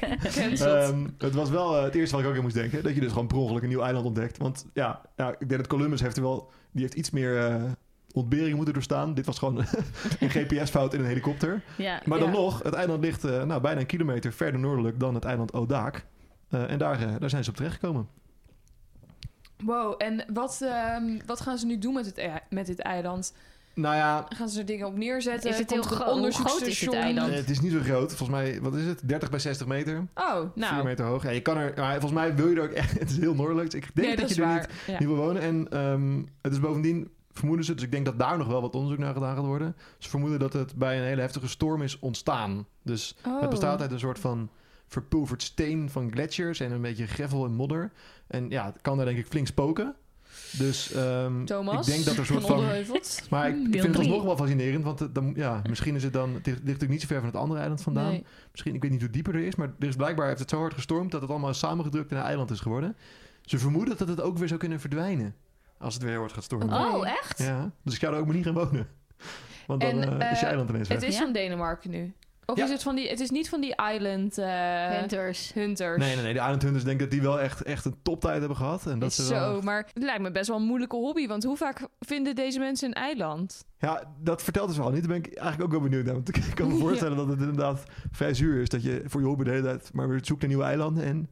Ehm, 0.59 1.07
het 1.17 1.33
was 1.33 1.49
wel 1.49 1.77
eh, 1.77 1.83
het 1.83 1.95
eerste 1.95 2.15
wat 2.15 2.23
ik 2.25 2.29
ook 2.31 2.35
aan 2.37 2.41
moest 2.43 2.55
denken. 2.55 2.83
Dat 2.83 2.95
je 2.95 3.01
dus 3.01 3.11
gewoon 3.11 3.27
per 3.27 3.37
ongeluk 3.37 3.63
een 3.63 3.69
nieuw 3.69 3.81
eiland 3.81 4.05
ontdekt. 4.05 4.37
Want 4.37 4.65
ja, 4.73 5.01
ja 5.15 5.29
ik 5.31 5.49
denk 5.49 5.61
dat 5.61 5.67
Columbus 5.67 6.01
heeft 6.01 6.15
er 6.17 6.23
wel... 6.23 6.51
Die 6.71 6.81
heeft 6.81 6.93
iets 6.93 7.09
meer 7.11 7.37
eh 7.37 7.63
ontberingen 8.13 8.55
moeten 8.55 8.73
doorstaan. 8.73 9.13
Dit 9.13 9.25
was 9.25 9.39
gewoon 9.39 9.57
een 10.19 10.29
GPS-fout 10.29 10.93
in 10.93 10.99
een 10.99 11.05
helikopter. 11.05 11.61
Ja. 11.77 12.01
Maar 12.05 12.19
dan 12.19 12.31
Ja. 12.31 12.35
nog, 12.35 12.63
het 12.63 12.73
eiland 12.73 13.03
ligt 13.03 13.23
eh, 13.23 13.43
nou, 13.43 13.61
bijna 13.61 13.79
een 13.79 13.85
kilometer 13.85 14.33
verder 14.33 14.59
noordelijk 14.59 14.99
dan 14.99 15.13
het 15.15 15.25
eiland 15.25 15.53
Odaak. 15.53 16.05
Eh, 16.49 16.71
en 16.71 16.77
daar, 16.77 17.01
eh, 17.01 17.13
daar 17.19 17.29
zijn 17.29 17.43
ze 17.43 17.49
op 17.49 17.55
terechtgekomen. 17.55 18.07
Wow, 19.63 19.95
en 19.97 20.25
wat, 20.33 20.59
ehm, 20.63 21.19
wat 21.25 21.41
gaan 21.41 21.57
ze 21.57 21.65
nu 21.65 21.77
doen 21.77 21.93
met, 21.93 22.05
het, 22.05 22.17
ei- 22.17 22.39
met 22.49 22.65
dit 22.65 22.79
eiland? 22.79 23.33
Nou 23.75 23.95
ja, 23.95 24.25
Gaan 24.29 24.49
ze 24.49 24.59
er 24.59 24.65
dingen 24.65 24.87
op 24.87 24.97
neerzetten? 24.97 25.49
Is 25.49 25.57
het 25.57 25.69
heel 25.69 25.77
een 25.77 25.83
gro- 25.83 25.95
hoe 25.97 26.05
groot 26.05 26.27
is 26.27 26.35
onderzoeksstation? 26.39 26.95
eiland? 26.95 27.33
het 27.33 27.49
is 27.49 27.59
niet 27.59 27.71
zo 27.71 27.79
groot. 27.79 28.15
Volgens 28.15 28.29
mij, 28.39 28.61
wat 28.61 28.75
is 28.75 28.85
het? 28.85 29.01
30 29.07 29.29
bij 29.29 29.39
60 29.39 29.67
meter. 29.67 30.07
Oh, 30.15 30.39
4 30.39 30.49
nou. 30.55 30.83
meter 30.83 31.05
hoog. 31.05 31.23
Ja, 31.23 31.29
je 31.29 31.41
kan 31.41 31.57
er, 31.57 31.73
maar 31.75 31.91
volgens 31.91 32.11
mij 32.21 32.35
wil 32.35 32.47
je 32.49 32.55
er 32.55 32.63
ook 32.63 32.69
echt... 32.71 32.91
Het 32.99 33.09
is 33.09 33.17
heel 33.17 33.35
noordelijk. 33.35 33.71
Dus 33.71 33.79
ik 33.79 33.95
denk 33.95 34.07
nee, 34.07 34.15
dat, 34.17 34.27
dat 34.27 34.35
je 34.37 34.43
er 34.43 34.53
niet, 34.55 34.67
Ja. 34.87 34.99
niet 34.99 35.07
wil 35.07 35.17
wonen. 35.17 35.41
En 35.41 35.67
ehm, 35.69 36.23
het 36.41 36.51
is 36.51 36.59
bovendien, 36.59 37.11
vermoeden 37.33 37.65
ze... 37.65 37.73
Dus 37.73 37.83
ik 37.83 37.91
denk 37.91 38.05
dat 38.05 38.19
daar 38.19 38.37
nog 38.37 38.47
wel 38.47 38.61
wat 38.61 38.75
onderzoek 38.75 38.99
naar 38.99 39.13
gedaan 39.13 39.35
gaat 39.35 39.45
worden. 39.45 39.75
Ze 39.97 40.09
vermoeden 40.09 40.39
dat 40.39 40.53
het 40.53 40.75
bij 40.75 40.97
een 40.97 41.03
hele 41.03 41.21
heftige 41.21 41.47
storm 41.47 41.81
is 41.81 41.99
ontstaan. 41.99 42.67
Dus 42.81 43.15
Oh. 43.25 43.41
het 43.41 43.49
bestaat 43.49 43.81
uit 43.81 43.91
een 43.91 43.99
soort 43.99 44.19
van 44.19 44.49
verpulverd 44.87 45.43
steen 45.43 45.89
van 45.89 46.11
gletsjers... 46.11 46.59
en 46.59 46.71
een 46.71 46.81
beetje 46.81 47.07
gravel 47.07 47.45
en 47.45 47.53
modder. 47.53 47.91
En 48.27 48.49
ja, 48.49 48.65
het 48.65 48.81
kan 48.81 48.97
daar 48.97 49.05
denk 49.05 49.17
ik 49.17 49.25
flink 49.27 49.47
spoken. 49.47 49.95
Dus 50.57 50.91
ehm, 50.91 51.45
Thomas 51.45 51.87
ik 51.87 51.93
denk 51.93 52.05
dat 52.05 52.13
er 52.13 52.19
een 52.19 52.25
soort 52.25 52.45
van... 52.45 52.59
Maar 53.29 53.49
ik 53.49 53.71
Deel 53.71 53.81
vind 53.81 53.95
het 53.95 53.97
alsnog 53.97 54.23
wel 54.23 54.37
fascinerend, 54.37 54.83
want 54.83 54.99
het, 54.99 55.15
dan, 55.15 55.33
ja, 55.35 55.61
misschien 55.69 55.95
is 55.95 56.03
het 56.03 56.13
dan... 56.13 56.33
Het 56.33 56.45
ligt 56.45 56.63
natuurlijk 56.63 56.91
niet 56.91 57.01
zo 57.01 57.07
ver 57.07 57.17
van 57.17 57.25
het 57.25 57.35
andere 57.35 57.59
eiland 57.59 57.81
vandaan. 57.81 58.09
Nee. 58.09 58.25
Misschien, 58.51 58.75
ik 58.75 58.81
weet 58.81 58.91
niet 58.91 59.01
hoe 59.01 59.09
dieper 59.09 59.35
er 59.35 59.45
is, 59.45 59.55
maar 59.55 59.73
er 59.79 59.87
is 59.87 59.95
blijkbaar 59.95 60.27
heeft 60.27 60.39
het 60.39 60.49
zo 60.49 60.59
hard 60.59 60.73
gestormd 60.73 61.11
dat 61.11 61.21
het 61.21 61.29
allemaal 61.29 61.49
is 61.49 61.59
samengedrukt 61.59 62.11
in 62.11 62.17
een 62.17 62.23
eiland 62.23 62.51
is 62.51 62.59
geworden. 62.59 62.95
Ze 63.41 63.59
vermoeden 63.59 63.97
dat 63.97 64.07
het 64.07 64.21
ook 64.21 64.37
weer 64.37 64.47
zou 64.47 64.59
kunnen 64.59 64.79
verdwijnen 64.79 65.35
als 65.83 65.93
het 65.93 66.03
weer 66.03 66.17
wordt 66.17 66.33
gaat 66.33 66.43
stormen. 66.43 66.73
Oh, 66.73 67.07
echt? 67.09 67.37
Ja, 67.37 67.71
dus 67.83 67.93
ik 67.93 67.99
zou 67.99 68.13
er 68.13 68.19
ook 68.19 68.25
maar 68.25 68.35
niet 68.35 68.45
gaan 68.45 68.53
wonen. 68.53 68.87
Want 69.67 69.81
dan 69.81 69.89
En, 69.89 70.19
eh, 70.21 70.31
is 70.31 70.39
je 70.39 70.43
eh, 70.45 70.49
eiland 70.49 70.69
ineens 70.69 70.87
weg. 70.87 70.97
Het 70.99 71.07
is 71.07 71.17
Ja. 71.17 71.23
van 71.23 71.33
Denemarken 71.33 71.89
nu. 71.89 72.13
Of 72.45 72.57
Ja. 72.57 72.63
is 72.63 72.69
het 72.71 72.83
van 72.83 72.95
die... 72.95 73.09
Het 73.09 73.19
is 73.19 73.29
niet 73.29 73.49
van 73.49 73.61
die 73.61 73.75
island 73.93 74.37
eh, 74.37 74.87
Hunters. 74.89 75.53
hunters. 75.53 75.97
Nee, 75.99 76.15
nee, 76.15 76.23
nee. 76.23 76.33
De 76.33 76.39
Island 76.39 76.61
Hunters 76.61 76.83
denken 76.83 77.01
dat 77.03 77.11
die 77.11 77.21
wel 77.21 77.39
echt, 77.39 77.61
echt 77.63 77.85
een 77.85 77.95
toptijd 78.01 78.39
hebben 78.39 78.57
gehad. 78.57 78.85
En 78.85 78.99
dat 78.99 79.09
Is 79.09 79.15
ze 79.15 79.23
zo, 79.25 79.33
wel- 79.33 79.61
maar 79.61 79.89
het 79.93 80.03
lijkt 80.03 80.21
me 80.21 80.31
best 80.31 80.47
wel 80.47 80.57
een 80.57 80.63
moeilijke 80.63 80.95
hobby. 80.95 81.27
Want 81.27 81.43
hoe 81.43 81.57
vaak 81.57 81.87
vinden 81.99 82.35
deze 82.35 82.59
mensen 82.59 82.87
een 82.87 82.93
eiland? 82.93 83.65
Ja, 83.77 84.03
dat 84.19 84.43
vertelt 84.43 84.67
dus 84.67 84.77
wel 84.77 84.89
niet. 84.91 84.99
Daar 84.99 85.07
ben 85.19 85.31
ik 85.31 85.33
eigenlijk 85.37 85.63
ook 85.63 85.71
wel 85.79 85.89
benieuwd 85.89 86.05
naar. 86.05 86.13
Want 86.13 86.35
ik 86.37 86.43
kan 86.55 86.67
me 86.67 86.77
voorstellen 86.85 87.17
dat 87.17 87.27
het 87.27 87.39
inderdaad 87.39 87.83
vrij 88.11 88.33
zuur 88.33 88.61
is. 88.61 88.69
Dat 88.69 88.83
je 88.83 89.01
voor 89.05 89.21
je 89.21 89.27
hobby 89.27 89.43
de 89.43 89.49
hele 89.49 89.63
tijd 89.63 89.93
maar 89.93 90.09
weer 90.09 90.19
zoekt 90.21 90.39
naar 90.39 90.49
nieuwe 90.49 90.65
eilanden. 90.65 91.03
En 91.03 91.29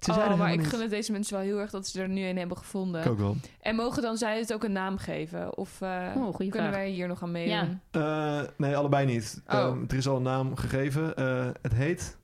ze 0.00 0.10
oh, 0.12 0.38
maar 0.38 0.52
ik 0.52 0.62
gun 0.64 0.80
het 0.80 0.90
deze 0.90 1.12
mensen 1.12 1.34
wel 1.36 1.44
heel 1.44 1.58
erg 1.58 1.70
dat 1.70 1.86
ze 1.86 2.02
er 2.02 2.08
nu 2.08 2.22
een 2.26 2.36
hebben 2.38 2.56
gevonden. 2.56 3.00
Ik 3.04 3.08
ook 3.10 3.18
wel. 3.18 3.36
En 3.60 3.76
mogen 3.76 4.02
dan 4.02 4.16
zij 4.16 4.38
het 4.38 4.52
ook 4.52 4.64
een 4.64 4.72
naam 4.72 4.96
geven? 4.98 5.56
Of 5.56 5.80
eh, 5.80 6.06
Oh, 6.16 6.36
kunnen 6.36 6.52
vraag. 6.54 6.70
wij 6.70 6.88
hier 6.90 7.08
nog 7.08 7.22
aan 7.22 7.30
meedoen? 7.30 7.80
Ja. 7.90 8.40
Eh, 8.40 8.48
nee, 8.56 8.76
allebei 8.76 9.06
niet. 9.06 9.42
Oh. 9.46 9.54
Ehm, 9.54 9.84
er 9.88 9.96
is 9.96 10.08
al 10.08 10.16
een 10.16 10.22
naam 10.22 10.56
gegeven. 10.56 11.16
Eh, 11.16 11.46
het 11.62 11.72
heet 11.74 12.16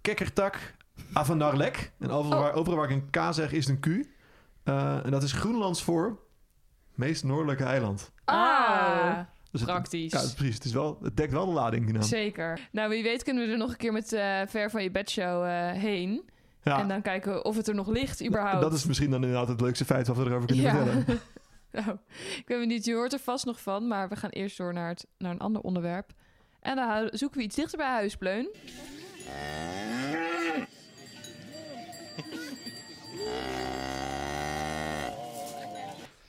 Kekkertak 0.00 0.74
Avanarlek. 1.12 1.92
En 1.98 2.10
overal, 2.10 2.38
Oh. 2.38 2.44
waar, 2.44 2.54
overal 2.54 2.78
waar 2.78 2.90
ik 2.90 2.96
een 2.96 3.10
K 3.10 3.34
zeg 3.34 3.52
is 3.52 3.66
het 3.66 3.86
een 3.86 4.02
Q. 4.04 4.06
Eh, 4.64 5.04
en 5.04 5.10
dat 5.10 5.22
is 5.22 5.32
Groenlands 5.32 5.82
voor 5.82 6.18
meest 6.94 7.24
noordelijke 7.24 7.64
eiland. 7.64 8.12
Ah, 8.24 9.18
Dus 9.50 9.60
het, 9.60 9.70
praktisch. 9.70 10.12
ja, 10.12 10.18
het 10.18 10.26
is 10.28 10.34
precies. 10.34 10.54
Het, 10.54 10.64
is 10.64 10.72
wel, 10.72 10.98
het 11.02 11.16
dekt 11.16 11.32
wel 11.32 11.46
de 11.46 11.52
lading, 11.52 11.84
die 11.84 11.94
naam. 11.94 12.02
Zeker. 12.02 12.68
Nou, 12.72 12.88
wie 12.88 13.02
weet 13.02 13.22
kunnen 13.22 13.46
we 13.46 13.52
er 13.52 13.58
nog 13.58 13.70
een 13.70 13.76
keer 13.76 13.92
met 13.92 14.12
eh 14.12 14.40
Ver 14.46 14.70
van 14.70 14.82
je 14.82 14.90
bedshow 14.90 15.44
eh 15.44 15.70
heen. 15.72 16.28
Ja, 16.64 16.78
En 16.80 16.88
dan 16.88 17.02
kijken 17.02 17.44
of 17.44 17.56
het 17.56 17.68
er 17.68 17.74
nog 17.74 17.88
ligt 17.88 18.26
überhaupt. 18.26 18.60
dat 18.62 18.72
is 18.72 18.84
misschien 18.86 19.10
dan 19.10 19.22
inderdaad 19.24 19.48
het 19.48 19.60
leukste 19.60 19.84
feit 19.84 20.06
wat 20.06 20.16
we 20.16 20.24
erover 20.24 20.46
kunnen 20.46 20.64
Ja. 20.64 20.74
vertellen. 20.74 21.04
nou, 21.84 21.98
ik 22.36 22.44
weet 22.46 22.66
niet, 22.66 22.84
je 22.84 22.94
hoort 22.94 23.12
er 23.12 23.18
vast 23.18 23.44
nog 23.44 23.60
van. 23.60 23.86
Maar 23.88 24.08
we 24.08 24.16
gaan 24.16 24.30
eerst 24.30 24.56
door 24.56 24.72
naar, 24.72 24.88
het, 24.88 25.06
naar 25.18 25.30
een 25.32 25.38
ander 25.38 25.62
onderwerp. 25.62 26.12
En 26.60 26.76
dan 26.76 27.08
zoeken 27.12 27.38
we 27.38 27.44
iets 27.44 27.56
dichter 27.56 27.78
bij 27.78 27.88
huis, 27.88 28.16
Pleun. 28.16 28.48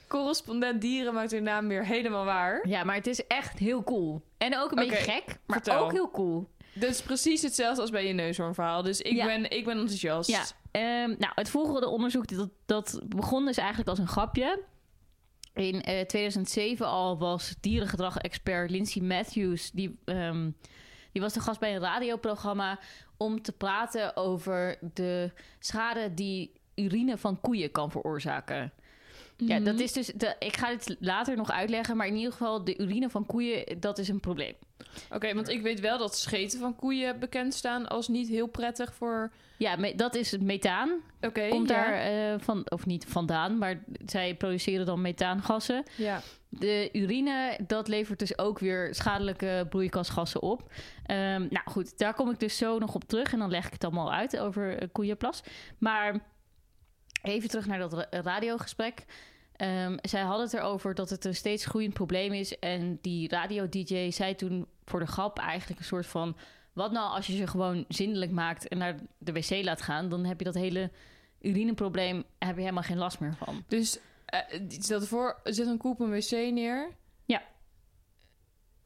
correspondent 0.08 0.80
dieren 0.80 1.14
maakt 1.14 1.30
hun 1.30 1.42
naam 1.42 1.68
weer 1.68 1.84
helemaal 1.84 2.24
waar. 2.24 2.68
Ja, 2.68 2.84
maar 2.84 2.94
het 2.94 3.06
is 3.06 3.26
echt 3.26 3.58
heel 3.58 3.82
cool. 3.84 4.22
En 4.38 4.58
ook 4.58 4.70
een 4.70 4.76
beetje 4.88 5.12
gek, 5.12 5.24
maar 5.26 5.60
vertel. 5.62 5.84
ook 5.84 5.92
heel 5.92 6.10
cool. 6.10 6.48
Dat 6.78 6.90
is 6.90 7.02
precies 7.02 7.42
hetzelfde 7.42 7.80
als 7.80 7.90
bij 7.90 8.06
je 8.06 8.12
neushoornverhaal. 8.12 8.82
Dus 8.82 9.00
ik, 9.00 9.12
Ja. 9.12 9.26
ben, 9.26 9.50
ik 9.50 9.64
ben 9.64 9.78
enthousiast. 9.78 10.30
Ja, 10.30 10.44
ehm, 10.70 11.14
nou, 11.18 11.32
het 11.34 11.50
volgende 11.50 11.88
onderzoek 11.88 12.28
dat, 12.28 12.50
dat 12.66 13.00
begon 13.06 13.44
dus 13.44 13.56
eigenlijk 13.56 13.88
als 13.88 13.98
een 13.98 14.08
grapje. 14.08 14.62
In 15.54 15.82
eh, 15.82 16.00
2007 16.06 16.86
al 16.86 17.18
was 17.18 17.54
dierengedrag-expert 17.60 18.70
Lindsay 18.70 19.02
Matthews... 19.02 19.70
Die, 19.70 19.98
ehm, 20.04 20.50
die 21.12 21.22
was 21.22 21.32
de 21.32 21.40
gast 21.40 21.60
bij 21.60 21.74
een 21.74 21.80
radioprogramma... 21.80 22.78
om 23.16 23.42
te 23.42 23.52
praten 23.52 24.16
over 24.16 24.78
de 24.94 25.32
schade 25.58 26.14
die 26.14 26.52
urine 26.74 27.18
van 27.18 27.40
koeien 27.40 27.70
kan 27.70 27.90
veroorzaken. 27.90 28.72
Ja, 29.36 29.60
dat 29.60 29.80
is 29.80 29.92
dus... 29.92 30.06
De, 30.06 30.36
ik 30.38 30.56
ga 30.56 30.68
het 30.68 30.96
later 31.00 31.36
nog 31.36 31.50
uitleggen... 31.50 31.96
maar 31.96 32.06
in 32.06 32.16
ieder 32.16 32.32
geval, 32.32 32.64
de 32.64 32.78
urine 32.78 33.10
van 33.10 33.26
koeien, 33.26 33.80
dat 33.80 33.98
is 33.98 34.08
een 34.08 34.20
probleem. 34.20 34.54
Oké, 35.10 35.34
want 35.34 35.48
ik 35.48 35.62
weet 35.62 35.80
wel 35.80 35.98
dat 35.98 36.16
scheten 36.16 36.58
van 36.58 36.76
koeien 36.76 37.18
bekend 37.18 37.54
staan 37.54 37.88
als 37.88 38.08
niet 38.08 38.28
heel 38.28 38.46
prettig 38.46 38.94
voor... 38.94 39.32
Ja, 39.58 39.76
dat 39.96 40.14
is 40.14 40.30
het 40.30 40.42
methaan. 40.42 40.90
Oké, 41.20 41.48
Komt 41.48 41.68
ja. 41.68 41.74
daar 41.74 41.92
eh, 41.92 42.40
van, 42.40 42.70
of 42.70 42.86
niet 42.86 43.04
vandaan, 43.08 43.58
maar 43.58 43.84
zij 44.06 44.34
produceren 44.34 44.86
dan 44.86 45.00
methaangassen. 45.00 45.84
Ja. 45.96 46.20
De 46.48 46.88
urine, 46.92 47.58
dat 47.66 47.88
levert 47.88 48.18
dus 48.18 48.38
ook 48.38 48.58
weer 48.58 48.94
schadelijke 48.94 49.66
broeikasgassen 49.68 50.42
op. 50.42 50.72
Ehm, 51.06 51.46
nou 51.50 51.64
goed, 51.64 51.98
daar 51.98 52.14
kom 52.14 52.30
ik 52.30 52.40
dus 52.40 52.56
zo 52.56 52.78
nog 52.78 52.94
op 52.94 53.04
terug. 53.04 53.32
En 53.32 53.38
dan 53.38 53.50
leg 53.50 53.66
ik 53.66 53.72
het 53.72 53.84
allemaal 53.84 54.12
uit 54.12 54.38
over 54.38 54.78
eh, 54.78 54.88
koeienplas. 54.92 55.42
Maar 55.78 56.20
even 57.22 57.48
terug 57.48 57.66
naar 57.66 57.78
dat 57.78 57.92
ra- 57.92 58.06
radiogesprek. 58.10 59.04
Ehm, 59.56 59.96
zij 60.02 60.20
hadden 60.20 60.44
het 60.44 60.54
erover 60.54 60.94
dat 60.94 61.10
het 61.10 61.24
een 61.24 61.34
steeds 61.34 61.66
groeiend 61.66 61.94
probleem 61.94 62.32
is. 62.32 62.58
En 62.58 62.98
die 63.00 63.28
radio-dj 63.28 64.10
zei 64.10 64.34
toen 64.34 64.66
voor 64.84 65.00
de 65.00 65.06
grap 65.06 65.38
eigenlijk 65.38 65.80
een 65.80 65.86
soort 65.86 66.06
van... 66.06 66.36
wat 66.72 66.92
nou 66.92 67.10
als 67.10 67.26
je 67.26 67.36
ze 67.36 67.46
gewoon 67.46 67.84
zindelijk 67.88 68.30
maakt 68.30 68.68
en 68.68 68.78
naar 68.78 68.96
de 69.18 69.32
wc 69.32 69.64
laat 69.64 69.82
gaan... 69.82 70.08
dan 70.08 70.24
heb 70.24 70.38
je 70.38 70.44
dat 70.44 70.54
hele 70.54 70.90
urineprobleem, 71.40 72.24
heb 72.38 72.54
je 72.54 72.60
helemaal 72.60 72.82
geen 72.82 72.98
last 72.98 73.20
meer 73.20 73.34
van. 73.34 73.64
Dus 73.68 73.98
eh, 74.26 74.40
stel 74.68 75.00
voor, 75.00 75.40
zet 75.44 75.66
een 75.66 75.78
koe 75.78 75.92
op 75.92 76.00
een 76.00 76.10
wc 76.10 76.30
neer. 76.30 76.88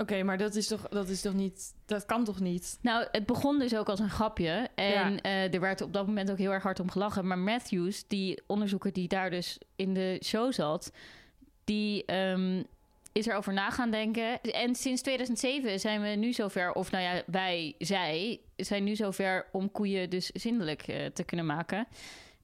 Oké, 0.00 0.22
maar 0.22 0.38
dat 0.38 0.54
is, 0.54 0.66
toch, 0.66 0.88
dat 0.88 1.08
is 1.08 1.20
toch 1.20 1.34
niet... 1.34 1.74
Dat 1.86 2.04
kan 2.06 2.24
toch 2.24 2.40
niet? 2.40 2.78
Nou, 2.82 3.06
het 3.10 3.26
begon 3.26 3.58
dus 3.58 3.76
ook 3.76 3.88
als 3.88 3.98
een 4.00 4.10
grapje. 4.10 4.68
En 4.74 5.12
Ja. 5.12 5.20
eh, 5.20 5.54
er 5.54 5.60
werd 5.60 5.80
op 5.80 5.92
dat 5.92 6.06
moment 6.06 6.30
ook 6.30 6.38
heel 6.38 6.52
erg 6.52 6.62
hard 6.62 6.80
om 6.80 6.90
gelachen. 6.90 7.26
Maar 7.26 7.38
Matthews, 7.38 8.04
die 8.08 8.42
onderzoeker 8.46 8.92
die 8.92 9.08
daar 9.08 9.30
dus 9.30 9.58
in 9.76 9.94
de 9.94 10.20
show 10.24 10.52
zat... 10.52 10.92
die 11.64 12.04
ehm, 12.04 12.62
is 13.12 13.26
erover 13.26 13.52
na 13.52 13.70
gaan 13.70 13.90
denken. 13.90 14.40
En 14.40 14.74
sinds 14.74 15.02
2007 15.02 15.80
zijn 15.80 16.02
we 16.02 16.08
nu 16.08 16.32
zover... 16.32 16.72
of 16.72 16.90
nou 16.90 17.04
ja, 17.04 17.22
wij, 17.26 17.74
zij, 17.78 18.40
zijn 18.56 18.84
nu 18.84 18.96
zover 18.96 19.46
om 19.52 19.70
koeien 19.70 20.10
dus 20.10 20.26
zindelijk 20.26 20.82
eh, 20.82 21.06
te 21.06 21.24
kunnen 21.24 21.46
maken. 21.46 21.86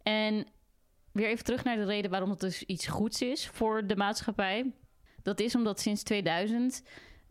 En 0.03 0.47
weer 1.13 1.29
even 1.29 1.45
terug 1.45 1.65
naar 1.65 1.77
de 1.77 1.85
reden 1.85 2.11
waarom 2.11 2.31
het 2.31 2.41
dus 2.41 2.63
iets 2.63 2.87
goeds 2.87 3.23
is 3.23 3.47
voor 3.49 3.87
de 3.87 3.97
maatschappij. 3.97 4.73
Dat 5.23 5.41
is 5.41 5.55
omdat 5.55 5.81
sinds 5.81 6.03
2000 6.03 6.83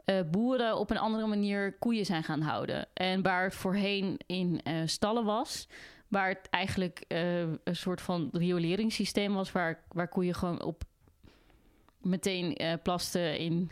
eh, 0.05 0.19
boeren 0.31 0.77
op 0.77 0.89
een 0.89 0.97
andere 0.97 1.27
manier 1.27 1.77
koeien 1.79 2.05
zijn 2.05 2.23
gaan 2.23 2.41
houden. 2.41 2.87
En 2.93 3.21
waar 3.21 3.43
het 3.43 3.55
voorheen 3.55 4.19
in 4.25 4.61
eh, 4.63 4.81
stallen 4.85 5.25
was, 5.25 5.67
waar 6.07 6.27
het 6.27 6.49
eigenlijk 6.49 7.03
eh, 7.07 7.39
een 7.41 7.75
soort 7.75 8.01
van 8.01 8.29
rioleringssysteem 8.31 9.33
was, 9.33 9.51
waar, 9.51 9.83
waar 9.91 10.07
koeien 10.07 10.35
gewoon 10.35 10.61
op 10.61 10.83
meteen 12.01 12.57
plasten 12.83 13.37
in 13.37 13.71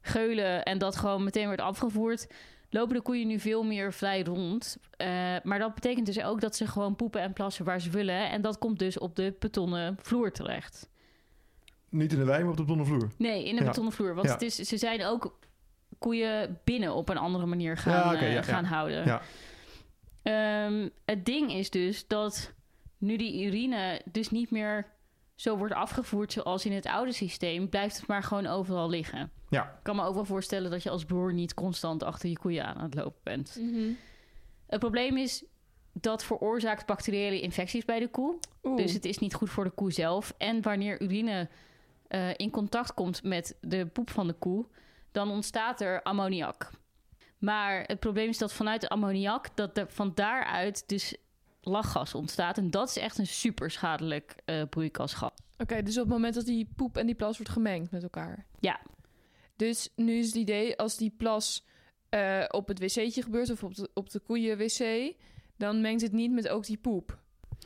geulen 0.00 0.62
en 0.62 0.78
dat 0.78 0.96
gewoon 0.96 1.24
meteen 1.24 1.48
werd 1.48 1.60
afgevoerd. 1.60 2.26
Lopen 2.70 2.94
de 2.94 3.02
koeien 3.02 3.26
nu 3.26 3.38
veel 3.38 3.62
meer 3.62 3.92
vrij 3.92 4.22
rond. 4.22 4.76
Maar 5.42 5.58
dat 5.58 5.74
betekent 5.74 6.06
dus 6.06 6.22
ook 6.22 6.40
dat 6.40 6.56
ze 6.56 6.66
gewoon 6.66 6.96
poepen 6.96 7.20
en 7.20 7.32
plassen 7.32 7.64
waar 7.64 7.80
ze 7.80 7.90
willen. 7.90 8.30
En 8.30 8.42
dat 8.42 8.58
komt 8.58 8.78
dus 8.78 8.98
op 8.98 9.16
de 9.16 9.36
betonnen 9.38 9.96
vloer 10.00 10.32
terecht. 10.32 10.88
Niet 11.90 12.12
in 12.12 12.18
de 12.18 12.24
wei, 12.24 12.40
maar 12.40 12.50
op 12.50 12.56
de 12.56 12.62
betonnen 12.62 12.86
vloer. 12.86 13.08
Nee, 13.16 13.44
in 13.44 13.56
een 13.56 13.62
Ja. 13.62 13.68
betonnen 13.68 13.92
vloer. 13.92 14.14
Want 14.14 14.26
Ja. 14.26 14.32
het 14.32 14.42
is, 14.42 14.54
ze 14.56 14.76
zijn 14.76 15.04
ook 15.04 15.38
koeien 15.98 16.58
binnen 16.64 16.94
op 16.94 17.08
een 17.08 17.18
andere 17.18 17.46
manier 17.46 17.76
gaan, 17.76 18.14
eh, 18.14 18.32
ja, 18.32 18.42
gaan 18.42 18.62
ja. 18.64 18.68
houden. 18.68 19.04
Ja. 19.04 19.20
Ehm, 20.22 20.88
het 21.04 21.24
ding 21.24 21.52
is 21.52 21.70
dus 21.70 22.06
dat 22.06 22.52
nu 22.98 23.16
die 23.16 23.44
urine 23.46 24.00
dus 24.12 24.30
niet 24.30 24.50
meer 24.50 24.86
zo 25.34 25.56
wordt 25.56 25.74
afgevoerd 25.74 26.32
zoals 26.32 26.66
in 26.66 26.72
het 26.72 26.86
oude 26.86 27.12
systeem, 27.12 27.68
blijft 27.68 27.96
het 27.96 28.06
maar 28.06 28.22
gewoon 28.22 28.46
overal 28.46 28.88
liggen. 28.88 29.30
Ja. 29.48 29.62
Ik 29.64 29.70
kan 29.82 29.96
me 29.96 30.02
ook 30.02 30.14
wel 30.14 30.24
voorstellen 30.24 30.70
dat 30.70 30.82
je 30.82 30.90
als 30.90 31.06
boer 31.06 31.32
niet 31.32 31.54
constant 31.54 32.02
achter 32.02 32.28
je 32.28 32.38
koeien 32.38 32.64
aan 32.64 32.82
het 32.82 32.94
lopen 32.94 33.20
bent. 33.22 33.60
Het 34.66 34.78
probleem 34.80 35.16
is 35.16 35.44
dat 35.92 36.24
veroorzaakt 36.24 36.86
bacteriële 36.86 37.40
infecties 37.40 37.84
bij 37.84 37.98
de 37.98 38.08
koe. 38.08 38.38
Oeh. 38.62 38.76
Dus 38.76 38.92
het 38.92 39.04
is 39.04 39.18
niet 39.18 39.34
goed 39.34 39.50
voor 39.50 39.64
de 39.64 39.70
koe 39.70 39.92
zelf. 39.92 40.34
En 40.38 40.62
wanneer 40.62 41.02
urine 41.02 41.48
eh, 42.08 42.30
in 42.36 42.50
contact 42.50 42.94
komt 42.94 43.22
met 43.22 43.56
de 43.60 43.86
poep 43.86 44.10
van 44.10 44.26
de 44.26 44.32
koe, 44.32 44.66
dan 45.12 45.30
ontstaat 45.30 45.80
er 45.80 46.02
ammoniak. 46.02 46.70
Maar 47.38 47.84
het 47.86 48.00
probleem 48.00 48.28
is 48.28 48.38
dat 48.38 48.52
vanuit 48.52 48.80
de 48.80 48.88
ammoniak, 48.88 49.56
dat 49.56 49.78
er 49.78 49.86
van 49.88 50.12
daaruit 50.14 50.88
dus 50.88 51.16
lachgas 51.60 52.14
ontstaat. 52.14 52.58
En 52.58 52.70
dat 52.70 52.88
is 52.88 52.96
echt 52.96 53.18
een 53.18 53.26
super 53.26 53.70
schadelijk 53.70 54.34
eh 54.44 54.62
broeikasgas. 54.70 55.30
Oké, 55.58 55.82
dus 55.82 55.96
op 55.96 56.02
het 56.02 56.12
moment 56.12 56.34
dat 56.34 56.44
die 56.44 56.68
poep 56.76 56.96
en 56.96 57.06
die 57.06 57.14
plas 57.14 57.36
wordt 57.36 57.52
gemengd 57.52 57.90
met 57.90 58.02
elkaar. 58.02 58.46
Ja. 58.60 58.80
Dus 59.56 59.88
nu 59.96 60.18
is 60.18 60.26
het 60.26 60.34
idee, 60.34 60.76
als 60.76 60.96
die 60.96 61.14
plas 61.16 61.66
eh, 62.08 62.44
op 62.48 62.68
het 62.68 62.78
wc'tje 62.78 63.22
gebeurt 63.22 63.50
of 63.50 63.62
op 63.62 63.74
de, 63.74 63.90
op 63.94 64.10
de 64.10 64.18
koeien-wc, 64.18 65.14
dan 65.56 65.80
mengt 65.80 66.02
het 66.02 66.12
niet 66.12 66.32
met 66.32 66.48
ook 66.48 66.66
die 66.66 66.76
poep. 66.76 67.17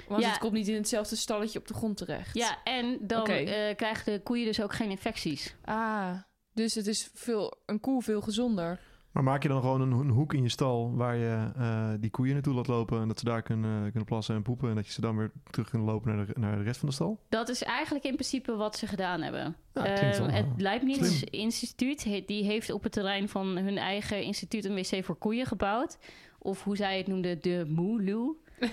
Want 0.09 0.23
Ja. 0.23 0.29
het 0.29 0.39
komt 0.39 0.53
niet 0.53 0.69
in 0.69 0.75
hetzelfde 0.75 1.17
stalletje 1.17 1.59
op 1.59 1.67
de 1.69 1.75
grond 1.75 1.97
terecht. 1.97 2.35
Ja, 2.35 2.59
en 2.65 2.99
dan 3.01 3.27
eh, 3.27 3.77
krijgen 3.77 4.13
de 4.13 4.21
koeien 4.23 4.47
dus 4.47 4.63
ook 4.63 4.73
geen 4.75 4.91
infecties. 4.91 5.57
Ah, 5.65 6.15
dus 6.55 6.75
het 6.75 6.87
is 6.87 7.11
veel, 7.15 7.55
een 7.67 7.81
koe 7.81 8.03
veel 8.03 8.21
gezonder. 8.21 8.81
Maar 9.13 9.23
maak 9.23 9.43
je 9.43 9.49
dan 9.49 9.61
gewoon 9.61 9.81
een, 9.81 9.93
een 9.93 10.09
hoek 10.11 10.35
in 10.35 10.43
je 10.43 10.49
stal 10.49 10.95
waar 10.95 11.17
je 11.17 11.51
eh, 11.57 11.91
die 12.01 12.11
koeien 12.11 12.33
naartoe 12.35 12.55
laat 12.55 12.67
lopen 12.67 13.01
en 13.01 13.09
dat 13.09 13.19
ze 13.19 13.25
daar 13.25 13.43
kunnen, 13.43 13.83
kunnen 13.83 14.05
plassen 14.05 14.35
en 14.35 14.43
poepen 14.43 14.69
en 14.69 14.75
dat 14.75 14.87
je 14.87 14.93
ze 14.93 15.01
dan 15.01 15.17
weer 15.17 15.33
terug 15.51 15.69
kunnen 15.71 15.89
lopen 15.89 16.17
naar 16.17 16.27
de, 16.27 16.33
naar 16.39 16.57
de 16.57 16.63
rest 16.63 16.79
van 16.81 16.89
de 16.89 16.95
stal? 16.95 17.21
Dat 17.29 17.49
is 17.49 17.63
eigenlijk 17.63 18.05
in 18.05 18.13
principe 18.15 18.57
wat 18.57 18.77
ze 18.77 18.87
gedaan 18.87 19.23
hebben. 19.23 19.57
Ja, 19.75 19.85
Ehm, 19.85 20.23
het 20.23 20.45
eh, 20.45 20.51
Leibniz 20.57 20.97
slim. 21.19 21.29
Instituut, 21.31 22.05
he- 22.05 22.23
die 22.27 22.45
heeft 22.45 22.71
op 22.71 22.83
het 22.83 22.93
terrein 22.93 23.29
van 23.29 23.47
hun 23.57 23.79
eigen 23.79 24.23
instituut 24.23 24.65
een 24.65 24.75
wc 24.75 25.05
voor 25.05 25.17
koeien 25.17 25.47
gebouwd. 25.47 25.99
Of 26.39 26.65
hoe 26.65 26.77
zij 26.77 26.97
het 26.99 27.07
noemden, 27.07 27.41
de 27.41 27.65
Moelu. 27.69 28.37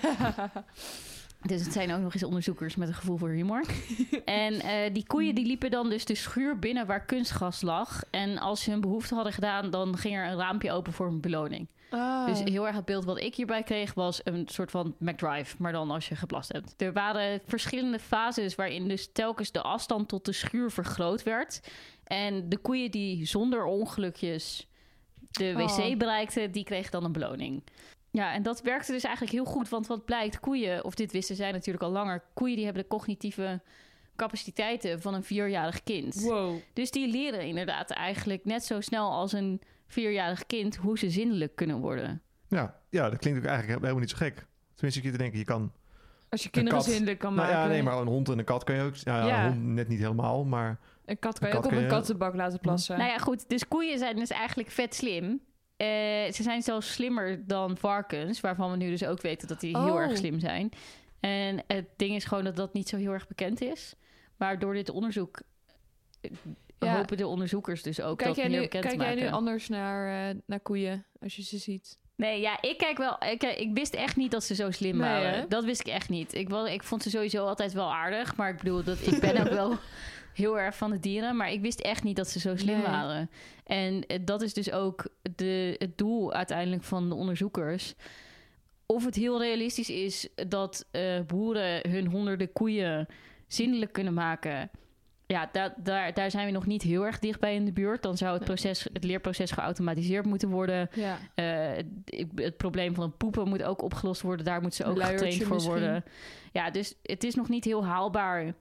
Dus 1.42 1.64
het 1.64 1.72
zijn 1.72 1.92
ook 1.92 2.00
nog 2.00 2.14
eens 2.14 2.22
onderzoekers 2.22 2.76
met 2.76 2.88
een 2.88 2.94
gevoel 2.94 3.16
voor 3.16 3.28
humor. 3.28 3.64
en 4.24 4.60
eh, 4.60 4.94
die 4.94 5.06
koeien 5.06 5.34
die 5.34 5.46
liepen 5.46 5.70
dan 5.70 5.88
dus 5.88 6.04
de 6.04 6.14
schuur 6.14 6.58
binnen 6.58 6.86
waar 6.86 7.04
kunstgas 7.04 7.62
lag. 7.62 8.02
En 8.10 8.38
als 8.38 8.62
ze 8.62 8.70
hun 8.70 8.80
behoefte 8.80 9.14
hadden 9.14 9.32
gedaan, 9.32 9.70
dan 9.70 9.96
ging 9.96 10.16
er 10.16 10.26
een 10.26 10.36
raampje 10.36 10.72
open 10.72 10.92
voor 10.92 11.06
een 11.06 11.20
beloning. 11.20 11.68
Ah. 11.90 12.26
Dus 12.26 12.42
heel 12.42 12.66
erg 12.66 12.76
het 12.76 12.84
beeld 12.84 13.04
wat 13.04 13.20
ik 13.20 13.34
hierbij 13.34 13.62
kreeg 13.62 13.94
was 13.94 14.20
een 14.24 14.48
soort 14.48 14.70
van 14.70 14.94
McDrive, 14.98 15.56
maar 15.58 15.72
dan 15.72 15.90
als 15.90 16.08
je 16.08 16.16
geplast 16.16 16.52
hebt. 16.52 16.82
Er 16.82 16.92
waren 16.92 17.40
verschillende 17.46 17.98
fases 17.98 18.54
waarin 18.54 18.88
dus 18.88 19.12
telkens 19.12 19.52
de 19.52 19.62
afstand 19.62 20.08
tot 20.08 20.24
de 20.24 20.32
schuur 20.32 20.70
vergroot 20.70 21.22
werd. 21.22 21.60
En 22.04 22.48
de 22.48 22.58
koeien 22.58 22.90
die 22.90 23.26
zonder 23.26 23.64
ongelukjes 23.64 24.68
de 25.30 25.54
wc 25.54 25.78
Oh. 25.78 25.96
bereikten, 25.96 26.52
die 26.52 26.64
kregen 26.64 26.90
dan 26.90 27.04
een 27.04 27.12
beloning. 27.12 27.62
Ja, 28.12 28.32
en 28.34 28.42
dat 28.42 28.62
werkte 28.62 28.92
dus 28.92 29.02
eigenlijk 29.04 29.34
heel 29.34 29.44
goed, 29.44 29.68
want 29.68 29.86
wat 29.86 30.04
blijkt, 30.04 30.40
koeien, 30.40 30.84
of 30.84 30.94
dit 30.94 31.12
wisten 31.12 31.36
zij 31.36 31.52
natuurlijk 31.52 31.84
al 31.84 31.90
langer, 31.90 32.22
koeien 32.34 32.56
die 32.56 32.64
hebben 32.64 32.82
de 32.82 32.88
cognitieve 32.88 33.60
capaciteiten 34.16 35.00
van 35.00 35.14
een 35.14 35.22
vierjarig 35.24 35.82
kind. 35.82 36.14
Wow. 36.22 36.56
Dus 36.72 36.90
die 36.90 37.08
leren 37.08 37.40
inderdaad 37.46 37.90
eigenlijk 37.90 38.44
net 38.44 38.64
zo 38.64 38.80
snel 38.80 39.10
als 39.10 39.32
een 39.32 39.60
vierjarig 39.86 40.46
kind 40.46 40.76
hoe 40.76 40.98
ze 40.98 41.10
zindelijk 41.10 41.56
kunnen 41.56 41.78
worden. 41.80 42.22
Ja, 42.48 42.74
ja, 42.88 43.10
dat 43.10 43.18
klinkt 43.18 43.38
ook 43.40 43.46
eigenlijk 43.46 43.80
helemaal 43.80 44.00
niet 44.00 44.10
zo 44.10 44.16
gek. 44.16 44.46
Tenminste, 44.74 45.00
ik 45.00 45.06
zit 45.06 45.12
te 45.12 45.22
denken, 45.22 45.38
je 45.38 45.44
kan... 45.44 45.72
Als 46.28 46.42
je 46.42 46.50
kinderen 46.50 46.78
kat- 46.78 46.88
zindelijk 46.88 47.18
kan 47.18 47.34
nou 47.34 47.46
maken. 47.46 47.62
ja, 47.62 47.68
nee, 47.68 47.82
maar 47.82 47.98
een 47.98 48.06
hond 48.06 48.28
en 48.28 48.38
een 48.38 48.44
kat 48.44 48.64
kan 48.64 48.74
je 48.74 48.82
ook... 48.82 48.94
Ja, 48.94 49.26
Ja. 49.26 49.44
een 49.46 49.52
hond 49.52 49.64
net 49.64 49.88
niet 49.88 49.98
helemaal, 49.98 50.44
maar... 50.44 50.78
Een 51.04 51.18
kat 51.18 51.38
kan 51.38 51.48
je 51.48 51.54
Een 51.54 51.58
ook 51.60 51.64
kat 51.64 51.72
op 51.72 51.78
een 51.78 51.84
je- 51.84 51.94
kattenbak 51.94 52.34
laten 52.34 52.60
plassen. 52.60 52.98
Nou 52.98 53.10
ja, 53.10 53.18
goed. 53.18 53.48
Dus 53.48 53.68
koeien 53.68 53.98
zijn 53.98 54.16
dus 54.16 54.30
eigenlijk 54.30 54.70
vet 54.70 54.94
slim. 54.94 55.40
Eh, 55.80 55.86
ze 56.32 56.42
zijn 56.42 56.62
zelfs 56.62 56.92
slimmer 56.92 57.46
dan 57.46 57.76
varkens, 57.76 58.40
waarvan 58.40 58.70
we 58.70 58.76
nu 58.76 58.88
dus 58.90 59.04
ook 59.04 59.20
weten 59.22 59.48
dat 59.48 59.60
die 59.60 59.78
heel 59.78 59.92
Oh. 59.92 60.00
erg 60.00 60.16
slim 60.16 60.40
zijn. 60.40 60.70
En 61.20 61.62
het 61.66 61.86
ding 61.96 62.14
is 62.14 62.24
gewoon 62.24 62.44
dat 62.44 62.56
dat 62.56 62.72
niet 62.72 62.88
zo 62.88 62.96
heel 62.96 63.12
erg 63.12 63.26
bekend 63.28 63.60
is. 63.60 63.94
Maar 64.36 64.58
door 64.58 64.74
dit 64.74 64.90
onderzoek 64.90 65.40
eh, 66.20 66.30
Ja. 66.78 66.96
hopen 66.96 67.16
de 67.16 67.26
onderzoekers 67.26 67.82
dus 67.82 68.00
ook 68.00 68.18
Kijk, 68.18 68.28
dat 68.28 68.38
jij 68.38 68.48
meer 68.48 68.56
nu, 68.58 68.62
bekend 68.64 68.82
kijk 68.84 68.94
te 68.96 69.00
jij 69.04 69.14
maken. 69.14 69.28
nu 69.30 69.34
anders 69.36 69.68
naar, 69.68 70.28
eh, 70.30 70.36
naar 70.46 70.60
koeien 70.60 71.04
als 71.20 71.36
je 71.36 71.42
ze 71.42 71.58
ziet? 71.58 71.98
Nee, 72.16 72.40
ja, 72.40 72.58
ik 72.62 72.78
kijk 72.78 72.98
wel. 72.98 73.16
Ik, 73.30 73.42
ik 73.42 73.70
wist 73.74 73.94
echt 73.94 74.16
niet 74.16 74.30
dat 74.30 74.44
ze 74.44 74.54
zo 74.54 74.70
slim 74.70 74.96
Nee, 74.96 75.08
waren. 75.08 75.32
hè? 75.34 75.46
Dat 75.48 75.64
wist 75.64 75.80
ik 75.80 75.86
echt 75.86 76.08
niet. 76.08 76.34
Ik, 76.34 76.48
wel, 76.48 76.68
ik 76.68 76.82
vond 76.82 77.02
ze 77.02 77.10
sowieso 77.10 77.46
altijd 77.46 77.72
wel 77.72 77.92
aardig. 77.94 78.36
Maar 78.36 78.50
ik 78.50 78.56
bedoel, 78.58 78.82
dat, 78.84 79.06
ik 79.06 79.20
ben 79.20 79.36
ook 79.46 79.52
wel 79.62 79.78
heel 80.40 80.58
erg 80.58 80.76
van 80.76 80.90
de 80.90 80.98
dieren, 81.00 81.36
maar 81.36 81.52
ik 81.52 81.60
wist 81.60 81.80
echt 81.80 82.02
niet 82.02 82.16
dat 82.16 82.28
ze 82.28 82.38
zo 82.40 82.56
slim 82.56 82.76
Nee. 82.76 82.86
waren. 82.86 83.30
En 83.64 84.06
eh, 84.06 84.18
dat 84.24 84.42
is 84.42 84.54
dus 84.54 84.72
ook 84.72 85.06
de, 85.34 85.74
het 85.78 85.98
doel 85.98 86.32
uiteindelijk 86.32 86.82
van 86.82 87.08
de 87.08 87.14
onderzoekers. 87.14 87.94
Of 88.86 89.04
het 89.04 89.14
heel 89.14 89.40
realistisch 89.42 89.90
is 89.90 90.28
dat 90.48 90.86
eh, 90.90 91.20
boeren 91.26 91.90
hun 91.90 92.06
honderden 92.06 92.52
koeien 92.52 93.06
zindelijk 93.46 93.92
kunnen 93.92 94.14
maken. 94.14 94.70
Ja, 95.26 95.48
da- 95.52 95.74
daar, 95.82 96.14
daar 96.14 96.30
zijn 96.30 96.46
we 96.46 96.52
nog 96.52 96.66
niet 96.66 96.82
heel 96.82 97.06
erg 97.06 97.18
dichtbij 97.18 97.54
in 97.54 97.64
de 97.64 97.72
buurt. 97.72 98.02
Dan 98.02 98.16
zou 98.16 98.34
het, 98.34 98.44
proces, 98.44 98.86
het 98.92 99.04
leerproces 99.04 99.50
geautomatiseerd 99.50 100.24
moeten 100.26 100.48
worden. 100.48 100.88
Ja. 100.94 101.18
Eh, 101.34 101.76
het, 101.76 102.26
het 102.34 102.56
probleem 102.56 102.94
van 102.94 103.04
het 103.04 103.16
poepen 103.16 103.48
moet 103.48 103.62
ook 103.62 103.82
opgelost 103.82 104.22
worden. 104.22 104.44
Daar 104.44 104.60
moet 104.62 104.74
ze 104.74 104.84
ook 104.84 104.96
Luiertje 104.96 105.16
getraind 105.26 105.42
voor 105.42 105.54
misschien. 105.54 105.72
worden. 105.74 106.04
Ja, 106.52 106.70
dus 106.70 106.94
het 107.02 107.24
is 107.24 107.34
nog 107.34 107.48
niet 107.48 107.64
heel 107.64 107.84
haalbaar 107.84 108.54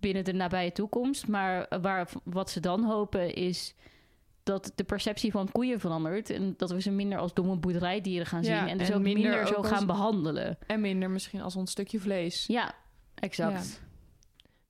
binnen 0.00 0.24
de 0.24 0.32
nabije 0.32 0.72
toekomst. 0.72 1.26
Maar 1.28 1.80
waar, 1.80 2.08
wat 2.24 2.50
ze 2.50 2.60
dan 2.60 2.84
hopen 2.84 3.34
is 3.34 3.74
dat 4.42 4.72
de 4.74 4.84
perceptie 4.84 5.30
van 5.30 5.52
koeien 5.52 5.80
verandert. 5.80 6.30
En 6.30 6.54
dat 6.56 6.70
we 6.70 6.80
ze 6.80 6.90
minder 6.90 7.18
als 7.18 7.34
domme 7.34 7.56
boerderijdieren 7.56 8.26
gaan 8.26 8.44
zien. 8.44 8.54
Ja, 8.54 8.68
en 8.68 8.78
dus 8.78 8.88
en 8.88 8.94
ook 8.94 9.02
minder, 9.02 9.22
minder 9.30 9.46
zo 9.46 9.62
gaan 9.62 9.72
als- 9.74 9.84
behandelen. 9.86 10.58
En 10.66 10.80
minder 10.80 11.10
misschien 11.10 11.40
als 11.40 11.56
ons 11.56 11.70
stukje 11.70 12.00
vlees. 12.00 12.46
Ja, 12.46 12.74
exact. 13.14 13.80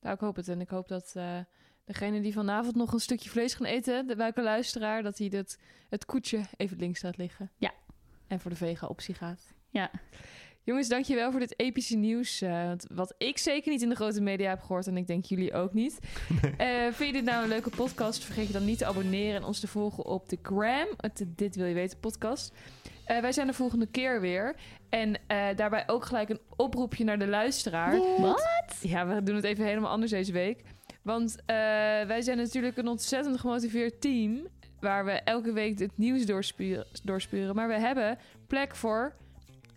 Nou, 0.00 0.14
ik 0.14 0.20
hoop 0.20 0.36
het. 0.36 0.48
En 0.48 0.60
ik 0.60 0.68
hoop 0.68 0.88
dat 0.88 1.12
eh 1.16 1.38
degene 1.84 2.20
die 2.20 2.32
vanavond 2.32 2.74
nog 2.76 2.92
een 2.92 3.00
stukje 3.00 3.30
vlees 3.30 3.54
gaan 3.54 3.66
eten, 3.66 4.06
de 4.06 4.14
welke 4.16 4.42
luisteraar, 4.42 5.02
dat 5.02 5.18
hij 5.18 5.26
het, 5.30 5.58
het 5.88 6.04
koetje 6.04 6.40
even 6.56 6.78
links 6.78 7.02
laat 7.02 7.16
liggen. 7.16 7.50
Ja. 7.56 7.72
En 8.26 8.40
voor 8.40 8.50
de 8.50 8.56
vega-optie 8.56 9.14
gaat. 9.14 9.54
Ja. 9.68 9.90
Jongens, 10.68 10.88
dankjewel 10.88 11.30
voor 11.30 11.40
dit 11.40 11.58
epische 11.60 11.96
nieuws. 11.96 12.40
eh, 12.40 12.70
wat 12.94 13.14
ik 13.18 13.38
zeker 13.38 13.72
niet 13.72 13.82
in 13.82 13.88
de 13.88 13.94
grote 13.94 14.20
media 14.20 14.48
heb 14.48 14.60
gehoord 14.60 14.86
en 14.86 14.96
ik 14.96 15.06
denk 15.06 15.24
jullie 15.24 15.52
ook 15.52 15.72
niet. 15.72 15.98
Eh, 16.56 16.66
vind 16.92 17.08
je 17.08 17.12
dit 17.12 17.24
nou 17.24 17.42
een 17.42 17.48
leuke 17.48 17.70
podcast? 17.70 18.24
Vergeet 18.24 18.46
je 18.46 18.52
dan 18.52 18.64
niet 18.64 18.78
te 18.78 18.86
abonneren 18.86 19.34
en 19.34 19.44
ons 19.44 19.60
te 19.60 19.68
volgen 19.68 20.04
op 20.04 20.28
de 20.28 20.38
gram. 20.42 20.86
Het 20.96 21.24
Dit 21.26 21.56
Wil 21.56 21.66
Je 21.66 21.74
Weten 21.74 21.98
podcast. 21.98 22.52
Eh, 23.04 23.20
wij 23.20 23.32
zijn 23.32 23.46
de 23.46 23.52
volgende 23.52 23.86
keer 23.86 24.20
weer. 24.20 24.56
En 24.88 25.14
eh, 25.26 25.46
daarbij 25.56 25.84
ook 25.86 26.04
gelijk 26.04 26.28
een 26.28 26.40
oproepje 26.56 27.04
naar 27.04 27.18
de 27.18 27.26
luisteraar. 27.28 27.98
Wat? 28.18 28.76
Ja, 28.80 29.06
we 29.06 29.22
doen 29.22 29.34
het 29.34 29.44
even 29.44 29.64
helemaal 29.64 29.90
anders 29.90 30.10
deze 30.10 30.32
week. 30.32 30.62
Want 31.02 31.36
eh, 31.46 31.56
wij 32.06 32.20
zijn 32.20 32.36
natuurlijk 32.36 32.76
een 32.76 32.88
ontzettend 32.88 33.40
gemotiveerd 33.40 34.00
team. 34.00 34.46
Waar 34.80 35.04
we 35.04 35.12
elke 35.12 35.52
week 35.52 35.78
het 35.78 35.98
nieuws 35.98 36.26
doorsturen. 36.26 36.86
doorsturen. 37.02 37.54
Maar 37.54 37.68
we 37.68 37.78
hebben 37.78 38.18
plek 38.46 38.76
voor 38.76 39.14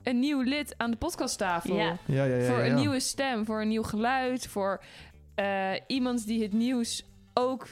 een 0.04 0.20
nieuw 0.20 0.42
lid 0.42 0.74
aan 0.78 0.92
de 0.92 0.98
podcasttafel. 0.98 1.76
Ja. 1.76 1.98
Ja, 2.06 2.24
ja, 2.24 2.36
ja. 2.36 2.46
voor 2.46 2.64
ja, 2.64 2.66
een 2.66 2.76
nieuwe 2.76 3.00
stem, 3.00 3.46
voor 3.46 3.62
een 3.62 3.68
nieuw 3.68 3.84
geluid. 3.84 4.48
Voor 4.48 4.82
eh, 5.36 5.72
iemand 5.88 6.26
die 6.26 6.44
het 6.44 6.54
nieuws 6.54 7.06
ook... 7.34 7.68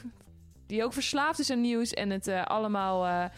Die 0.65 0.83
ook 0.83 0.93
verslaafd 0.93 1.39
is 1.39 1.49
aan 1.51 1.61
nieuws 1.61 1.93
en 1.93 2.09
het 2.09 2.27
eh, 2.27 2.43
allemaal 2.45 3.29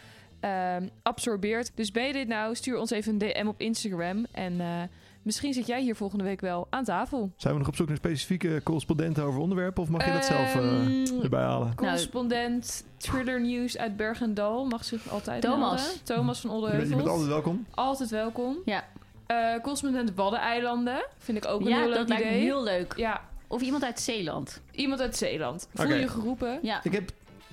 eh, 0.42 0.78
absorbeert. 1.04 1.72
Dus 1.76 1.92
ben 1.92 2.08
je 2.08 2.14
dit 2.14 2.28
nou? 2.28 2.56
Stuur 2.56 2.78
ons 2.78 2.92
even 2.92 3.12
een 3.12 3.18
DM 3.18 3.48
op 3.48 3.62
Instagram. 3.62 4.26
En 4.32 4.62
eh, 4.62 4.82
misschien 5.22 5.54
zit 5.54 5.68
jij 5.68 5.82
hier 5.82 5.96
volgende 5.96 6.24
week 6.24 6.42
wel 6.42 6.68
aan 6.70 6.84
tafel. 6.84 7.32
Zijn 7.36 7.54
we 7.54 7.60
nog 7.60 7.68
op 7.68 7.76
zoek 7.76 7.88
naar 7.88 7.98
specifieke 7.98 8.62
correspondenten 8.64 9.24
over 9.24 9.40
onderwerpen? 9.40 9.84
Of 9.84 9.90
mag 9.90 10.06
je 10.06 10.12
dat 10.12 10.26
zelf 10.26 10.56
eh, 10.56 10.62
Ehm, 10.62 11.22
erbij 11.24 11.42
halen? 11.42 11.76
Correspondent 11.76 12.84
Thriller 12.98 13.42
News 13.42 13.78
uit 13.78 13.98
Bergendal 13.98 14.66
mag 14.66 14.86
zich 14.86 15.10
altijd 15.10 15.42
Thomas. 15.42 15.82
melden. 15.84 16.04
Thomas 16.04 16.40
van 16.42 16.56
Je 16.60 16.70
bent, 16.78 16.90
je 16.90 16.96
bent 16.96 17.08
altijd 17.08 17.28
welkom. 17.28 17.66
Altijd 17.76 18.10
welkom. 18.10 18.58
Ja. 18.66 18.84
Eh, 19.28 19.62
correspondent 19.62 20.16
Waddeneilanden. 20.16 21.06
Vind 21.18 21.38
ik 21.38 21.46
ook 21.46 21.62
een 21.62 21.68
Ja, 21.68 21.78
heel 21.78 21.88
leuk 21.88 21.98
dat 21.98 22.08
lijkt 22.08 22.24
me 22.24 22.30
idee. 22.30 22.42
heel 22.44 22.64
leuk. 22.64 22.94
Ja, 22.98 23.22
Of 23.48 23.62
iemand 23.62 23.84
uit 23.84 24.00
Zeeland. 24.00 24.62
iemand 24.72 25.02
uit 25.02 25.18
Zeeland. 25.18 25.68
Voel 25.74 25.94
je 25.94 26.08
geroepen? 26.08 26.60
Ja. 26.62 26.80
Ik 26.84 26.92
heb 26.92 27.12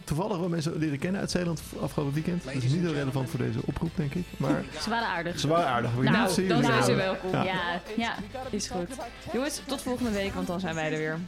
toevallig 0.08 0.38
wel 0.38 0.48
mensen 0.48 0.78
leren 0.78 0.98
kennen 0.98 1.20
uit 1.20 1.30
Zeeland 1.30 1.60
afgelopen 1.80 2.14
weekend. 2.14 2.44
Dat 2.44 2.52
is 2.54 2.72
niet 2.72 2.80
heel 2.82 2.92
relevant 2.92 3.30
voor 3.30 3.38
deze 3.38 3.58
oproep, 3.64 3.90
denk 3.94 4.14
ik. 4.14 4.24
Maar 4.36 4.62
Ze 4.82 4.90
waren 4.90 5.08
aardig. 5.08 5.38
ze 5.40 5.48
waren 5.48 5.66
aardig. 5.66 5.94
We 5.94 6.02
Nou, 6.02 6.46
Dan 6.48 6.62
zijn 6.64 6.82
ze 6.82 6.94
wel. 6.94 6.96
welkom. 6.96 7.30
Ja. 7.32 7.44
Ja, 7.44 7.80
ja. 7.96 8.14
Is 8.50 8.68
goed. 8.68 8.88
Jongens, 9.32 9.60
tot 9.66 9.82
volgende 9.82 10.10
week, 10.10 10.34
want 10.34 10.46
dan 10.46 10.60
zijn 10.60 10.74
wij 10.74 10.92
er 10.92 10.98
weer. 10.98 11.18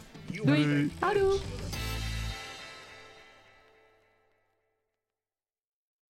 Doei. 0.45 0.91
Houdoe. 0.99 1.33